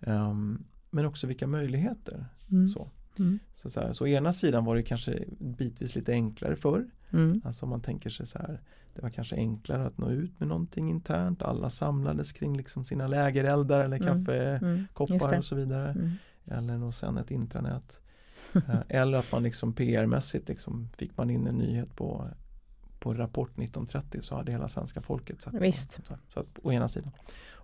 Ehm, 0.00 0.64
men 0.90 1.06
också 1.06 1.26
vilka 1.26 1.46
möjligheter. 1.46 2.26
Mm. 2.50 2.68
Så. 2.68 2.88
Mm. 3.18 3.38
Så, 3.54 3.70
så, 3.70 3.80
här, 3.80 3.92
så 3.92 4.04
å 4.04 4.08
ena 4.08 4.32
sidan 4.32 4.64
var 4.64 4.76
det 4.76 4.82
kanske 4.82 5.24
bitvis 5.38 5.94
lite 5.94 6.12
enklare 6.12 6.56
förr. 6.56 6.86
Mm. 7.10 7.42
Alltså 7.44 7.66
om 7.66 7.70
man 7.70 7.80
tänker 7.80 8.10
sig 8.10 8.26
så 8.26 8.38
här 8.38 8.60
Det 8.94 9.02
var 9.02 9.10
kanske 9.10 9.36
enklare 9.36 9.86
att 9.86 9.98
nå 9.98 10.10
ut 10.10 10.40
med 10.40 10.48
någonting 10.48 10.90
internt. 10.90 11.42
Alla 11.42 11.70
samlades 11.70 12.32
kring 12.32 12.56
liksom 12.56 12.84
sina 12.84 13.06
lägereldar 13.06 13.84
eller 13.84 13.96
Mm. 13.96 14.06
kaffekoppar 14.24 15.28
Mm. 15.28 15.38
Och 15.38 15.44
så 15.44 15.54
vidare. 15.54 15.90
Mm. 15.90 16.10
Eller 16.46 16.78
nog 16.78 16.94
sen 16.94 17.18
ett 17.18 17.30
intranät. 17.30 17.98
Eh, 18.54 18.80
eller 18.88 19.18
att 19.18 19.32
man 19.32 19.42
liksom 19.42 19.72
PR-mässigt 19.72 20.48
liksom 20.48 20.88
fick 20.96 21.16
man 21.16 21.30
in 21.30 21.46
en 21.46 21.54
nyhet 21.54 21.96
på 21.96 22.28
på 23.02 23.14
Rapport 23.14 23.50
1930 23.50 24.22
så 24.22 24.34
hade 24.36 24.52
hela 24.52 24.68
svenska 24.68 25.02
folket 25.02 25.42
sett. 25.42 25.54
Visst. 25.54 25.92
Så, 25.92 26.16
så 26.28 26.40
att 26.40 26.58
å 26.62 26.72
ena 26.72 26.88
sidan. 26.88 27.12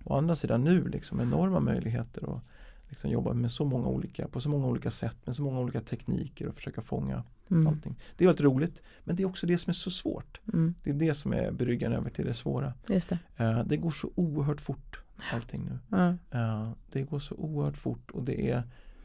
Å 0.04 0.16
andra 0.16 0.36
sidan 0.36 0.64
nu 0.64 0.88
liksom 0.88 1.20
enorma 1.20 1.60
möjligheter 1.60 2.36
att 2.36 2.42
liksom 2.88 3.10
jobba 3.10 3.32
med 3.32 3.52
så 3.52 3.64
många 3.64 3.88
olika, 3.88 4.28
på 4.28 4.40
så 4.40 4.48
många 4.48 4.66
olika 4.66 4.90
sätt 4.90 5.16
med 5.24 5.36
så 5.36 5.42
många 5.42 5.60
olika 5.60 5.80
tekniker 5.80 6.46
och 6.48 6.54
försöka 6.54 6.82
fånga 6.82 7.24
Mm. 7.50 7.66
allting. 7.66 7.96
Det 8.16 8.24
är 8.24 8.28
väldigt 8.28 8.44
roligt 8.44 8.82
men 9.04 9.16
det 9.16 9.22
är 9.22 9.26
också 9.26 9.46
det 9.46 9.58
som 9.58 9.70
är 9.70 9.74
så 9.74 9.90
svårt. 9.90 10.40
Mm. 10.52 10.74
Det 10.82 10.90
är 10.90 10.94
det 10.94 11.14
som 11.14 11.32
är 11.32 11.50
bryggan 11.52 11.92
över 11.92 12.10
till 12.10 12.26
det 12.26 12.34
svåra. 12.34 12.72
Just 12.88 13.08
det. 13.08 13.18
Eh, 13.36 13.64
det 13.64 13.76
går 13.76 13.90
så 13.90 14.10
oerhört 14.14 14.60
fort 14.60 15.00
allting 15.32 15.64
nu. 15.64 15.78
Ja. 15.96 16.38
Eh, 16.38 16.70
det 16.92 17.02
går 17.02 17.18
så 17.18 17.34
oerhört 17.34 17.76
fort 17.76 18.10
och 18.10 18.22
det 18.22 18.50
är 18.50 18.62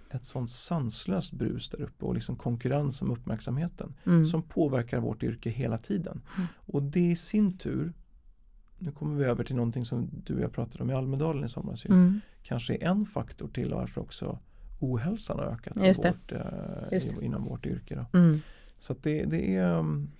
ett 0.09 0.25
sånt 0.25 0.51
sanslöst 0.51 1.33
brus 1.33 1.69
där 1.69 1.81
uppe 1.81 2.05
och 2.05 2.13
liksom 2.13 2.35
konkurrens 2.35 3.01
om 3.01 3.11
uppmärksamheten 3.11 3.93
Mm. 4.05 4.25
som 4.25 4.41
påverkar 4.41 4.99
vårt 4.99 5.23
yrke 5.23 5.49
hela 5.49 5.77
tiden. 5.77 6.21
Mm. 6.37 6.47
Och 6.55 6.83
det 6.83 7.11
i 7.11 7.15
sin 7.15 7.57
tur, 7.57 7.93
nu 8.83 8.91
kommer 8.91 9.17
vi 9.17 9.25
över 9.25 9.43
till 9.43 9.55
någonting 9.55 9.85
som 9.85 10.09
du 10.25 10.35
och 10.35 10.41
jag 10.41 10.51
pratade 10.51 10.83
om 10.83 10.91
i 10.91 10.93
Almedalen 10.93 11.43
i 11.45 11.49
somras, 11.49 11.85
ju, 11.85 11.89
Mm. 11.89 12.21
kanske 12.43 12.75
är 12.75 12.83
en 12.83 13.05
faktor 13.05 13.47
till 13.47 13.73
varför 13.73 14.01
också 14.01 14.39
ohälsan 14.79 15.39
har 15.39 15.45
ökat 15.45 15.77
Just 15.85 16.05
vårt, 16.05 16.31
eh, 16.31 17.25
inom 17.25 17.43
vårt 17.43 17.65
yrke. 17.65 18.05
Mm. 18.13 18.39
Så 18.79 18.95
det, 19.01 19.23
det 19.23 19.55
är 19.55 19.77
um, 19.77 20.11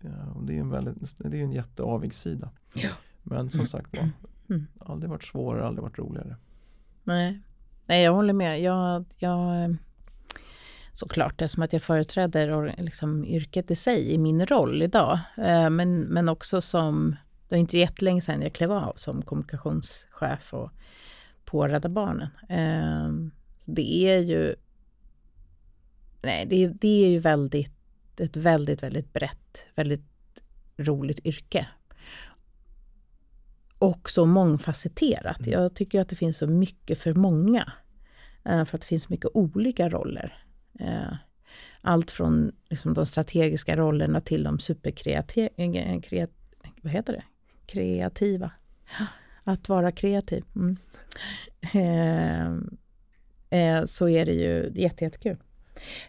ja, 0.00 0.36
det 0.42 0.56
är 0.56 0.60
en 0.60 0.70
väldigt, 0.70 1.18
det 1.18 1.38
är 1.38 1.42
en 1.44 1.52
jätteavig 1.52 2.14
sida. 2.14 2.50
Ja. 2.74 2.88
Men 3.22 3.50
som 3.50 3.66
sagt 3.66 3.96
var, 3.96 4.08
Mm. 4.50 4.66
aldrig 4.78 5.10
varit 5.10 5.24
svårare, 5.24 5.66
aldrig 5.66 5.82
varit 5.82 5.98
roligare. 5.98 6.36
Nej. 7.04 7.40
Nej, 7.88 8.02
jag 8.04 8.12
håller 8.14 8.32
med. 8.32 8.60
Jag, 8.60 9.04
jag, 9.18 9.76
såklart, 10.92 11.38
det 11.38 11.44
är 11.44 11.48
som 11.48 11.62
att 11.62 11.72
jag 11.72 11.82
företräder 11.82 12.74
liksom, 12.78 13.24
yrket 13.24 13.70
i 13.70 13.74
sig 13.74 14.12
i 14.12 14.18
min 14.18 14.46
roll 14.46 14.82
idag. 14.82 15.18
Eh, 15.36 15.70
Men, 15.70 16.00
men 16.00 16.28
också 16.28 16.60
som 16.60 17.16
det 17.48 17.54
var 17.54 17.60
inte 17.60 17.78
jättelänge 17.78 18.20
sedan 18.20 18.42
jag 18.42 18.52
klev 18.52 18.72
av 18.72 18.92
som 18.96 19.22
kommunikationschef 19.22 20.54
och 20.54 20.70
på 21.44 21.68
Rädda 21.68 21.88
Barnen. 21.88 22.28
Eh, 22.48 23.30
det 23.66 24.08
är 24.08 24.18
ju 24.18 24.54
nej, 26.22 26.46
det, 26.46 26.66
det 26.66 27.04
är 27.04 27.08
ju 27.08 27.18
väldigt, 27.18 28.20
ett 28.20 28.36
väldigt, 28.36 28.82
väldigt 28.82 29.12
brett, 29.12 29.68
väldigt 29.74 30.02
roligt 30.76 31.26
yrke. 31.26 31.68
Och 33.78 34.10
så 34.10 34.26
mångfacetterat. 34.26 35.40
Mm. 35.40 35.52
Jag 35.52 35.74
tycker 35.74 36.00
att 36.00 36.08
det 36.08 36.16
finns 36.16 36.36
så 36.36 36.46
mycket 36.46 36.98
för 36.98 37.14
många. 37.14 37.72
Eh, 38.44 38.64
för 38.64 38.76
att 38.76 38.80
det 38.80 38.86
finns 38.86 39.08
mycket 39.08 39.30
olika 39.34 39.88
roller. 39.88 40.44
Eh, 40.80 41.14
allt 41.80 42.10
från 42.10 42.52
liksom, 42.68 42.94
de 42.94 43.06
strategiska 43.06 43.76
rollerna 43.76 44.20
till 44.20 44.42
de 44.42 44.58
superkreativa, 44.58 45.48
kreat, 46.02 46.30
vad 46.82 46.92
heter 46.92 47.12
det? 47.12 47.22
Kreativa. 47.66 48.50
Att 49.44 49.68
vara 49.68 49.92
kreativ. 49.92 50.44
Mm. 50.56 50.76
Eh, 53.50 53.84
så 53.84 54.08
är 54.08 54.26
det 54.26 54.32
ju 54.32 54.72
jättekul. 54.74 55.36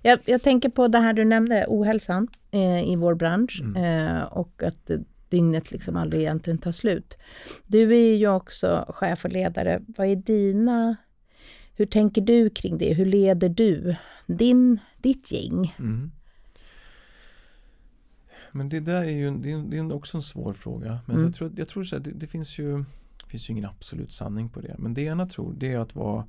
Jag, 0.01 0.19
jag, 0.25 0.41
tänker 0.41 0.69
på 0.69 0.87
det 0.87 0.99
här 0.99 1.13
du 1.13 1.25
nämnde, 1.25 1.65
ohälsan 1.67 2.27
eh, 2.51 2.89
i 2.89 2.95
vår 2.95 3.15
bransch 3.15 3.61
mm. 3.65 3.83
eh, 3.83 4.23
och 4.23 4.63
att 4.63 4.91
dygnet 5.29 5.71
liksom 5.71 5.95
aldrig 5.95 6.21
egentligen 6.21 6.57
tar 6.57 6.71
slut. 6.71 7.17
Du 7.67 7.91
är 7.91 8.15
ju 8.15 8.27
också 8.27 8.85
chef 8.89 9.25
och 9.25 9.31
ledare. 9.31 9.81
Vad 9.87 10.07
är 10.07 10.15
dina... 10.15 10.95
Hur 11.75 11.85
tänker 11.85 12.21
du 12.21 12.49
kring 12.49 12.77
det? 12.77 12.93
Hur 12.93 13.05
leder 13.05 13.49
du 13.49 13.95
din, 14.27 14.79
ditt 14.97 15.31
gäng? 15.31 15.75
Mm. 15.79 16.11
Men 18.51 18.69
det 18.69 18.79
där 18.79 19.03
är 19.03 19.11
ju 19.11 19.37
det 19.37 19.51
är, 19.51 19.57
det 19.57 19.77
är 19.77 19.93
också 19.93 20.17
en 20.17 20.23
svår 20.23 20.53
fråga. 20.53 20.99
Men 21.05 21.15
mm. 21.15 21.27
jag 21.27 21.35
tror, 21.35 21.51
jag 21.57 21.67
tror 21.67 21.83
så 21.83 21.95
här, 21.95 22.03
det, 22.03 22.11
det, 22.11 22.27
finns 22.27 22.59
ju 22.59 22.77
det 23.23 23.29
finns 23.29 23.49
ju 23.49 23.51
ingen 23.51 23.65
absolut 23.65 24.11
sanning 24.11 24.49
på 24.49 24.61
det. 24.61 24.75
Men 24.77 24.93
det 24.93 25.01
ena 25.01 25.25
tror 25.25 25.53
det 25.57 25.73
är 25.73 25.79
att, 25.79 25.95
vara, 25.95 26.27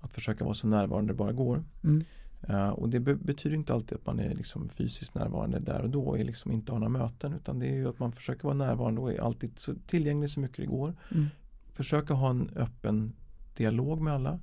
att 0.00 0.14
försöka 0.14 0.44
vara 0.44 0.54
så 0.54 0.66
närvarande 0.66 1.12
det 1.12 1.16
bara 1.16 1.32
går. 1.32 1.64
Mm. 1.84 2.04
Uh, 2.50 2.68
och 2.68 2.88
det 2.88 3.00
be 3.00 3.14
betyder 3.14 3.56
inte 3.56 3.74
alltid 3.74 3.98
att 3.98 4.06
man 4.06 4.20
är 4.20 4.34
liksom 4.34 4.68
fysiskt 4.68 5.14
närvarande 5.14 5.58
där 5.58 5.82
och 5.82 5.90
då 5.90 6.02
och 6.02 6.18
liksom 6.18 6.52
inte 6.52 6.72
har 6.72 6.78
några 6.78 6.98
möten 6.98 7.32
utan 7.32 7.58
det 7.58 7.66
är 7.66 7.74
ju 7.74 7.88
att 7.88 7.98
man 7.98 8.12
försöker 8.12 8.44
vara 8.44 8.54
närvarande 8.54 9.00
och 9.00 9.12
är 9.12 9.20
alltid 9.20 9.58
så 9.58 9.74
tillgänglig 9.86 10.30
så 10.30 10.40
mycket 10.40 10.56
det 10.56 10.66
går. 10.66 10.94
Mm. 11.10 11.26
Försöka 11.72 12.14
ha 12.14 12.30
en 12.30 12.50
öppen 12.56 13.12
dialog 13.56 14.00
med 14.00 14.14
alla. 14.14 14.40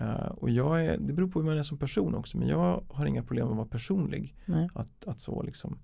Uh, 0.00 0.26
och 0.26 0.50
jag 0.50 0.84
är, 0.84 0.98
det 0.98 1.12
beror 1.12 1.28
på 1.28 1.38
hur 1.38 1.46
man 1.46 1.58
är 1.58 1.62
som 1.62 1.78
person 1.78 2.14
också 2.14 2.38
men 2.38 2.48
jag 2.48 2.82
har 2.88 3.06
inga 3.06 3.22
problem 3.22 3.46
med 3.46 3.52
att 3.52 3.56
vara 3.56 3.68
personlig. 3.68 4.34
Att, 4.74 5.06
att 5.06 5.20
så 5.20 5.42
liksom, 5.42 5.78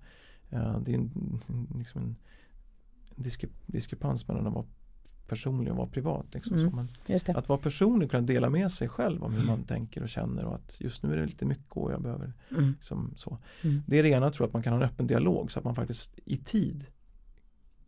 det 0.59 0.91
är 0.91 0.95
en, 0.95 1.39
liksom 1.77 2.01
en 2.01 2.15
diskre 3.15 3.49
diskrepans 3.65 4.27
mellan 4.27 4.47
att 4.47 4.53
vara 4.53 4.65
personlig 5.31 5.71
och 5.71 5.77
vara 5.77 5.87
privat. 5.87 6.25
Liksom. 6.33 6.57
Mm, 6.57 6.75
man, 6.75 6.89
att 7.35 7.49
vara 7.49 7.59
personlig 7.59 8.05
och 8.05 8.11
kunna 8.11 8.27
dela 8.27 8.49
med 8.49 8.71
sig 8.71 8.89
själv 8.89 9.23
om 9.23 9.33
hur 9.33 9.45
man 9.45 9.63
tänker 9.63 10.03
och 10.03 10.09
känner 10.09 10.45
och 10.45 10.55
att 10.55 10.77
just 10.81 11.03
nu 11.03 11.13
är 11.13 11.17
det 11.17 11.25
lite 11.25 11.45
mycket 11.45 11.77
och 11.77 11.91
jag 11.91 12.01
behöver 12.01 12.33
mm. 12.51 12.71
liksom, 12.71 13.13
så. 13.15 13.37
Mm. 13.61 13.81
Det 13.87 13.99
är 13.99 14.03
det 14.03 14.09
ena, 14.09 14.29
tror 14.31 14.43
jag, 14.43 14.47
att 14.47 14.53
man 14.53 14.63
kan 14.63 14.73
ha 14.73 14.79
en 14.79 14.85
öppen 14.85 15.07
dialog 15.07 15.51
så 15.51 15.59
att 15.59 15.65
man 15.65 15.75
faktiskt 15.75 16.19
i 16.25 16.37
tid 16.37 16.85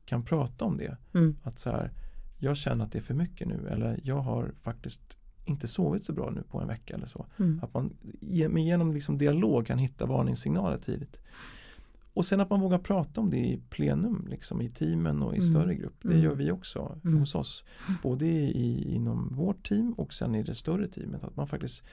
kan 0.05 0.23
prata 0.23 0.65
om 0.65 0.77
det. 0.77 0.97
Mm. 1.13 1.35
Att 1.43 1.59
så 1.59 1.69
här, 1.69 1.91
jag 2.37 2.57
känner 2.57 2.85
att 2.85 2.91
det 2.91 2.99
är 2.99 3.03
för 3.03 3.13
mycket 3.13 3.47
nu 3.47 3.67
eller 3.69 3.99
jag 4.03 4.21
har 4.21 4.51
faktiskt 4.61 5.17
inte 5.45 5.67
sovit 5.67 6.05
så 6.05 6.13
bra 6.13 6.29
nu 6.29 6.43
på 6.43 6.61
en 6.61 6.67
vecka 6.67 6.93
eller 6.93 7.07
så. 7.07 7.25
Mm. 7.39 7.59
Att 7.63 7.73
man 7.73 7.97
genom 8.21 8.93
liksom 8.93 9.17
dialog 9.17 9.65
kan 9.67 9.77
hitta 9.77 10.05
varningssignaler 10.05 10.77
tidigt. 10.77 11.19
Och 12.13 12.25
sen 12.25 12.39
att 12.39 12.49
man 12.49 12.61
vågar 12.61 12.77
prata 12.77 13.21
om 13.21 13.29
det 13.29 13.37
i 13.37 13.61
plenum, 13.69 14.27
liksom 14.29 14.61
i 14.61 14.69
teamen 14.69 15.21
och 15.21 15.35
i 15.35 15.37
mm. 15.37 15.49
större 15.49 15.75
grupp. 15.75 15.95
Det 16.01 16.07
mm. 16.07 16.23
gör 16.23 16.35
vi 16.35 16.51
också 16.51 16.99
mm. 17.03 17.19
hos 17.19 17.35
oss. 17.35 17.63
Både 18.03 18.25
i, 18.25 18.95
inom 18.95 19.29
vårt 19.33 19.67
team 19.67 19.93
och 19.93 20.13
sen 20.13 20.35
i 20.35 20.43
det 20.43 20.55
större 20.55 20.87
teamet. 20.87 21.23
Att 21.23 21.35
man 21.35 21.47
faktiskt 21.47 21.83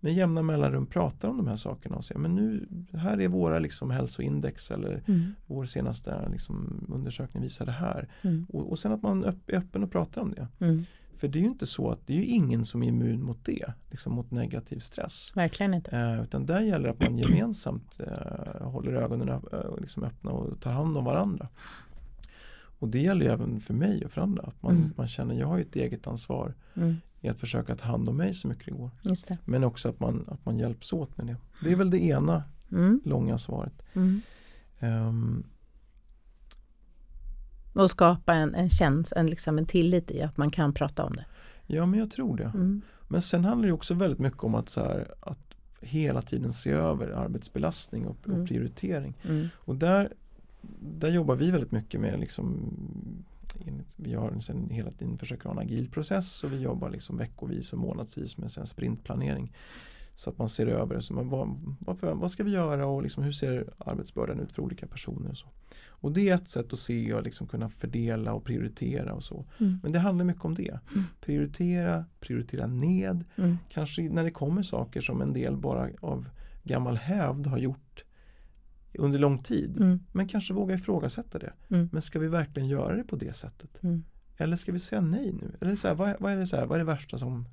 med 0.00 0.14
jämna 0.14 0.42
mellanrum 0.42 0.86
pratar 0.86 1.28
om 1.28 1.36
de 1.36 1.46
här 1.46 1.56
sakerna 1.56 1.96
och 1.96 2.04
säger 2.04 2.20
men 2.20 2.34
nu, 2.34 2.68
här 2.92 3.20
är 3.20 3.28
våra 3.28 3.58
liksom 3.58 3.90
hälsoindex 3.90 4.70
eller 4.70 5.02
mm. 5.06 5.34
vår 5.46 5.64
senaste 5.64 6.28
liksom 6.30 6.86
undersökning 6.88 7.42
visar 7.42 7.66
det 7.66 7.72
här. 7.72 8.08
Mm. 8.22 8.46
Och, 8.48 8.70
och, 8.70 8.78
sen 8.78 8.92
att 8.92 9.02
man 9.02 9.24
är 9.24 9.34
öppen 9.48 9.82
och 9.82 9.90
pratar 9.90 10.22
om 10.22 10.30
det. 10.30 10.48
Mm. 10.58 10.84
För 11.16 11.28
det 11.28 11.38
är 11.38 11.40
ju 11.40 11.46
inte 11.46 11.66
så 11.66 11.90
att 11.90 12.06
det 12.06 12.12
är 12.12 12.16
ju 12.16 12.26
ingen 12.26 12.64
som 12.64 12.82
är 12.82 12.88
immun 12.88 13.22
mot 13.22 13.44
det, 13.44 13.72
liksom 13.90 14.12
mot 14.12 14.30
negativ 14.30 14.78
stress. 14.78 15.32
Verkligen 15.34 15.74
inte. 15.74 15.96
Eh, 15.96 16.22
utan 16.22 16.46
där 16.46 16.60
gäller 16.60 16.84
det 16.84 16.90
att 16.90 17.00
man 17.00 17.18
gemensamt 17.18 18.00
eh, 18.00 18.66
håller 18.66 18.92
ögonen 18.92 19.28
ö- 19.28 19.76
liksom 19.80 20.04
öppna 20.04 20.30
och 20.30 20.60
tar 20.60 20.72
hand 20.72 20.96
om 20.96 21.04
varandra. 21.04 21.48
Och 22.78 22.88
det 22.88 22.98
gäller 22.98 23.26
ju 23.26 23.32
även 23.32 23.60
för 23.60 23.74
mig 23.74 24.04
och 24.04 24.10
för 24.10 24.20
andra. 24.20 24.42
Att 24.42 24.62
man, 24.62 24.76
mm. 24.76 24.92
man 24.96 25.08
känner, 25.08 25.34
jag 25.34 25.46
har 25.46 25.56
ju 25.56 25.62
ett 25.62 25.76
eget 25.76 26.06
ansvar 26.06 26.54
mm. 26.74 26.96
i 27.20 27.28
att 27.28 27.40
försöka 27.40 27.76
ta 27.76 27.86
hand 27.86 28.08
om 28.08 28.16
mig 28.16 28.34
så 28.34 28.48
mycket 28.48 28.64
det 28.64 28.70
går. 28.70 28.90
Det. 29.02 29.38
Men 29.44 29.64
också 29.64 29.88
att 29.88 30.00
man, 30.00 30.24
att 30.28 30.44
man 30.44 30.58
hjälps 30.58 30.92
åt 30.92 31.16
med 31.16 31.26
det. 31.26 31.36
Det 31.64 31.72
är 31.72 31.76
väl 31.76 31.90
det 31.90 31.98
ena 32.04 32.42
mm. 32.70 33.00
långa 33.04 33.38
svaret. 33.38 33.82
Um, 34.80 35.44
och 37.72 37.90
skapa 37.90 38.34
en, 38.34 38.54
en 38.54 38.70
känsla, 38.70 39.20
en, 39.20 39.26
liksom 39.26 39.58
en 39.58 39.66
tillit 39.66 40.10
i 40.10 40.22
att 40.22 40.36
man 40.36 40.50
kan 40.50 40.72
prata 40.72 41.04
om 41.04 41.12
det. 41.12 41.24
Ja 41.66 41.86
men 41.86 42.00
jag 42.00 42.10
tror 42.10 42.36
det. 42.36 42.52
Mm. 42.54 42.82
Men 43.08 43.22
sen 43.22 43.44
handlar 43.44 43.66
det 43.66 43.72
också 43.72 43.94
väldigt 43.94 44.18
mycket 44.18 44.44
om 44.44 44.54
att, 44.54 44.68
så 44.68 44.80
här, 44.80 45.14
att 45.20 45.38
hela 45.80 46.22
tiden 46.22 46.52
se 46.52 46.70
över 46.70 47.08
arbetsbelastning 47.08 48.06
och, 48.06 48.16
mm. 48.26 48.40
och 48.40 48.48
prioritering. 48.48 49.18
Mm. 49.22 49.48
Och 49.54 49.76
där, 49.76 50.12
där 50.80 51.10
jobbar 51.10 51.36
vi 51.36 51.50
väldigt 51.50 51.72
mycket 51.72 52.00
med 52.00 52.20
liksom, 52.20 52.76
vi 53.96 54.14
har 54.14 54.40
sen 54.40 54.70
hela 54.70 54.90
tiden 54.90 55.18
försöker 55.18 55.44
ha 55.44 55.50
en 55.50 55.58
agil 55.58 55.90
process 55.90 56.44
och 56.44 56.52
vi 56.52 56.60
jobbar 56.60 56.90
liksom 56.90 57.16
veckovis 57.16 57.72
och 57.72 57.78
månadsvis 57.78 58.38
med 58.38 58.50
sen 58.50 58.66
sprintplanering. 58.66 59.52
Så 60.14 60.30
att 60.30 60.38
man 60.38 60.48
ser 60.48 60.66
över 60.66 61.00
så 61.00 61.14
man, 61.14 61.28
vad, 61.28 61.58
vad, 61.78 62.18
vad 62.18 62.30
ska 62.30 62.44
vi 62.44 62.50
göra 62.50 62.86
och 62.86 63.02
liksom, 63.02 63.24
hur 63.24 63.32
ser 63.32 63.72
arbetsbördan 63.78 64.40
ut 64.40 64.52
för 64.52 64.62
olika 64.62 64.86
personer. 64.86 65.30
Och, 65.30 65.36
så. 65.36 65.46
och 65.88 66.12
det 66.12 66.28
är 66.28 66.34
ett 66.34 66.48
sätt 66.48 66.72
att 66.72 66.78
se 66.78 67.14
och 67.14 67.22
liksom 67.22 67.46
kunna 67.46 67.68
fördela 67.68 68.32
och 68.32 68.44
prioritera 68.44 69.14
och 69.14 69.24
så. 69.24 69.44
Mm. 69.58 69.78
Men 69.82 69.92
det 69.92 69.98
handlar 69.98 70.24
mycket 70.24 70.44
om 70.44 70.54
det. 70.54 70.78
Mm. 70.92 71.04
Prioritera, 71.20 72.04
prioritera 72.20 72.66
ned. 72.66 73.24
Mm. 73.36 73.58
Kanske 73.68 74.02
när 74.02 74.24
det 74.24 74.30
kommer 74.30 74.62
saker 74.62 75.00
som 75.00 75.22
en 75.22 75.32
del 75.32 75.56
bara 75.56 75.88
av 76.00 76.28
gammal 76.62 76.96
hävd 76.96 77.46
har 77.46 77.58
gjort 77.58 78.04
under 78.94 79.18
lång 79.18 79.42
tid. 79.42 79.76
Mm. 79.76 80.00
Men 80.12 80.28
kanske 80.28 80.54
våga 80.54 80.74
ifrågasätta 80.74 81.38
det. 81.38 81.52
Mm. 81.68 81.88
Men 81.92 82.02
ska 82.02 82.18
vi 82.18 82.28
verkligen 82.28 82.68
göra 82.68 82.96
det 82.96 83.04
på 83.04 83.16
det 83.16 83.32
sättet? 83.32 83.82
Mm. 83.82 84.04
Eller 84.36 84.56
ska 84.56 84.72
vi 84.72 84.78
säga 84.78 85.00
nej 85.00 85.32
nu? 85.32 85.56
Eller 85.60 85.76
så 85.76 85.88
här, 85.88 85.94
vad, 85.94 86.16
vad, 86.20 86.32
är 86.32 86.36
det 86.36 86.46
så 86.46 86.56
här, 86.56 86.66
vad 86.66 86.74
är 86.74 86.78
det 86.78 86.84
värsta 86.84 87.18
som 87.18 87.48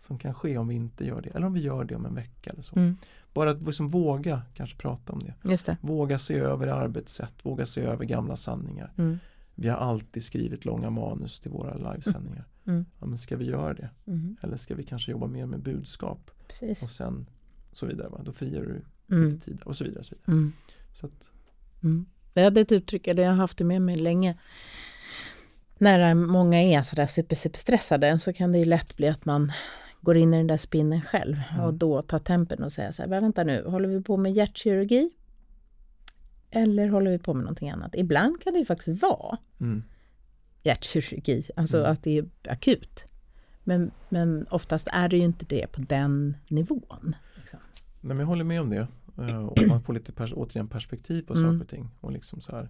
som 0.00 0.18
kan 0.18 0.34
ske 0.34 0.58
om 0.58 0.68
vi 0.68 0.74
inte 0.74 1.04
gör 1.06 1.20
det 1.20 1.28
eller 1.28 1.46
om 1.46 1.52
vi 1.52 1.60
gör 1.60 1.84
det 1.84 1.96
om 1.96 2.06
en 2.06 2.14
vecka 2.14 2.50
eller 2.50 2.62
så. 2.62 2.76
Mm. 2.76 2.96
Bara 3.32 3.50
att 3.50 3.62
liksom 3.62 3.88
våga 3.88 4.42
kanske 4.54 4.76
prata 4.76 5.12
om 5.12 5.18
det. 5.18 5.34
det. 5.66 5.76
Våga 5.80 6.18
se 6.18 6.38
över 6.38 6.66
arbetssätt, 6.66 7.32
våga 7.42 7.66
se 7.66 7.80
över 7.80 8.04
gamla 8.04 8.36
sanningar. 8.36 8.92
Mm. 8.96 9.18
Vi 9.54 9.68
har 9.68 9.76
alltid 9.76 10.22
skrivit 10.22 10.64
långa 10.64 10.90
manus 10.90 11.40
till 11.40 11.50
våra 11.50 11.74
livesändningar. 11.74 12.44
Mm. 12.66 12.76
mm. 12.76 12.86
Ja, 13.00 13.06
men 13.06 13.18
ska 13.18 13.36
vi 13.36 13.44
göra 13.44 13.74
det? 13.74 13.90
Mm. 14.06 14.36
Eller 14.42 14.56
ska 14.56 14.74
vi 14.74 14.82
kanske 14.82 15.10
jobba 15.10 15.26
mer 15.26 15.46
med 15.46 15.60
budskap? 15.60 16.30
Precis. 16.48 16.82
Och 16.82 16.90
sen 16.90 17.26
så 17.72 17.86
vidare. 17.86 18.08
Va? 18.08 18.20
Då 18.24 18.32
frigör 18.32 18.62
du 18.62 18.82
mm. 19.16 19.30
lite 19.30 19.44
tid 19.44 19.62
och 19.64 19.76
så 19.76 19.84
vidare. 19.84 20.04
Så 20.04 20.14
vidare. 20.14 20.52
Så 20.92 21.06
att, 21.06 21.32
Det 22.34 22.40
är 22.40 22.58
ett 22.58 22.72
uttryck, 22.72 23.06
jag 23.06 23.28
har 23.28 23.34
haft 23.34 23.58
det 23.58 23.64
med 23.64 23.82
mig 23.82 23.96
länge 23.96 24.36
när 25.80 26.14
många 26.14 26.62
är 26.62 26.82
sådär 26.82 27.06
super, 27.06 27.36
super 27.36 27.58
stressade 27.58 28.18
så 28.18 28.32
kan 28.32 28.52
det 28.52 28.58
ju 28.58 28.64
lätt 28.64 28.96
bli 28.96 29.08
att 29.08 29.24
man 29.24 29.52
går 30.00 30.16
in 30.16 30.34
i 30.34 30.36
den 30.36 30.46
där 30.46 30.56
spinnen 30.56 31.02
själv 31.02 31.36
mm. 31.52 31.64
och 31.64 31.74
då 31.74 32.02
tar 32.02 32.18
tempen 32.18 32.62
och 32.62 32.72
säger 32.72 32.92
så 32.92 33.02
här, 33.02 33.08
vänta 33.08 33.44
nu, 33.44 33.64
håller 33.64 33.88
vi 33.88 34.02
på 34.02 34.16
med 34.16 34.32
hjärtkirurgi? 34.32 35.10
Eller 36.50 36.88
håller 36.88 37.10
vi 37.10 37.18
på 37.18 37.34
med 37.34 37.44
någonting 37.44 37.70
annat? 37.70 37.94
Ibland 37.94 38.42
kan 38.42 38.52
det 38.52 38.58
ju 38.58 38.64
faktiskt 38.64 39.02
vara 39.02 39.38
mm. 39.60 39.82
hjärtkirurgi, 40.62 41.42
alltså 41.56 41.78
mm. 41.78 41.92
att 41.92 42.02
det 42.02 42.18
är 42.18 42.24
akut. 42.48 43.04
Men, 43.64 43.90
men 44.08 44.46
oftast 44.50 44.88
är 44.92 45.08
det 45.08 45.16
ju 45.16 45.24
inte 45.24 45.44
det 45.44 45.66
på 45.72 45.80
den 45.80 46.36
nivån. 46.48 47.16
Liksom. 47.36 47.60
Nej, 48.00 48.08
men 48.08 48.18
jag 48.18 48.26
håller 48.26 48.44
med 48.44 48.60
om 48.60 48.70
det. 48.70 48.86
Eh, 49.18 49.44
och 49.44 49.58
man 49.68 49.82
får 49.82 49.92
lite 49.92 50.12
pers 50.12 50.32
återigen 50.36 50.68
perspektiv 50.68 51.22
på 51.22 51.34
mm. 51.34 51.44
saker 51.52 51.64
och 51.64 51.68
ting. 51.68 51.90
Och 52.00 52.12
liksom 52.12 52.40
så 52.40 52.52
här, 52.52 52.68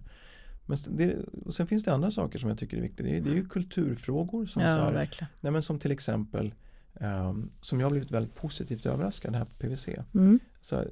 men 0.65 0.77
det, 0.89 1.17
och 1.45 1.53
sen 1.53 1.67
finns 1.67 1.83
det 1.83 1.93
andra 1.93 2.11
saker 2.11 2.39
som 2.39 2.49
jag 2.49 2.59
tycker 2.59 2.77
är 2.77 2.81
viktiga. 2.81 3.07
Det 3.07 3.17
är, 3.17 3.21
det 3.21 3.29
är 3.29 3.35
ju 3.35 3.45
kulturfrågor 3.45 4.45
som, 4.45 4.61
ja, 4.61 4.73
så 4.73 4.79
här, 4.79 5.09
nej 5.41 5.51
men 5.51 5.61
som 5.61 5.79
till 5.79 5.91
exempel 5.91 6.53
um, 6.93 7.49
som 7.61 7.79
jag 7.79 7.85
har 7.85 7.91
blivit 7.91 8.11
väldigt 8.11 8.35
positivt 8.35 8.85
överraskad 8.85 9.35
här 9.35 9.45
på 9.45 9.51
PVC. 9.57 9.89
Mm. 10.13 10.39
Så 10.61 10.85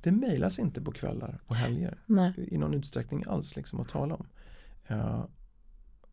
det 0.00 0.12
mejlas 0.12 0.58
inte 0.58 0.82
på 0.82 0.92
kvällar 0.92 1.40
och 1.46 1.56
helger 1.56 1.98
nej. 2.06 2.32
i 2.36 2.58
någon 2.58 2.74
utsträckning 2.74 3.24
alls 3.26 3.56
liksom 3.56 3.80
att 3.80 3.88
tala 3.88 4.14
om. 4.14 4.26
Uh, 4.90 5.24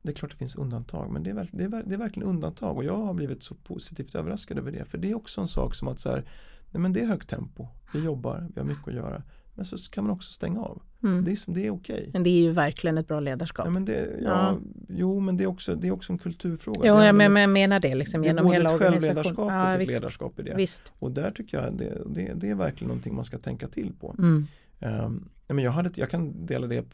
det 0.02 0.12
är 0.12 0.16
klart 0.16 0.32
det 0.32 0.38
finns 0.38 0.56
undantag 0.56 1.12
men 1.12 1.24
det 1.24 1.30
är, 1.30 1.50
det, 1.52 1.64
är, 1.64 1.84
det 1.84 1.94
är 1.94 1.98
verkligen 1.98 2.30
undantag 2.30 2.78
och 2.78 2.84
jag 2.84 2.98
har 2.98 3.14
blivit 3.14 3.44
så 3.44 3.56
positivt 3.56 4.16
överraskad 4.16 4.58
över 4.58 4.72
det. 4.72 4.86
För 4.86 4.98
det 4.98 5.12
är 5.12 5.16
också 5.16 5.42
en 5.42 5.48
sak 5.48 5.76
som 5.76 5.88
att 5.88 6.00
så 6.00 6.10
här, 6.10 6.26
nej 6.72 6.82
men 6.82 6.94
det 6.94 7.02
är 7.02 7.06
högt 7.06 7.30
tempo, 7.30 7.68
vi 7.94 8.04
jobbar, 8.04 8.48
vi 8.54 8.60
har 8.60 8.68
mycket 8.68 8.88
att 8.88 8.94
göra. 8.94 9.24
Men 9.56 9.66
så 9.66 9.92
kan 9.92 10.04
man 10.04 10.14
också 10.14 10.34
stänga 10.34 10.62
av. 10.62 10.82
Mm. 11.04 11.24
Det 11.24 11.32
är, 11.32 11.54
det 11.54 11.66
är 11.66 11.72
okej. 11.72 12.10
Men 12.14 12.24
det 12.24 12.30
är 12.30 12.42
ju 12.42 12.52
verkligen 12.52 12.98
ett 12.98 13.08
bra 13.08 13.20
ledarskap. 13.20 13.66
Ja, 13.66 13.72
men 13.72 13.86
det, 13.86 14.10
ja, 14.22 14.30
Ja. 14.30 14.58
Jo, 14.90 15.20
men 15.20 15.38
det 15.38 15.44
är 15.44 15.48
också, 15.48 15.76
det 15.76 15.88
är 15.88 15.92
också 15.92 16.14
en 16.14 16.20
kulturfråga. 16.20 16.80
Jo, 16.84 16.96
det 16.96 17.02
är 17.02 17.06
jag, 17.06 17.16
men, 17.16 17.36
jag 17.42 17.50
menar 17.50 17.80
det 17.80 17.96
liksom 17.96 18.22
det 18.22 18.28
är 18.28 18.30
genom 18.30 18.46
både 18.46 18.58
hela 18.58 18.74
organisationen. 18.74 19.02
självledarskap 19.02 19.52
Ja, 19.52 19.68
och 19.68 19.74
ett 19.74 19.82
visst. 19.82 19.92
ledarskap 19.94 20.40
i 20.40 20.44
det. 20.44 20.56
visst. 20.56 20.92
Och 21.00 21.12
där 21.12 21.32
tycker 21.32 21.62
jag 21.62 21.78
det, 21.78 22.02
det, 22.06 22.34
det 22.36 22.50
är 22.50 22.56
verkligen 22.56 22.88
någonting 22.88 23.16
man 23.16 23.26
ska 23.26 23.38
tänka 23.38 23.68
till 23.68 23.94
på. 24.00 24.16
Mm. 24.18 24.46
Um, 24.80 25.30
men 25.48 25.60
jag, 25.60 25.72
hade, 25.72 25.92
jag 25.96 26.10
kan 26.10 26.46
dela 26.46 26.68
det 26.68 26.86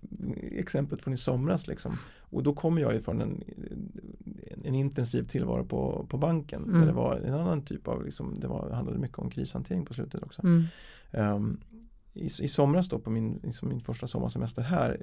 exemplet 0.51 1.01
från 1.01 1.14
i 1.14 1.18
somras 1.18 1.68
liksom. 1.68 1.97
Och 2.20 2.43
då 2.43 2.53
kommer 2.53 2.82
jag 2.82 2.93
ju 2.93 2.99
från 2.99 3.22
en, 3.22 3.43
en 4.64 4.76
intensiv 4.76 5.24
tillvaro 5.24 5.66
på, 5.66 6.05
på 6.09 6.18
banken. 6.18 6.64
Mm. 6.64 6.80
Där 6.80 6.88
det 6.88 6.93
var 6.93 7.16
en 7.16 7.34
annan 7.34 7.62
typ 7.66 7.88
av, 7.88 8.05
liksom, 8.05 8.39
det 8.39 8.47
var, 8.47 8.70
handlade 8.70 8.99
mycket 8.99 9.20
om 9.20 9.30
krishantering 9.30 9.86
på 9.86 9.93
slutet 9.93 10.24
också. 10.24 10.41
Mm. 10.41 10.66
Um, 11.12 11.59
i, 12.14 12.26
I 12.26 12.47
somras 12.47 12.89
då 12.89 12.99
på 12.99 13.09
min, 13.09 13.39
liksom 13.43 13.70
min 13.70 13.82
första 13.82 14.07
sommarsemester 14.07 14.62
här 14.62 15.01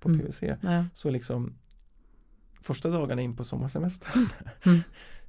på 0.00 0.08
Mm. 0.08 0.20
PWC 0.20 0.42
Ja. 0.60 0.84
så 0.94 1.10
liksom 1.10 1.54
första 2.62 2.88
dagarna 2.90 3.22
in 3.22 3.36
på 3.36 3.44
sommarsemestern 3.44 4.28
Mm. 4.64 4.80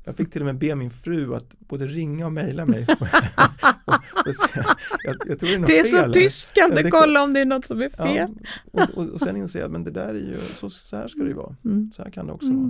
Jag 0.07 0.15
fick 0.15 0.31
till 0.31 0.41
och 0.41 0.45
med 0.45 0.57
be 0.57 0.75
min 0.75 0.91
fru 0.91 1.35
att 1.35 1.55
både 1.59 1.87
ringa 1.87 2.25
och 2.25 2.33
mejla 2.33 2.65
mig. 2.65 2.87
och, 2.89 3.01
och, 4.27 4.35
se- 4.35 4.63
jag, 5.03 5.15
jag 5.25 5.39
tror 5.39 5.49
det 5.49 5.55
är 5.55 5.67
Det 5.67 5.79
är 5.79 5.83
så 5.83 6.11
tyst, 6.13 6.53
kan 6.53 6.69
Ja, 6.75 6.83
du 6.83 6.89
kolla 6.91 7.23
om 7.23 7.33
det 7.33 7.39
är 7.39 7.45
något 7.45 7.65
som 7.65 7.81
är 7.81 7.89
fel? 7.89 8.29
Ja, 8.71 8.83
och, 8.83 8.97
och, 8.97 9.09
och 9.09 9.19
sen 9.21 9.37
inser 9.37 9.59
jag 9.59 9.65
att 9.65 9.71
men 9.71 9.83
det 9.83 9.91
där 9.91 10.07
är 10.13 10.27
ju, 10.27 10.33
så, 10.33 10.69
så 10.69 10.97
här 10.97 11.07
ska 11.07 11.19
det 11.23 11.27
ju 11.29 11.33
vara. 11.35 11.55
Mm. 11.65 11.91
Så 11.91 12.03
här 12.03 12.11
kan 12.11 12.27
det 12.27 12.33
också 12.33 12.47
Mm. 12.49 12.61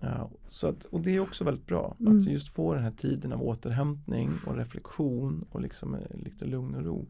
vara. 0.00 0.12
Ja, 0.14 0.30
så 0.48 0.66
att, 0.68 0.84
och 0.84 1.00
det 1.00 1.16
är 1.16 1.20
också 1.20 1.44
väldigt 1.44 1.66
bra. 1.66 1.96
Mm. 2.00 2.16
Att 2.18 2.26
just 2.26 2.48
få 2.54 2.74
den 2.74 2.82
här 2.82 2.90
tiden 2.90 3.32
av 3.32 3.42
återhämtning 3.42 4.30
och 4.46 4.56
reflektion 4.56 5.44
och 5.50 5.60
liksom 5.60 5.94
eh, 5.94 6.00
lite 6.24 6.44
lugn 6.44 6.74
och 6.74 6.84
ro. 6.84 7.06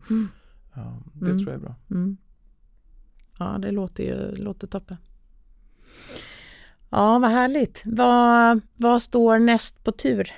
Ja, 0.74 1.02
det 1.14 1.26
Mm. 1.30 1.38
tror 1.38 1.50
jag 1.52 1.60
är 1.60 1.64
bra. 1.64 1.74
Mm. 1.90 2.16
Ja, 3.38 3.58
det 3.58 3.70
låter 3.70 4.04
ju 4.04 4.34
låter 4.36 4.66
toppen. 4.66 4.96
Ja, 6.90 7.18
vad 7.18 7.30
härligt. 7.30 7.82
Vad, 7.86 8.60
vad 8.76 9.02
står 9.02 9.38
näst 9.38 9.84
på 9.84 9.92
tur 9.92 10.30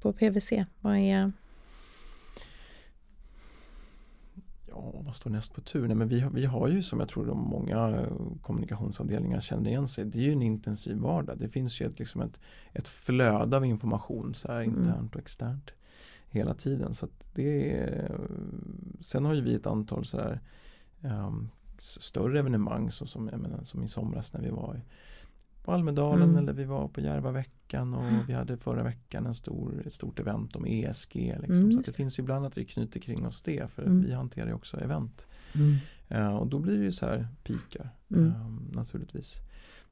på 0.00 0.12
PVC? 0.12 0.52
Vad 0.80 0.96
är... 0.96 1.32
Ja, 4.68 4.92
vad 5.04 5.16
står 5.16 5.30
näst 5.30 5.54
på 5.54 5.60
tur? 5.60 5.86
Nej, 5.86 5.96
men 5.96 6.08
vi, 6.08 6.20
har, 6.20 6.30
vi 6.30 6.44
har 6.44 6.68
ju 6.68 6.82
som 6.82 7.00
jag 7.00 7.08
tror 7.08 7.26
de 7.26 7.38
många 7.38 7.88
eh, 7.90 8.12
kommunikationsavdelningar 8.42 9.40
känner 9.40 9.70
igen 9.70 9.88
sig. 9.88 10.04
Det 10.04 10.18
är 10.18 10.22
ju 10.22 10.32
en 10.32 10.42
intensiv 10.42 10.96
vardag. 10.96 11.38
Det 11.38 11.48
finns 11.48 11.80
ju 11.80 11.86
ett, 11.86 11.98
liksom 11.98 12.20
ett, 12.20 12.40
ett 12.72 12.88
flöde 12.88 13.56
av 13.56 13.64
information 13.64 14.34
så 14.34 14.48
här 14.52 14.62
Mm. 14.62 14.78
internt 14.78 15.14
och 15.14 15.20
externt 15.20 15.70
hela 16.32 16.54
tiden. 16.54 16.94
Så 16.94 17.08
det 17.34 17.72
är, 17.78 18.20
sen 19.00 19.24
har 19.24 19.34
ju 19.34 19.40
vi 19.40 19.54
ett 19.54 19.66
antal 19.66 20.04
så 20.04 20.20
här, 20.20 20.40
ehm, 21.02 21.48
större 21.78 22.38
evenemang 22.38 22.90
så 22.90 23.06
som, 23.06 23.24
menar, 23.24 23.62
som 23.62 23.82
i 23.84 23.88
somras 23.88 24.32
när 24.32 24.40
vi 24.40 24.50
var 24.50 24.80
på 25.64 25.72
Almedalen 25.72 26.22
Mm. 26.28 26.36
eller 26.36 26.52
vi 26.52 26.64
var 26.64 26.88
på 26.88 27.00
Järvaveckan 27.00 27.94
och 27.94 28.04
Mm. 28.08 28.26
vi 28.26 28.32
hade 28.32 28.56
förra 28.56 28.82
veckan 28.82 29.26
en 29.26 29.34
stor, 29.34 29.82
ett 29.86 29.92
stort 29.92 30.18
event 30.18 30.56
om 30.56 30.66
ESG. 30.66 31.14
Liksom. 31.40 31.56
Mm, 31.56 31.72
så 31.72 31.80
det 31.80 31.86
det. 31.86 31.92
finns 31.96 32.18
ju 32.18 32.22
ibland 32.22 32.46
att 32.46 32.58
vi 32.58 32.64
knyter 32.64 33.00
kring 33.00 33.26
oss 33.26 33.42
det 33.42 33.70
för 33.70 33.82
Mm. 33.82 34.02
vi 34.02 34.12
hanterar 34.12 34.46
ju 34.46 34.52
också 34.54 34.76
event. 34.80 35.26
Eh, 36.08 36.36
och 36.36 36.46
då 36.46 36.58
blir 36.58 36.78
det 36.78 36.84
ju 36.84 36.92
så 36.92 37.06
här 37.06 37.28
pikar 37.44 37.88
eh, 38.16 38.48
naturligtvis. 38.72 39.36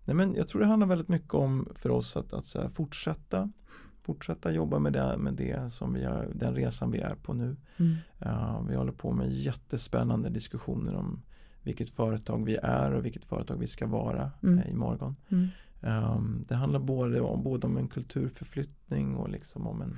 Nej, 0.04 0.16
men 0.16 0.34
jag 0.34 0.48
tror 0.48 0.60
det 0.60 0.66
handlar 0.66 0.86
väldigt 0.86 1.08
mycket 1.08 1.34
om 1.34 1.68
för 1.74 1.90
oss 1.90 2.16
att, 2.16 2.32
att 2.32 2.46
så 2.46 2.68
fortsätta 2.70 3.52
fortsätta 4.02 4.52
jobba 4.52 4.78
med 4.78 4.92
det, 4.92 5.16
med 5.18 5.34
det 5.34 5.72
som 5.72 5.92
vi 5.92 6.04
har, 6.04 6.28
den 6.34 6.54
resan 6.54 6.90
vi 6.90 6.98
är 6.98 7.14
på 7.22 7.32
nu. 7.32 7.56
Mm. 7.76 7.96
Eh, 8.18 8.62
vi 8.68 8.76
håller 8.76 8.92
på 8.92 9.12
med 9.12 9.32
jättespännande 9.32 10.30
diskussioner 10.30 10.94
om 10.94 11.22
vilket 11.62 11.90
företag 11.90 12.44
vi 12.44 12.56
är 12.62 12.92
och 12.92 13.04
vilket 13.04 13.24
företag 13.24 13.56
vi 13.56 13.66
ska 13.66 13.86
vara 13.86 14.30
Mm. 14.42 14.58
eh, 14.58 14.70
imorgon. 14.70 15.16
Mm. 15.28 15.48
Um, 15.82 16.44
det 16.48 16.54
handlar 16.54 16.80
både 16.80 17.20
om, 17.20 17.42
både 17.42 17.66
om 17.66 17.76
en 17.76 17.88
kulturförflyttning 17.88 19.14
och 19.16 19.28
liksom 19.28 19.66
om 19.66 19.82
en 19.82 19.96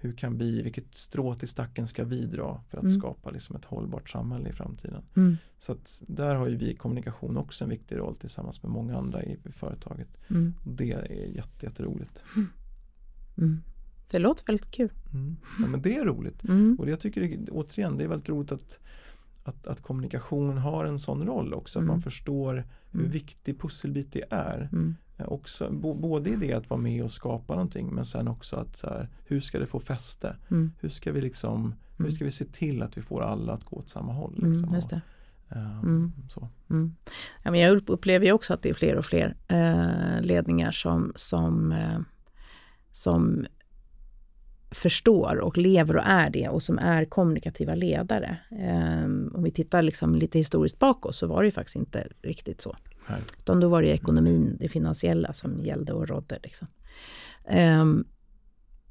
hur 0.00 0.12
kan 0.12 0.38
vi, 0.38 0.62
vilket 0.62 0.94
strå 0.94 1.34
till 1.34 1.48
stacken 1.48 1.86
ska 1.86 2.04
vi 2.04 2.26
dra 2.26 2.60
för 2.68 2.78
att 2.78 2.84
Mm. 2.84 3.00
skapa 3.00 3.30
liksom 3.30 3.56
ett 3.56 3.64
hållbart 3.64 4.10
samhälle 4.10 4.48
i 4.48 4.52
framtiden. 4.52 5.02
Mm. 5.16 5.36
Så 5.58 5.72
att 5.72 6.02
där 6.06 6.34
har 6.34 6.48
ju 6.48 6.56
vi 6.56 6.70
i 6.70 6.76
kommunikation 6.76 7.36
också 7.36 7.64
en 7.64 7.70
viktig 7.70 7.98
roll 7.98 8.16
tillsammans 8.16 8.62
med 8.62 8.72
många 8.72 8.96
andra 8.98 9.22
i, 9.22 9.38
i 9.44 9.52
företaget. 9.52 10.08
Mm. 10.30 10.54
Och 10.66 10.72
det 10.72 10.92
är 10.92 11.12
jätte, 11.36 11.66
jätteroligt. 11.66 12.24
Mm. 13.42 13.62
Det 14.10 14.18
låter 14.18 14.46
väldigt 14.46 14.70
kul. 14.70 14.92
Mm. 15.12 15.36
Ja, 15.60 15.66
men 15.66 15.82
det 15.82 15.96
är 15.96 16.04
roligt. 16.04 16.44
Mm. 16.44 16.76
Och 16.78 16.88
jag 16.90 17.00
tycker 17.00 17.38
återigen 17.50 17.96
det 17.98 18.04
är 18.04 18.08
väldigt 18.08 18.28
roligt 18.28 18.52
att, 18.52 18.78
att, 19.44 19.68
att 19.68 19.80
kommunikation 19.82 20.58
har 20.58 20.84
en 20.84 20.98
sån 20.98 21.22
roll 21.26 21.54
också. 21.54 21.78
Att 21.78 21.82
Mm. 21.82 21.92
man 21.94 22.02
förstår 22.02 22.64
hur 22.90 23.00
Mm. 23.00 23.10
viktig 23.12 23.60
pusselbit 23.60 24.12
det 24.12 24.24
är. 24.30 24.68
Mm. 24.72 24.94
Eh, 25.18 25.28
Också, 25.28 25.70
både 26.00 26.30
i 26.30 26.36
det 26.36 26.52
att 26.52 26.70
vara 26.70 26.80
med 26.80 27.04
och 27.04 27.10
skapa 27.10 27.52
någonting 27.54 27.94
men 27.94 28.04
sen 28.04 28.28
också 28.28 28.56
att 28.56 28.76
så 28.76 28.86
här, 28.88 29.08
hur 29.26 29.40
ska 29.40 29.58
det 29.58 29.66
få 29.66 29.80
fäste? 29.80 30.36
Mm. 30.50 30.72
Hur 30.80 30.88
ska 30.88 31.12
vi 31.12 31.20
liksom 31.20 31.74
hur 31.96 32.04
Mm. 32.04 32.12
ska 32.12 32.24
vi 32.24 32.30
se 32.30 32.44
till 32.44 32.82
att 32.82 32.96
vi 32.96 33.02
får 33.02 33.22
alla 33.22 33.52
att 33.52 33.64
gå 33.64 33.76
åt 33.76 33.88
samma 33.88 34.12
håll? 34.12 34.34
Mm. 34.38 34.52
Liksom, 34.52 34.74
Just 34.74 34.90
det. 34.90 35.00
och, 35.48 35.56
eh, 35.56 35.78
Mm. 35.78 36.12
så. 36.28 36.48
Mm. 36.70 36.94
Ja, 37.42 37.50
men 37.50 37.60
jag 37.60 37.76
upp- 37.76 37.90
upplever 37.90 38.26
ju 38.26 38.32
också 38.32 38.54
att 38.54 38.62
det 38.62 38.70
är 38.70 38.74
fler 38.74 38.96
och 38.96 39.04
fler 39.04 39.36
eh, 39.48 40.20
ledningar 40.22 40.70
som, 40.72 41.12
som, 41.16 41.72
eh, 41.72 41.98
som 42.92 43.46
förstår 44.70 45.36
och 45.40 45.58
lever 45.58 45.96
och 45.96 46.02
är 46.06 46.30
det 46.30 46.48
och 46.48 46.62
som 46.62 46.78
är 46.78 47.04
kommunikativa 47.04 47.74
ledare. 47.74 48.38
Eh, 48.50 49.04
om 49.34 49.42
vi 49.42 49.50
tittar 49.50 49.82
liksom 49.82 50.14
lite 50.14 50.38
historiskt 50.38 50.78
bakåt 50.78 51.14
så 51.14 51.26
var 51.26 51.42
det 51.42 51.46
ju 51.46 51.50
faktiskt 51.52 51.76
inte 51.76 52.08
riktigt 52.22 52.60
så. 52.60 52.76
Nej. 53.08 53.20
Utan 53.38 53.60
då 53.60 53.68
var 53.68 53.82
det 53.82 53.88
ekonomin, 53.88 54.56
det 54.60 54.68
finansiella 54.68 55.32
som 55.32 55.60
gällde 55.60 55.92
och 55.92 56.08
rådde. 56.08 56.38
Liksom. 56.42 56.68
Ehm, 57.48 58.04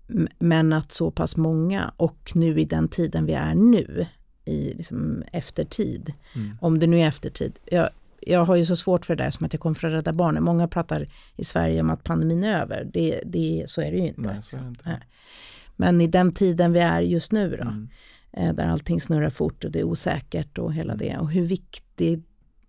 m- 0.10 0.28
men 0.40 0.74
att 0.74 0.92
så 0.92 1.12
pass 1.12 1.38
många 1.38 1.94
och 1.98 2.32
nu 2.36 2.60
i 2.60 2.66
den 2.66 2.88
tiden 2.88 3.26
vi 3.26 3.34
är 3.34 3.56
nu 3.56 4.06
i 4.46 4.74
liksom 4.74 5.24
eftertid, 5.32 6.14
Mm. 6.36 6.58
om 6.62 6.80
det 6.80 6.88
nu 6.88 7.00
är 7.00 7.08
eftertid. 7.08 7.60
Jag, 7.66 7.90
jag 8.22 8.46
har 8.46 8.56
ju 8.56 8.66
så 8.66 8.76
svårt 8.76 9.06
för 9.06 9.16
det 9.16 9.24
där 9.24 9.32
som 9.32 9.46
att 9.46 9.54
jag 9.54 9.60
kommer 9.60 9.74
från 9.74 9.92
Rädda 9.92 10.14
Barnen. 10.14 10.44
Många 10.44 10.68
pratar 10.68 11.08
i 11.36 11.44
Sverige 11.44 11.82
om 11.82 11.90
att 11.90 12.04
pandemin 12.04 12.44
är 12.44 12.62
över. 12.62 12.90
Det, 12.94 13.22
det, 13.26 13.66
så 13.68 13.82
är 13.82 13.92
det 13.92 13.98
ju 13.98 14.08
inte. 14.08 14.22
Nej, 14.22 14.42
så 14.42 14.58
är 14.58 14.62
det 14.62 14.68
inte. 14.68 15.02
Men 15.76 16.02
i 16.02 16.08
den 16.08 16.32
tiden 16.32 16.74
vi 16.74 16.80
är 16.80 17.02
just 17.02 17.32
nu 17.32 17.50
då, 17.50 17.64
Mm. 17.64 17.90
eh, 18.34 18.54
där 18.56 18.68
allting 18.68 19.02
snurrar 19.02 19.30
fort 19.30 19.64
och 19.64 19.72
det 19.72 19.80
är 19.80 19.84
osäkert 19.84 20.58
och 20.58 20.74
hela 20.74 20.94
Mm. 20.94 21.08
det. 21.08 21.18
Och 21.18 21.32
hur 21.32 21.46
viktig 21.46 22.24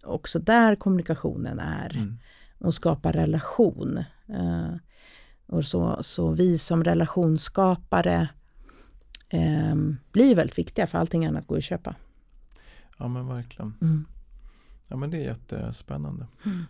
också 0.04 0.38
där 0.38 0.74
kommunikationen 0.74 1.58
är 1.58 1.96
Mm. 1.96 2.18
och 2.58 2.74
skapa 2.74 3.12
relation. 3.12 3.98
Eh, 4.28 4.74
och 5.46 5.64
så, 5.64 5.98
så 6.02 6.30
vi 6.30 6.58
som 6.58 6.84
relationsskapare 6.84 8.28
eh, 9.28 9.74
blir 10.12 10.34
väldigt 10.34 10.58
viktiga 10.58 10.86
för 10.86 10.98
allting 10.98 11.26
annat 11.26 11.46
går 11.46 11.56
att 11.56 11.64
köpa. 11.64 11.94
Ja 12.98 13.08
men 13.08 13.26
verkligen. 13.28 13.74
Mm. 13.80 14.04
Ja 14.92 14.96
men 14.96 15.10
det 15.10 15.16
är 15.16 15.20
jättespännande. 15.24 16.26
Mm. 16.46 16.62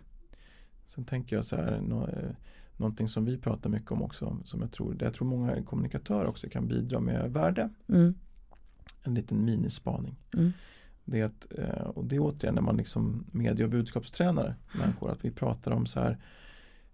Sen 0.85 1.05
tänker 1.05 1.35
jag 1.35 1.45
så 1.45 1.55
här, 1.55 1.81
nå, 1.81 2.07
eh, 2.07 2.29
någonting 2.77 3.07
som 3.07 3.25
vi 3.25 3.37
pratar 3.37 3.69
mycket 3.69 3.91
om 3.91 4.01
också, 4.01 4.37
som 4.43 4.61
jag 4.61 4.71
tror, 4.71 4.93
det 4.93 5.05
jag 5.05 5.13
tror 5.13 5.27
många 5.27 5.63
kommunikatörer 5.63 6.25
också 6.25 6.49
kan 6.49 6.67
bidra 6.67 6.99
med 6.99 7.31
värde, 7.33 7.69
Mm. 7.87 8.13
en 9.03 9.13
liten 9.13 9.45
minispaning. 9.45 10.15
Mm. 10.33 10.51
Det 11.05 11.19
är 11.19 11.25
att, 11.25 11.47
eh, 11.57 11.87
och 11.87 12.05
det 12.05 12.15
är 12.15 12.19
återigen 12.19 12.55
när 12.55 12.61
man 12.61 12.77
liksom 12.77 13.25
medie 13.31 13.65
och 13.65 13.71
budskapstränar 13.71 14.55
människor, 14.79 15.11
att 15.11 15.25
vi 15.25 15.31
pratar 15.31 15.71
om 15.71 15.85
så 15.85 15.99
här 15.99 16.17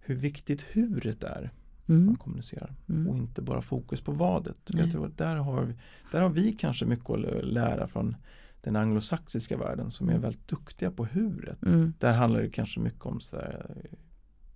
hur 0.00 0.14
viktigt 0.14 0.62
huret 0.62 1.22
är 1.24 1.50
Mm. 1.88 2.06
man 2.06 2.16
kommunicerar 2.16 2.74
och 2.84 2.90
Mm. 2.94 3.16
inte 3.16 3.42
bara 3.42 3.62
fokus 3.62 4.00
på 4.00 4.12
vadet. 4.12 4.56
Jag 4.66 4.90
tror 4.92 5.06
att 5.06 5.18
där 5.18 5.36
har, 5.36 5.62
vi, 5.64 5.74
där 6.12 6.20
har 6.20 6.30
vi 6.30 6.52
kanske 6.52 6.86
mycket 6.86 7.10
att 7.10 7.44
lära 7.44 7.88
från 7.88 8.16
den 8.62 8.76
anglosaxiska 8.76 9.56
världen 9.56 9.90
som 9.90 10.08
är 10.08 10.12
Mm. 10.12 10.22
väldigt 10.22 10.48
duktiga 10.48 10.90
på 10.90 11.04
huret. 11.04 11.62
Mm. 11.66 11.94
Där 11.98 12.12
handlar 12.12 12.40
det 12.42 12.50
kanske 12.50 12.80
mycket 12.80 13.06
om 13.06 13.20
så 13.20 13.36
här, 13.36 13.76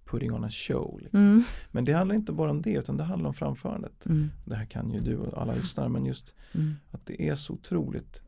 putting 0.05 0.33
on 0.33 0.45
a 0.45 0.51
show. 0.51 0.99
Liksom. 1.03 1.21
Mm. 1.21 1.43
Men 1.71 1.85
det 1.85 1.93
handlar 1.93 2.15
inte 2.15 2.33
bara 2.33 2.51
om 2.51 2.63
det 2.63 2.73
utan 2.73 2.97
det 2.97 3.05
handlar 3.05 3.29
om 3.29 3.35
framförandet. 3.35 4.07
Mm. 4.07 4.31
Det 4.45 4.55
här 4.57 4.65
kan 4.67 4.91
ju 4.91 5.01
du 5.01 5.17
och 5.17 5.43
alla 5.43 5.55
lyssnare 5.55 5.89
men 5.89 6.05
just 6.07 6.35
Mm. 6.55 6.75
att 6.91 7.07
det 7.07 7.29
är 7.29 7.35
så 7.37 7.53
otroligt 7.53 8.23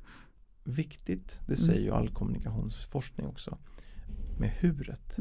viktigt. 0.64 1.38
Det 1.46 1.52
Mm. 1.52 1.56
säger 1.56 1.80
ju 1.80 1.90
all 1.90 2.08
kommunikationsforskning 2.08 3.26
också. 3.26 3.58
Med 4.38 4.50
huret. 4.50 5.16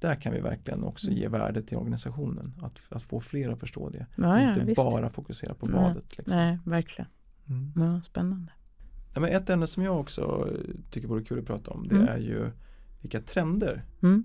Där 0.00 0.14
kan 0.20 0.32
vi 0.32 0.40
verkligen 0.40 0.84
också 0.84 1.10
ge 1.10 1.28
värde 1.28 1.62
till 1.62 1.76
organisationen. 1.76 2.54
Att, 2.62 2.80
att 2.88 3.02
få 3.02 3.20
fler 3.20 3.50
att 3.50 3.60
förstå 3.60 3.90
det. 3.90 4.06
Ja, 4.16 4.40
ja, 4.42 4.48
inte 4.48 4.64
visst. 4.64 4.76
bara 4.76 5.10
fokusera 5.10 5.54
på 5.54 5.66
vadet. 5.66 6.18
Liksom. 6.18 6.36
Nej, 6.38 6.58
verkligen. 6.64 7.10
Mm. 7.48 7.72
Ja, 7.76 8.00
spännande. 8.02 8.52
Ja, 9.18 9.22
men 9.22 9.32
ett 9.32 9.50
ämne 9.50 9.66
som 9.66 9.82
jag 9.82 10.00
också 10.00 10.48
tycker 10.90 11.08
vore 11.08 11.24
kul 11.24 11.38
att 11.38 11.46
prata 11.46 11.70
om 11.70 11.88
det 11.88 11.94
Mm. 11.94 12.08
är 12.08 12.18
ju 12.18 12.50
vilka 13.00 13.20
trender, 13.20 13.84
Mm. 14.02 14.24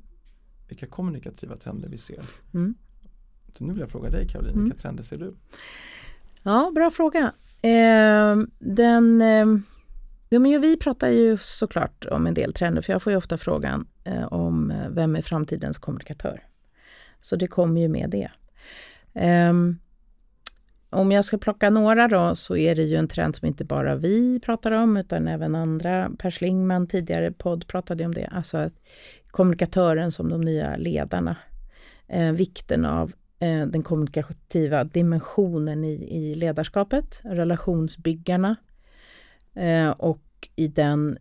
vilka 0.67 0.85
kommunikativa 0.87 1.55
trender 1.57 1.89
vi 1.89 1.97
ser. 1.97 2.19
Mm. 2.53 2.75
Så 3.57 3.63
nu 3.63 3.73
vill 3.73 3.79
jag 3.79 3.89
fråga 3.89 4.09
dig 4.09 4.27
Caroline, 4.27 4.53
Mm. 4.53 4.63
vilka 4.63 4.77
trender 4.79 5.03
ser 5.03 5.17
du? 5.17 5.35
Ja, 6.43 6.71
bra 6.75 6.91
fråga. 6.91 7.33
Eh, 7.61 8.37
den, 8.59 9.21
eh, 9.21 9.45
Ja, 10.29 10.39
men 10.39 10.61
vi 10.61 10.77
pratar 10.77 11.09
ju 11.09 11.37
såklart 11.37 12.05
om 12.11 12.27
en 12.27 12.33
del 12.33 12.53
trender, 12.53 12.81
för 12.81 12.93
jag 12.93 13.01
får 13.01 13.11
ju 13.11 13.17
ofta 13.17 13.37
frågan 13.37 13.87
eh, 14.03 14.23
om 14.33 14.71
eh, 14.71 14.89
vem 14.89 15.15
är 15.15 15.21
framtidens 15.21 15.77
kommunikatör? 15.77 16.43
Så 17.21 17.35
det 17.35 17.47
kommer 17.47 17.81
ju 17.81 17.87
med 17.87 18.09
det. 18.09 18.31
Om 20.93 21.11
jag 21.11 21.25
ska 21.25 21.37
plocka 21.37 21.69
några 21.69 22.07
då 22.07 22.35
så 22.35 22.55
är 22.55 22.75
det 22.75 22.83
ju 22.83 22.95
en 22.95 23.07
trend 23.07 23.35
som 23.35 23.47
inte 23.47 23.65
bara 23.65 23.95
vi 23.95 24.39
pratar 24.39 24.71
om 24.71 24.97
utan 24.97 25.27
även 25.27 25.55
andra. 25.55 26.11
Per 26.17 26.31
Schlingman 26.31 26.87
tidigare 26.87 27.31
podd 27.31 27.67
pratade 27.67 28.05
om 28.05 28.13
det. 28.13 28.27
Alltså 28.31 28.57
att 28.57 28.73
kommunikatören 29.27 30.11
som 30.11 30.29
de 30.29 30.41
nya 30.41 30.75
ledarna. 30.75 31.35
Eh, 32.07 32.31
vikten 32.31 32.85
av 32.85 33.13
eh, 33.39 33.65
den 33.65 33.83
kommunikativa 33.83 34.83
dimensionen 34.83 35.83
i, 35.83 35.93
i 35.93 36.35
ledarskapet, 36.35 37.21
relationsbyggarna. 37.23 38.55
Eh, 39.55 39.89
och 39.89 40.49
i 40.55 40.67
den 40.67 41.17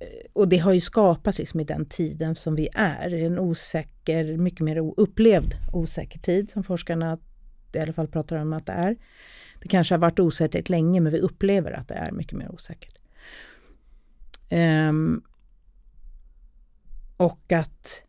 eh, 0.00 0.30
och 0.32 0.48
det 0.48 0.58
har 0.58 0.72
ju 0.72 0.80
skapats 0.80 1.38
liksom 1.38 1.60
i 1.60 1.64
den 1.64 1.86
tiden 1.86 2.34
som 2.34 2.54
vi 2.54 2.68
är, 2.74 3.14
en 3.14 3.38
osäker, 3.38 4.36
mycket 4.36 4.60
mer 4.60 4.78
upplevd 4.96 5.54
osäker 5.72 6.18
tid 6.18 6.50
som 6.50 6.64
forskarna 6.64 7.18
i 7.78 7.78
alla 7.78 7.92
fall 7.92 8.08
pratar 8.08 8.36
om 8.36 8.52
att 8.52 8.66
det 8.66 8.72
är. 8.72 8.96
Det 9.62 9.68
kanske 9.68 9.94
har 9.94 9.98
varit 9.98 10.20
osäkert 10.20 10.68
länge 10.68 11.00
men 11.00 11.12
vi 11.12 11.18
upplever 11.18 11.72
att 11.72 11.88
det 11.88 11.94
är 11.94 12.12
mycket 12.12 12.38
mer 12.38 12.54
osäkert. 12.54 12.98
Um, 14.50 15.22
och 17.16 17.52
att 17.52 18.04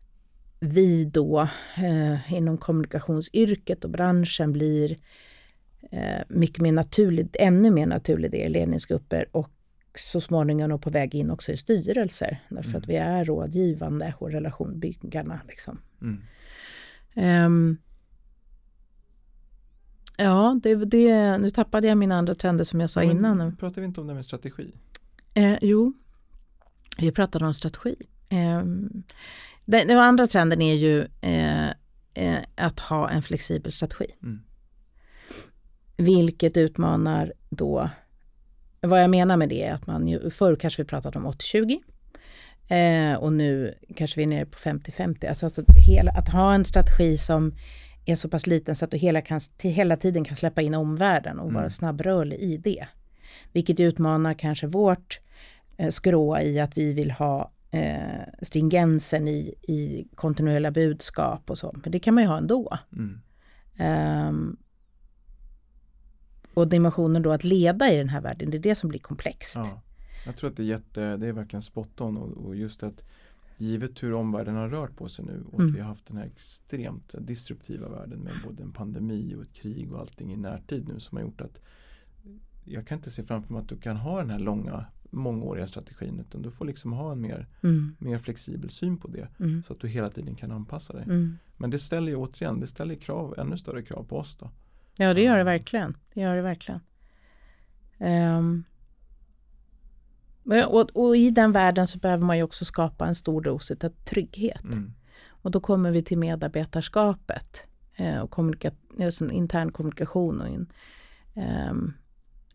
vi 0.60 1.04
då 1.04 1.48
eh, 1.76 2.32
inom 2.32 2.58
kommunikationsyrket 2.58 3.84
och 3.84 3.90
branschen 3.90 4.52
blir 4.52 4.96
eh, 5.90 6.22
mycket 6.28 6.62
mer 6.62 6.72
naturligt, 6.72 7.36
ännu 7.38 7.70
mer 7.70 7.86
naturlig 7.86 8.30
del 8.30 8.46
i 8.46 8.48
ledningsgrupper 8.48 9.26
och 9.32 9.50
så 9.94 10.20
småningom 10.20 10.72
och 10.72 10.82
på 10.82 10.90
väg 10.90 11.14
in 11.14 11.30
också 11.30 11.52
i 11.52 11.56
styrelser. 11.56 12.38
Därför 12.48 12.70
mm. 12.70 12.82
att 12.82 12.88
vi 12.88 12.96
är 12.96 13.24
rådgivande 13.24 14.14
och 14.18 14.30
relationbyggarna. 14.30 15.40
Liksom. 15.48 15.80
Mm. 16.02 17.46
Um, 17.46 17.78
Ja, 20.16 20.60
det, 20.62 20.74
det, 20.74 21.38
nu 21.38 21.50
tappade 21.50 21.88
jag 21.88 21.98
mina 21.98 22.16
andra 22.16 22.34
trender 22.34 22.64
som 22.64 22.80
jag 22.80 22.90
sa 22.90 23.00
Men, 23.00 23.10
innan. 23.10 23.56
Pratar 23.56 23.80
vi 23.80 23.86
inte 23.86 24.00
om 24.00 24.06
det 24.06 24.14
med 24.14 24.24
strategi? 24.24 24.72
Eh, 25.34 25.58
jo, 25.60 25.92
vi 26.98 27.12
pratade 27.12 27.46
om 27.46 27.54
strategi. 27.54 27.96
Eh, 28.30 28.62
den, 29.64 29.88
den, 29.88 29.98
andra 29.98 30.26
trenden 30.26 30.62
är 30.62 30.74
ju 30.74 31.06
eh, 31.20 31.68
eh, 32.14 32.38
att 32.56 32.80
ha 32.80 33.10
en 33.10 33.22
flexibel 33.22 33.72
strategi. 33.72 34.06
Mm. 34.22 34.40
Vilket 35.96 36.56
utmanar 36.56 37.32
då, 37.50 37.90
vad 38.80 39.02
jag 39.02 39.10
menar 39.10 39.36
med 39.36 39.48
det 39.48 39.62
är 39.62 39.74
att 39.74 39.86
man 39.86 40.08
ju, 40.08 40.30
förr 40.30 40.56
kanske 40.56 40.82
vi 40.82 40.88
pratade 40.88 41.18
om 41.18 41.26
80-20 41.26 41.78
eh, 42.68 43.18
och 43.18 43.32
nu 43.32 43.74
kanske 43.96 44.16
vi 44.16 44.22
är 44.22 44.26
nere 44.26 44.46
på 44.46 44.58
50-50. 44.58 45.28
Alltså 45.28 45.46
att, 45.46 45.58
hela, 45.88 46.12
att 46.12 46.28
ha 46.28 46.54
en 46.54 46.64
strategi 46.64 47.16
som 47.18 47.54
är 48.04 48.16
så 48.16 48.28
pass 48.28 48.46
liten 48.46 48.74
så 48.74 48.84
att 48.84 48.90
du 48.90 48.96
hela, 48.96 49.20
kan, 49.20 49.40
hela 49.62 49.96
tiden 49.96 50.24
kan 50.24 50.36
släppa 50.36 50.62
in 50.62 50.74
omvärlden 50.74 51.38
och 51.38 51.48
mm. 51.48 51.54
vara 51.54 51.70
snabbrörlig 51.70 52.38
i 52.38 52.56
det. 52.56 52.86
Vilket 53.52 53.80
utmanar 53.80 54.34
kanske 54.34 54.66
vårt 54.66 55.20
eh, 55.76 55.90
skrå 55.90 56.38
i 56.38 56.60
att 56.60 56.78
vi 56.78 56.92
vill 56.92 57.10
ha 57.10 57.52
eh, 57.70 58.42
stringensen 58.42 59.28
i, 59.28 59.54
i 59.62 60.08
kontinuerliga 60.14 60.70
budskap 60.70 61.50
och 61.50 61.58
så. 61.58 61.74
Men 61.82 61.92
det 61.92 61.98
kan 61.98 62.14
man 62.14 62.24
ju 62.24 62.28
ha 62.28 62.38
ändå. 62.38 62.78
Mm. 62.92 63.20
Um, 64.28 64.56
och 66.54 66.68
dimensionen 66.68 67.22
då 67.22 67.32
att 67.32 67.44
leda 67.44 67.92
i 67.92 67.96
den 67.96 68.08
här 68.08 68.20
världen, 68.20 68.50
det 68.50 68.56
är 68.56 68.62
det 68.62 68.74
som 68.74 68.88
blir 68.88 69.00
komplext. 69.00 69.56
Ja, 69.56 69.82
jag 70.26 70.36
tror 70.36 70.50
att 70.50 70.56
det 70.56 70.62
är 70.62 70.66
jätte, 70.66 71.16
det 71.16 71.26
är 71.26 71.32
verkligen 71.32 71.62
spot 71.62 72.00
on 72.00 72.16
och, 72.16 72.46
och 72.46 72.56
just 72.56 72.82
att 72.82 73.02
givet 73.56 74.02
hur 74.02 74.14
omvärlden 74.14 74.54
har 74.54 74.68
rört 74.68 74.96
på 74.96 75.08
sig 75.08 75.24
nu 75.24 75.44
och 75.52 75.54
mm. 75.54 75.66
att 75.66 75.76
vi 75.76 75.80
har 75.80 75.88
haft 75.88 76.06
den 76.06 76.16
här 76.16 76.26
extremt 76.26 77.14
disruptiva 77.18 77.88
världen 77.88 78.18
med 78.18 78.32
både 78.44 78.62
en 78.62 78.72
pandemi 78.72 79.34
och 79.34 79.42
ett 79.42 79.52
krig 79.52 79.92
och 79.92 80.00
allting 80.00 80.32
i 80.32 80.36
närtid 80.36 80.88
nu 80.88 81.00
som 81.00 81.16
har 81.16 81.24
gjort 81.24 81.40
att 81.40 81.58
jag 82.64 82.86
kan 82.86 82.98
inte 82.98 83.10
se 83.10 83.22
framför 83.22 83.52
mig 83.52 83.62
att 83.62 83.68
du 83.68 83.76
kan 83.76 83.96
ha 83.96 84.18
den 84.18 84.30
här 84.30 84.38
långa 84.38 84.86
mångåriga 85.10 85.66
strategin 85.66 86.20
utan 86.20 86.42
du 86.42 86.50
får 86.50 86.64
liksom 86.64 86.92
ha 86.92 87.12
en 87.12 87.20
mer, 87.20 87.46
mm. 87.62 87.96
mer 87.98 88.18
flexibel 88.18 88.70
syn 88.70 88.96
på 88.96 89.08
det 89.08 89.28
mm. 89.38 89.62
så 89.62 89.72
att 89.72 89.80
du 89.80 89.88
hela 89.88 90.10
tiden 90.10 90.34
kan 90.34 90.50
anpassa 90.50 90.92
dig. 90.92 91.02
Mm. 91.02 91.38
Men 91.56 91.70
det 91.70 91.78
ställer 91.78 92.08
ju 92.08 92.16
återigen, 92.16 92.60
det 92.60 92.66
ställer 92.66 92.94
krav, 92.94 93.34
ännu 93.38 93.56
större 93.56 93.82
krav 93.82 94.04
på 94.04 94.18
oss 94.18 94.36
då. 94.36 94.50
Ja 94.98 95.14
det 95.14 95.22
gör 95.22 95.38
det 95.38 95.44
verkligen. 95.44 95.96
Det 96.14 96.20
gör 96.20 96.36
det 96.36 96.42
verkligen. 96.42 96.80
Um, 97.98 98.64
och, 100.44 100.90
och, 100.94 101.16
i 101.16 101.30
den 101.30 101.52
världen 101.52 101.86
så 101.86 101.98
behöver 101.98 102.24
man 102.24 102.36
ju 102.36 102.42
också 102.42 102.64
skapa 102.64 103.06
en 103.06 103.14
stor 103.14 103.40
dos 103.40 103.70
av 103.70 103.88
trygghet. 103.88 104.64
Mm. 104.64 104.92
Och 105.28 105.50
då 105.50 105.60
kommer 105.60 105.90
vi 105.90 106.02
till 106.02 106.18
medarbetarskapet 106.18 107.62
eh, 107.96 108.18
och 108.18 108.30
kommunika 108.30 108.70
alltså 109.02 109.30
intern 109.30 109.72
kommunikation 109.72 110.40
och 110.40 110.48
in, 110.48 110.66
eh, 111.34 111.74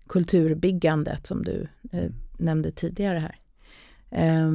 kulturbyggandet 0.08 1.28
som 1.28 1.44
du 1.44 1.68
eh, 1.92 2.00
mm. 2.00 2.14
nämnde 2.38 2.72
tidigare 2.72 3.20
här. 3.20 3.40
Eh, 4.10 4.50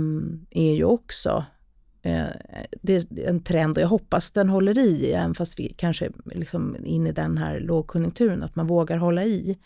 är 0.50 0.72
ju 0.72 0.84
också 0.84 1.44
eh, 2.02 2.26
det 2.82 2.96
är 2.96 3.28
en 3.28 3.42
trend 3.42 3.76
och 3.76 3.82
jag 3.82 3.88
hoppas 3.88 4.30
den 4.30 4.48
håller 4.48 4.78
i, 4.78 5.12
även 5.12 5.34
fast 5.34 5.58
vi 5.58 5.68
kanske 5.68 6.10
liksom 6.24 6.76
in 6.84 7.06
i 7.06 7.12
den 7.12 7.38
här 7.38 7.60
lågkonjunkturen, 7.60 8.42
att 8.42 8.56
man 8.56 8.66
vågar 8.66 8.96
hålla 8.96 9.24
i 9.24 9.58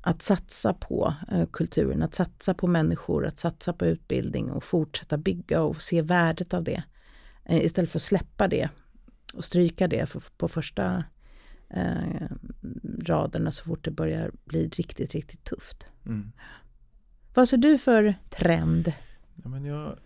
att 0.00 0.22
satsa 0.22 0.74
på 0.74 1.14
eh, 1.32 1.46
kulturen, 1.52 2.02
att 2.02 2.14
satsa 2.14 2.54
på 2.54 2.66
människor, 2.66 3.26
att 3.26 3.38
satsa 3.38 3.72
på 3.72 3.86
utbildning 3.86 4.50
och 4.50 4.64
fortsätta 4.64 5.16
bygga 5.16 5.62
och 5.62 5.82
se 5.82 6.02
värdet 6.02 6.54
av 6.54 6.64
det. 6.64 6.82
Eh, 7.44 7.64
istället 7.64 7.90
för 7.90 7.98
att 7.98 8.02
släppa 8.02 8.48
det 8.48 8.68
och 9.34 9.44
stryka 9.44 9.88
det 9.88 10.14
på 10.36 10.48
första 10.48 11.04
eh, 11.70 12.28
raderna 13.04 13.50
så 13.50 13.64
fort 13.64 13.84
det 13.84 13.90
börjar 13.90 14.30
bli 14.44 14.68
riktigt, 14.68 15.14
riktigt 15.14 15.44
tufft. 15.44 15.86
Mm. 16.06 16.32
Vad 17.34 17.48
ser 17.48 17.56
du 17.56 17.78
för 17.78 18.14
trend? 18.30 18.92
Ja, 19.34 19.48
men 19.48 19.64
jag 19.64 19.98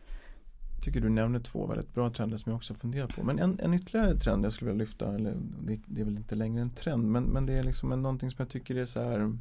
tycker 0.82 1.00
du 1.00 1.08
nämner 1.08 1.40
två 1.40 1.66
väldigt 1.66 1.94
bra 1.94 2.10
trender 2.10 2.36
som 2.36 2.50
jag 2.50 2.56
också 2.56 2.74
funderar 2.74 3.06
på. 3.06 3.22
Men 3.22 3.38
en, 3.38 3.60
en 3.60 3.74
ytterligare 3.74 4.18
trend 4.18 4.44
jag 4.44 4.52
skulle 4.52 4.70
vilja 4.70 4.84
lyfta, 4.84 5.14
eller 5.14 5.36
det, 5.60 5.80
det, 5.86 6.00
är 6.00 6.04
väl 6.04 6.16
inte 6.16 6.34
längre 6.34 6.62
en 6.62 6.70
trend, 6.70 7.10
men, 7.10 7.24
men 7.24 7.46
det 7.46 7.52
är 7.52 7.62
liksom 7.62 7.92
en, 7.92 8.02
någonting 8.02 8.30
som 8.30 8.36
jag 8.38 8.48
tycker 8.48 8.76
är 8.76 8.86
så 8.86 9.02
här 9.02 9.38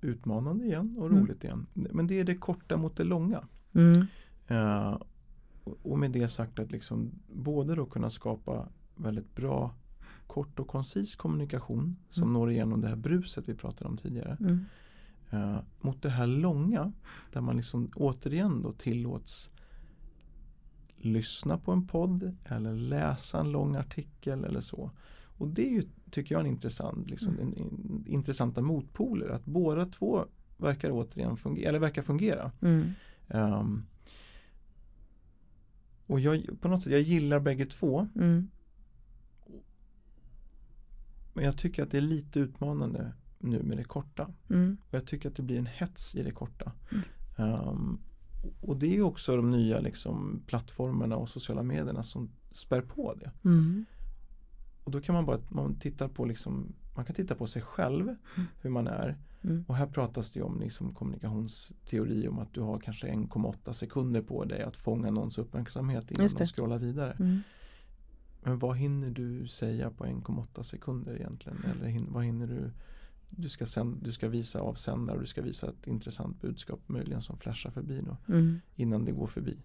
utmanande 0.00 0.64
igen 0.64 0.94
och 0.98 1.06
mm. 1.06 1.18
roligt 1.18 1.44
igen. 1.44 1.66
Men 1.74 2.06
det 2.06 2.20
är 2.20 2.24
det 2.24 2.36
korta 2.36 2.76
mot 2.76 2.96
det 2.96 3.04
långa. 3.04 3.44
Uh, 4.50 4.96
och 5.82 5.98
med 5.98 6.10
det 6.10 6.28
sagt 6.28 6.58
att 6.58 6.72
liksom 6.72 7.10
både 7.32 7.74
då 7.74 7.86
kunna 7.86 8.10
skapa 8.10 8.68
väldigt 8.96 9.34
bra 9.34 9.74
kort 10.26 10.60
och 10.60 10.68
koncis 10.68 11.16
kommunikation 11.16 11.96
som 12.10 12.22
mm. 12.22 12.32
når 12.32 12.50
igenom 12.50 12.80
det 12.80 12.88
här 12.88 12.96
bruset 12.96 13.48
vi 13.48 13.54
pratade 13.54 13.90
om 13.90 13.96
tidigare. 13.96 14.36
Mm. 14.40 14.64
Uh, 15.32 15.58
mot 15.80 16.02
det 16.02 16.10
här 16.10 16.26
långa 16.26 16.92
där 17.32 17.40
man 17.40 17.56
liksom 17.56 17.90
återigen 17.96 18.62
då 18.62 18.72
tillåts 18.72 19.50
lyssna 20.96 21.58
på 21.58 21.72
en 21.72 21.86
podd 21.86 22.36
eller 22.44 22.74
läsa 22.74 23.40
en 23.40 23.52
lång 23.52 23.76
artikel 23.76 24.44
eller 24.44 24.60
så. 24.60 24.90
Och 25.38 25.48
det 25.48 25.68
är 25.68 25.70
ju, 25.70 25.82
tycker 26.10 26.34
jag, 26.34 26.40
en 26.40 26.46
intressant, 26.46 27.10
liksom, 27.10 27.32
mm. 27.32 27.46
en, 27.46 27.54
en, 27.58 28.04
intressanta 28.06 28.62
motpoler. 28.62 29.28
Att 29.28 29.44
båda 29.44 29.86
två 29.86 30.24
verkar 30.56 30.90
återigen 30.90 31.36
fungera, 31.36 31.68
eller 31.68 31.78
verkar 31.78 32.02
fungera. 32.02 32.52
Mm. 32.60 32.92
Um, 33.28 33.86
och 36.06 36.20
jag, 36.20 36.60
på 36.60 36.68
något 36.68 36.82
sätt, 36.82 36.92
jag 36.92 37.00
gillar 37.00 37.40
bägge 37.40 37.66
två. 37.66 38.08
Mm. 38.16 38.50
Men 41.32 41.44
jag 41.44 41.58
tycker 41.58 41.82
att 41.82 41.90
det 41.90 41.96
är 41.96 42.02
lite 42.02 42.40
utmanande 42.40 43.12
nu 43.38 43.62
med 43.62 43.76
det 43.76 43.84
korta. 43.84 44.32
Mm. 44.50 44.76
Och 44.88 44.94
jag 44.94 45.06
tycker 45.06 45.28
att 45.28 45.36
det 45.36 45.42
blir 45.42 45.58
en 45.58 45.66
hets 45.66 46.14
i 46.14 46.22
det 46.22 46.32
korta. 46.32 46.72
Um, 47.36 48.00
och 48.60 48.76
det 48.76 48.96
är 48.96 49.02
också 49.02 49.36
de 49.36 49.50
nya 49.50 49.80
liksom, 49.80 50.42
plattformarna 50.46 51.16
och 51.16 51.28
sociala 51.28 51.62
medierna 51.62 52.02
som 52.02 52.30
spär 52.52 52.80
på 52.80 53.14
det. 53.14 53.30
Mm. 53.44 53.84
Och 54.84 54.90
då 54.90 55.00
kan 55.00 55.14
man 55.14 55.26
bara, 55.26 55.40
man 55.48 55.74
tittar 55.74 56.08
på 56.08 56.24
liksom, 56.24 56.72
man 56.94 57.04
kan 57.04 57.16
titta 57.16 57.34
på 57.34 57.46
sig 57.46 57.62
själv, 57.62 58.02
mm. 58.02 58.48
hur 58.60 58.70
man 58.70 58.86
är. 58.86 59.18
Mm. 59.42 59.64
Och 59.68 59.76
här 59.76 59.86
pratas 59.86 60.30
det 60.30 60.42
om 60.42 60.60
liksom 60.60 60.94
kommunikationsteori 60.94 62.28
om 62.28 62.38
att 62.38 62.54
du 62.54 62.60
har 62.60 62.78
kanske 62.78 63.08
1,8 63.08 63.72
sekunder 63.72 64.22
på 64.22 64.44
dig 64.44 64.62
att 64.62 64.76
fånga 64.76 65.10
någons 65.10 65.38
uppmärksamhet 65.38 66.10
innan 66.10 66.28
de 66.38 66.46
scrollar 66.46 66.78
vidare. 66.78 67.12
Mm. 67.20 67.40
Men 68.42 68.58
vad 68.58 68.76
hinner 68.76 69.10
du 69.10 69.48
säga 69.48 69.90
på 69.90 70.04
1,8 70.04 70.62
sekunder 70.62 71.16
egentligen? 71.16 71.58
Mm. 71.58 71.70
Eller 71.70 71.88
hin, 71.88 72.06
vad 72.10 72.24
hinner 72.24 72.46
du 72.46 72.70
du 73.30 73.48
ska, 73.48 73.66
sänd, 73.66 73.98
du 74.02 74.12
ska 74.12 74.28
visa 74.28 74.60
avsändare 74.60 75.16
och 75.16 75.22
du 75.22 75.26
ska 75.26 75.42
visa 75.42 75.68
ett 75.68 75.86
intressant 75.86 76.40
budskap 76.40 76.80
möjligen 76.86 77.22
som 77.22 77.38
flashar 77.38 77.70
förbi 77.70 78.00
då, 78.00 78.16
mm. 78.34 78.60
innan 78.76 79.04
det 79.04 79.12
går 79.12 79.26
förbi. 79.26 79.58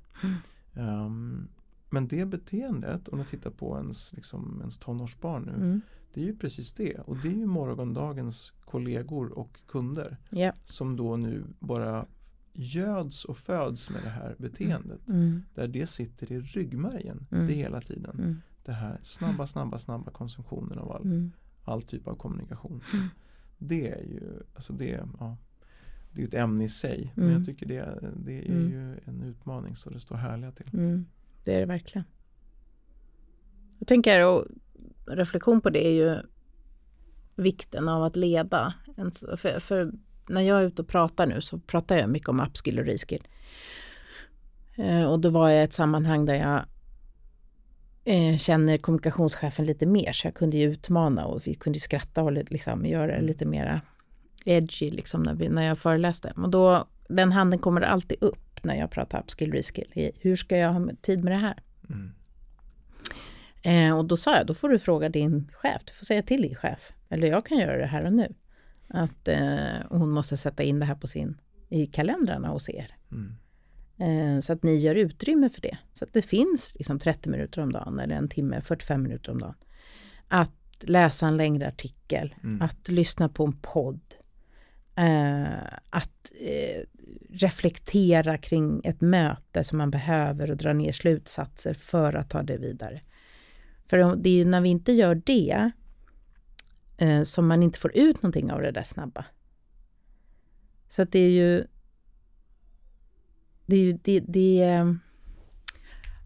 Um, 0.74 1.48
men 1.96 2.08
det 2.08 2.26
beteendet, 2.26 3.08
om 3.08 3.20
du 3.20 3.26
tittar 3.26 3.50
på 3.52 3.78
ens, 3.78 4.14
liksom, 4.14 4.58
ens 4.60 4.78
tonårsbarn 4.78 5.44
nu, 5.44 5.52
Mm. 5.56 5.82
det 6.14 6.22
är 6.22 6.26
ju 6.26 6.36
precis 6.36 6.74
det. 6.74 6.96
Och 7.00 7.18
det 7.18 7.28
är 7.28 7.34
ju 7.34 7.46
morgondagens 7.46 8.54
kollegor 8.66 9.32
och 9.40 9.60
kunder 9.68 10.18
Ja. 10.30 10.54
som 10.66 10.96
då 10.96 11.18
nu 11.18 11.44
bara 11.60 12.06
göds 12.54 13.26
och 13.26 13.38
föds 13.38 13.90
med 13.90 14.04
det 14.04 14.10
här 14.10 14.36
beteendet. 14.40 15.10
Mm. 15.10 15.42
Där 15.56 15.68
det 15.68 15.88
sitter 15.88 16.32
i 16.32 16.40
ryggmärgen 16.40 17.28
Mm. 17.32 17.48
det 17.48 17.54
hela 17.54 17.82
tiden. 17.82 18.20
Mm. 18.20 18.42
Det 18.66 18.72
här 18.74 19.00
snabba, 19.02 19.48
snabba, 19.48 19.78
snabba 19.80 20.12
konsumtionen 20.12 20.80
av 20.80 20.92
all, 20.92 21.02
Mm. 21.06 21.32
all 21.64 21.82
typ 21.82 22.08
av 22.08 22.16
kommunikation. 22.16 22.82
Mm. 22.94 23.08
Det 23.58 23.90
är 23.90 24.02
ju 24.04 24.22
alltså 24.56 24.74
det, 24.74 25.04
ja, 25.20 25.38
det 26.12 26.22
är 26.24 26.28
ett 26.28 26.34
ämne 26.34 26.64
i 26.64 26.70
sig. 26.70 27.12
Men 27.16 27.26
Mm. 27.26 27.38
jag 27.38 27.46
tycker 27.46 27.66
det, 27.66 28.00
det 28.26 28.48
är 28.48 28.52
Mm. 28.52 28.70
ju 28.72 29.00
en 29.06 29.22
utmaning 29.22 29.76
så 29.76 29.90
det 29.90 30.00
står 30.00 30.16
härliga 30.16 30.52
till. 30.52 30.70
Det 31.46 31.54
är 31.54 31.60
det 31.60 31.66
verkligen. 31.66 32.06
Jag 33.80 33.88
tänker, 33.88 34.26
och 34.26 34.46
reflektion 35.08 35.62
på 35.62 35.70
det 35.70 35.88
är 35.88 35.92
ju 35.92 36.18
vikten 37.36 37.90
av 37.90 38.04
att 38.04 38.16
leda. 38.16 38.74
För, 39.38 39.60
för 39.60 39.92
när 40.28 40.42
jag 40.42 40.62
är 40.62 40.68
ute 40.68 40.82
och 40.82 40.88
pratar 40.88 41.28
nu 41.28 41.42
så 41.42 41.60
pratar 41.60 41.98
jag 41.98 42.10
mycket 42.10 42.30
om 42.30 42.40
upskill 42.40 42.80
och 42.80 42.86
reskill. 42.86 43.28
Eh, 44.76 45.04
och 45.04 45.20
då 45.20 45.30
var 45.30 45.50
jag 45.50 45.62
i 45.62 45.64
ett 45.64 45.74
sammanhang 45.74 46.26
där 46.26 46.36
jag 46.36 46.66
eh, 48.06 48.38
känner 48.38 48.78
kommunikationschefen 48.78 49.66
lite 49.66 49.86
mer 49.86 50.14
så 50.14 50.28
jag 50.28 50.36
kunde 50.36 50.58
ju 50.58 50.72
utmana 50.72 51.26
och 51.26 51.48
vi 51.48 51.54
kunde 51.54 51.78
ju 51.78 51.82
skratta 51.82 52.24
och 52.24 52.32
liksom 52.32 52.86
göra 52.86 53.08
det 53.08 53.22
lite 53.22 53.46
mera 53.46 53.82
edgy 54.46 54.92
liksom 54.92 55.24
när, 55.24 55.34
vi, 55.34 55.50
när 55.50 55.64
jag 55.64 55.78
föreläste. 55.78 56.34
Och 56.36 56.50
då, 56.50 56.88
den 57.10 57.32
handen 57.32 57.60
kommer 57.60 57.82
alltid 57.82 58.24
upp 58.24 58.45
när 58.66 58.76
jag 58.76 58.92
pratar 58.92 59.20
upskill 59.20 59.52
reskill. 59.52 60.12
Hur 60.20 60.36
ska 60.36 60.58
jag 60.58 60.70
ha 60.70 60.90
tid 61.02 61.24
med 61.24 61.34
det 61.34 61.38
här? 61.38 61.56
Mm. 61.90 62.12
Eh, 63.64 63.98
och 63.98 64.06
då 64.06 64.18
sa 64.18 64.38
jag, 64.38 64.48
då 64.48 64.54
får 64.54 64.70
du 64.70 64.80
fråga 64.80 65.10
din 65.10 65.50
chef, 65.52 65.82
du 65.86 65.94
får 65.94 66.06
säga 66.06 66.24
till 66.24 66.42
din 66.42 66.56
chef, 66.56 66.94
eller 67.10 67.28
jag 67.28 67.46
kan 67.46 67.58
göra 67.58 67.78
det 67.78 67.86
här 67.86 68.04
och 68.06 68.14
nu. 68.14 68.34
Att 68.88 69.28
eh, 69.28 69.58
hon 69.90 70.10
måste 70.12 70.38
sätta 70.38 70.64
in 70.64 70.80
det 70.80 70.86
här 70.86 70.96
på 70.96 71.08
sin, 71.08 71.38
i 71.70 71.86
kalendrarna 71.86 72.48
hos 72.48 72.70
er. 72.70 72.92
Mm. 73.12 73.36
Eh, 73.98 74.42
så 74.42 74.54
att 74.54 74.64
ni 74.64 74.76
gör 74.76 74.96
utrymme 74.96 75.50
för 75.50 75.62
det. 75.62 75.78
Så 75.94 76.06
att 76.06 76.14
det 76.14 76.22
finns 76.22 76.76
liksom 76.76 77.00
30 77.00 77.30
minuter 77.30 77.62
om 77.62 77.72
dagen 77.72 78.00
eller 78.00 78.16
en 78.16 78.30
timme, 78.30 78.62
45 78.62 79.04
minuter 79.04 79.32
om 79.32 79.40
dagen. 79.40 79.56
Att 80.28 80.52
läsa 80.82 81.28
en 81.28 81.38
längre 81.38 81.68
artikel, 81.68 82.36
Mm. 82.44 82.62
att 82.62 82.88
lyssna 82.88 83.30
på 83.30 83.46
en 83.46 83.58
podd. 83.62 84.02
Eh, 84.96 85.78
att 85.90 86.32
eh, 86.40 86.82
reflektera 87.30 88.38
kring 88.38 88.82
ett 88.84 89.02
möte 89.02 89.64
som 89.64 89.78
man 89.78 89.92
behöver 89.92 90.52
och 90.52 90.58
dra 90.58 90.74
ner 90.74 90.92
slutsatser 90.92 91.74
för 91.74 92.14
att 92.14 92.30
ta 92.30 92.44
det 92.44 92.58
vidare. 92.58 93.02
För 93.88 94.16
det 94.16 94.30
är 94.30 94.34
ju 94.34 94.46
när 94.46 94.62
vi 94.62 94.70
inte 94.70 94.92
gör 94.92 95.16
det 95.26 95.72
eh, 96.98 97.24
som 97.24 97.48
man 97.48 97.64
inte 97.64 97.80
får 97.80 97.98
ut 97.98 98.22
någonting 98.22 98.52
av 98.52 98.62
det 98.62 98.72
där 98.72 98.84
snabba. 98.84 99.26
Så 100.88 101.02
att 101.02 101.12
det 101.12 101.20
är 101.20 101.32
ju 101.32 101.66
det 103.66 103.76
är 103.76 103.80
ju 103.80 103.92
det, 103.92 104.20
det, 104.20 104.86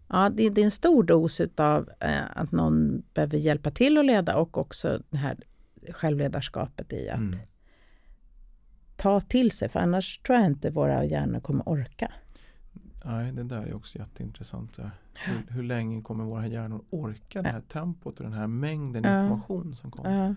ja, 0.08 0.30
det, 0.30 0.50
det 0.50 0.60
är 0.60 0.64
en 0.64 0.70
stor 0.70 1.02
dos 1.02 1.40
av 1.56 1.90
eh, 2.00 2.22
att 2.36 2.52
någon 2.52 3.02
behöver 3.14 3.38
hjälpa 3.38 3.70
till 3.70 3.98
att 3.98 4.06
leda 4.06 4.36
och 4.36 4.58
också 4.58 5.02
det 5.10 5.16
här 5.16 5.36
självledarskapet 5.90 6.92
i 6.92 7.08
att 7.08 7.18
Mm 7.18 7.38
ta 9.00 9.20
till 9.20 9.50
sig, 9.50 9.68
för 9.68 9.80
annars 9.80 10.18
tror 10.18 10.38
jag 10.38 10.46
inte 10.46 10.70
våra 10.70 11.04
hjärnor 11.04 11.40
kommer 11.40 11.68
orka. 11.68 12.12
Nej, 13.04 13.32
det 13.32 13.44
där 13.44 13.62
är 13.62 13.74
också 13.74 13.98
jätteintressant. 13.98 14.76
Där. 14.76 14.90
Hur, 15.14 15.54
hur 15.54 15.62
länge 15.62 16.02
kommer 16.02 16.24
våra 16.24 16.46
hjärnor 16.46 16.84
orka 16.90 17.42
det 17.42 17.48
här 17.48 17.60
tempot 17.60 18.18
och 18.18 18.24
den 18.24 18.32
här 18.32 18.46
mängden 18.46 19.04
information 19.04 19.76
som 19.76 19.90
kommer? 19.90 20.26
Ja, 20.26 20.34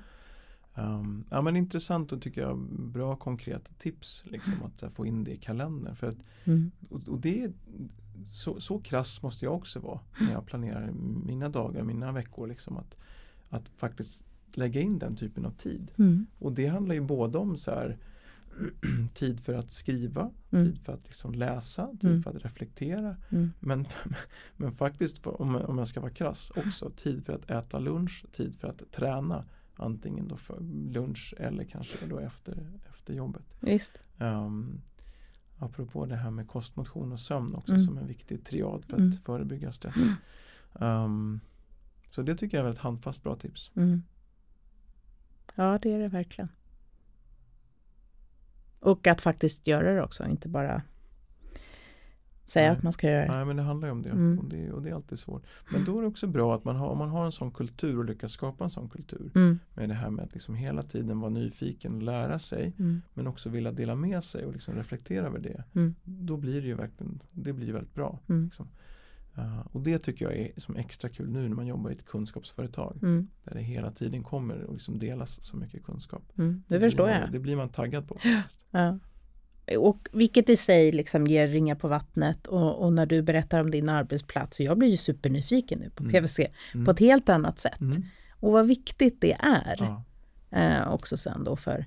Um, 0.76 1.26
ja 1.30 1.42
men 1.42 1.56
intressant 1.56 2.12
och 2.12 2.22
tycker 2.22 2.42
jag 2.42 2.58
bra 2.70 3.16
konkreta 3.16 3.72
tips 3.78 4.24
liksom 4.26 4.54
att 4.64 4.82
här, 4.82 4.90
få 4.90 5.06
in 5.06 5.24
det 5.24 5.32
i 5.32 5.38
kalendern. 5.38 5.96
För 5.96 6.08
att, 6.08 6.18
mm, 6.44 6.72
och, 6.90 7.08
och 7.08 7.20
det 7.20 7.52
så, 8.26 8.60
så 8.60 8.80
krass 8.80 9.24
måste 9.24 9.46
jag 9.46 9.56
också 9.56 9.80
vara 9.80 10.00
när 10.20 10.32
jag 10.32 10.46
planerar 10.46 10.92
mina 11.26 11.50
dagar, 11.50 11.84
mina 11.84 12.12
veckor. 12.12 12.48
Liksom, 12.48 12.78
att, 12.78 12.96
att 13.50 13.70
faktiskt 13.70 14.26
lägga 14.54 14.82
in 14.82 15.00
den 15.00 15.16
typen 15.16 15.46
av 15.46 15.52
tid. 15.52 15.92
mm, 15.98 16.26
Och 16.40 16.54
det 16.54 16.68
handlar 16.68 16.96
ju 16.96 17.02
både 17.02 17.38
om 17.38 17.58
så 17.58 17.72
här, 17.72 17.98
tid 19.14 19.40
för 19.40 19.54
att 19.54 19.72
skriva, 19.72 20.32
Mm. 20.52 20.66
tid 20.66 20.82
för 20.86 20.94
att 20.94 21.04
liksom 21.06 21.34
läsa, 21.34 21.88
tid 21.92 22.10
Mm. 22.10 22.24
för 22.24 22.30
att 22.36 22.44
reflektera. 22.44 23.18
mm, 23.30 23.52
Men, 23.60 23.86
men 24.58 24.72
faktiskt, 24.72 25.26
om, 25.28 25.56
om 25.56 25.78
jag 25.78 25.88
ska 25.88 26.00
vara 26.02 26.12
krass, 26.12 26.52
också 26.56 26.90
tid 26.96 27.26
för 27.26 27.34
att 27.34 27.50
äta 27.50 27.80
lunch, 27.80 28.26
tid 28.32 28.56
för 28.56 28.68
att 28.68 28.92
träna. 28.92 29.46
Antingen 29.76 30.28
då 30.28 30.36
för 30.38 30.60
lunch 30.94 31.34
eller 31.38 31.64
kanske 31.64 32.06
då 32.08 32.20
efter, 32.20 32.68
efter 32.90 33.14
jobbet. 33.14 33.44
visst. 33.60 34.02
Um, 34.20 34.82
apropå 35.58 36.06
det 36.06 36.16
här 36.16 36.32
med 36.32 36.48
kost, 36.48 36.76
motion 36.76 37.12
och 37.12 37.20
sömn 37.20 37.56
också 37.56 37.72
Mm. 37.74 37.86
som 37.86 37.98
en 37.98 38.08
viktig 38.08 38.46
triad 38.46 38.86
för 38.86 38.94
att 38.94 39.00
Mm. 39.00 39.12
förebygga 39.12 39.72
stress. 39.72 39.96
Um, 40.74 41.40
så 42.10 42.22
det 42.22 42.36
tycker 42.36 42.58
jag 42.58 42.68
är 42.68 42.72
ett 42.72 42.78
handfast 42.78 43.24
bra 43.24 43.36
tips. 43.36 43.72
Ja, 45.56 45.80
det 45.82 45.92
är 45.92 46.00
det 46.00 46.08
verkligen. 46.08 46.50
Och 48.84 49.08
att 49.08 49.22
faktiskt 49.22 49.68
göra 49.68 49.94
det 49.94 50.02
också, 50.04 50.26
inte 50.28 50.50
bara 50.50 50.82
säga 52.46 52.68
Nej. 52.70 52.78
att 52.78 52.84
man 52.84 52.94
ska 52.94 53.10
göra 53.12 53.26
det. 53.26 53.32
Nej 53.32 53.46
men 53.46 53.56
det 53.56 53.64
handlar 53.64 53.88
ju 53.88 53.92
om 53.92 54.02
det, 54.02 54.10
Mm. 54.10 54.40
och 54.40 54.46
det 54.46 54.72
och 54.72 54.82
det 54.82 54.90
är 54.90 54.94
alltid 54.94 55.20
svårt. 55.20 55.44
Men 55.72 55.86
då 55.86 55.98
är 55.98 56.02
det 56.02 56.08
också 56.08 56.28
bra 56.28 56.56
att 56.56 56.64
man 56.66 56.76
har, 56.76 56.88
om 56.88 56.98
man 56.98 57.10
har 57.10 57.26
en 57.26 57.32
sån 57.32 57.52
kultur 57.52 57.98
och 57.98 58.06
lyckas 58.06 58.32
skapa 58.32 58.64
en 58.64 58.70
sån 58.70 58.90
kultur 58.90 59.32
Mm, 59.36 59.60
med 59.74 59.90
det 59.90 59.96
här 59.96 60.10
med 60.10 60.26
att 60.26 60.34
liksom 60.34 60.56
hela 60.56 60.84
tiden 60.84 61.20
vara 61.20 61.30
nyfiken 61.30 61.96
och 61.96 62.02
lära 62.04 62.40
sig 62.40 62.74
mm, 62.80 63.02
men 63.14 63.28
också 63.28 63.50
vilja 63.50 63.72
dela 63.72 63.96
med 63.96 64.24
sig 64.24 64.46
och 64.46 64.54
liksom 64.54 64.76
reflektera 64.76 65.26
över 65.28 65.40
det. 65.40 65.64
Mm. 65.76 65.96
Då 66.04 66.38
blir 66.38 66.62
det 66.62 66.68
ju 66.68 66.74
verkligen, 66.76 67.20
det 67.32 67.54
blir 67.54 67.74
väldigt 67.74 67.94
bra. 67.94 68.20
mm, 68.30 68.44
Liksom. 68.46 68.68
Uh, 69.38 69.60
och 69.72 69.82
det 69.82 70.00
tycker 70.00 70.26
jag 70.26 70.36
är 70.38 70.52
som 70.58 70.76
extra 70.76 71.10
kul 71.10 71.30
nu 71.30 71.48
när 71.50 71.56
man 71.56 71.68
jobbar 71.68 71.90
i 71.90 71.94
ett 71.94 72.06
kunskapsföretag 72.06 73.00
mm, 73.02 73.28
där 73.44 73.54
det 73.54 73.62
hela 73.62 73.92
tiden 73.92 74.24
kommer 74.24 74.64
och 74.64 74.74
liksom 74.74 75.00
delas 75.00 75.44
så 75.44 75.58
mycket 75.58 75.84
kunskap. 75.84 76.24
mm. 76.38 76.64
Det 76.68 76.80
förstår 76.80 77.04
blir, 77.06 77.16
jag. 77.20 77.32
Det 77.32 77.40
blir 77.40 77.56
man 77.56 77.70
taggad 77.70 78.08
på. 78.08 78.18
Ja. 78.72 79.00
Och 79.78 80.08
vilket 80.12 80.50
i 80.50 80.56
sig 80.56 80.92
liksom 80.92 81.28
ger 81.28 81.48
ringa 81.48 81.76
på 81.76 81.88
vattnet 81.88 82.48
och, 82.48 82.84
och 82.86 82.94
när 82.94 83.06
du 83.06 83.22
berättar 83.22 83.60
om 83.60 83.72
din 83.72 83.90
arbetsplats, 83.90 84.60
jag 84.60 84.78
blir 84.78 84.90
ju 84.90 84.98
supernyfiken 84.98 85.80
nu 85.80 85.90
på 85.90 86.04
Mm. 86.04 86.14
PVC 86.14 86.40
Mm. 86.74 86.86
på 86.86 86.92
ett 86.92 87.00
helt 87.00 87.30
annat 87.30 87.60
sätt. 87.60 87.82
Mm. 87.82 88.02
Och 88.40 88.52
vad 88.52 88.68
viktigt 88.68 89.22
det 89.22 89.34
är 89.40 89.76
Ja. 89.80 90.04
eh, 90.60 90.92
också 90.94 91.18
sen 91.18 91.44
då 91.44 91.56
för 91.56 91.86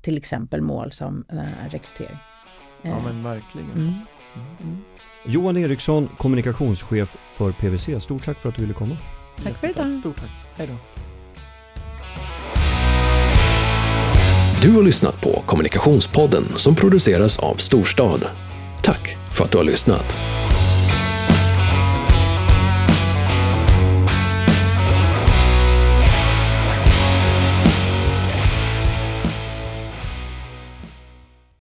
till 0.00 0.16
exempel 0.16 0.60
mål 0.60 0.92
som 0.92 1.24
eh, 1.28 1.70
rekrytering. 1.70 2.16
Ja 2.82 2.90
Eh, 2.90 3.02
men 3.04 3.22
verkligen. 3.22 3.70
mm, 3.70 3.94
Mm. 4.34 4.46
mm. 4.62 4.78
Johan 5.26 5.56
Eriksson, 5.56 6.08
kommunikationschef 6.18 7.16
för 7.32 7.52
PWC. 7.52 8.00
Stort 8.00 8.24
tack 8.24 8.38
för 8.38 8.48
att 8.48 8.54
du 8.54 8.60
ville 8.62 8.74
komma. 8.74 8.96
Tack 9.42 9.58
för 9.58 9.68
idag. 9.70 9.94
Stort 9.96 10.16
tack. 10.16 10.30
Hej 10.56 10.66
då. 10.66 10.74
Du 14.62 14.70
har 14.74 14.82
lyssnat 14.82 15.20
på 15.20 15.42
Kommunikationspodden 15.46 16.44
som 16.56 16.74
produceras 16.74 17.38
av 17.38 17.54
Storstad. 17.54 18.24
Tack 18.82 19.16
för 19.32 19.44
att 19.44 19.50
du 19.52 19.56
har 19.58 19.64
lyssnat. 19.64 20.16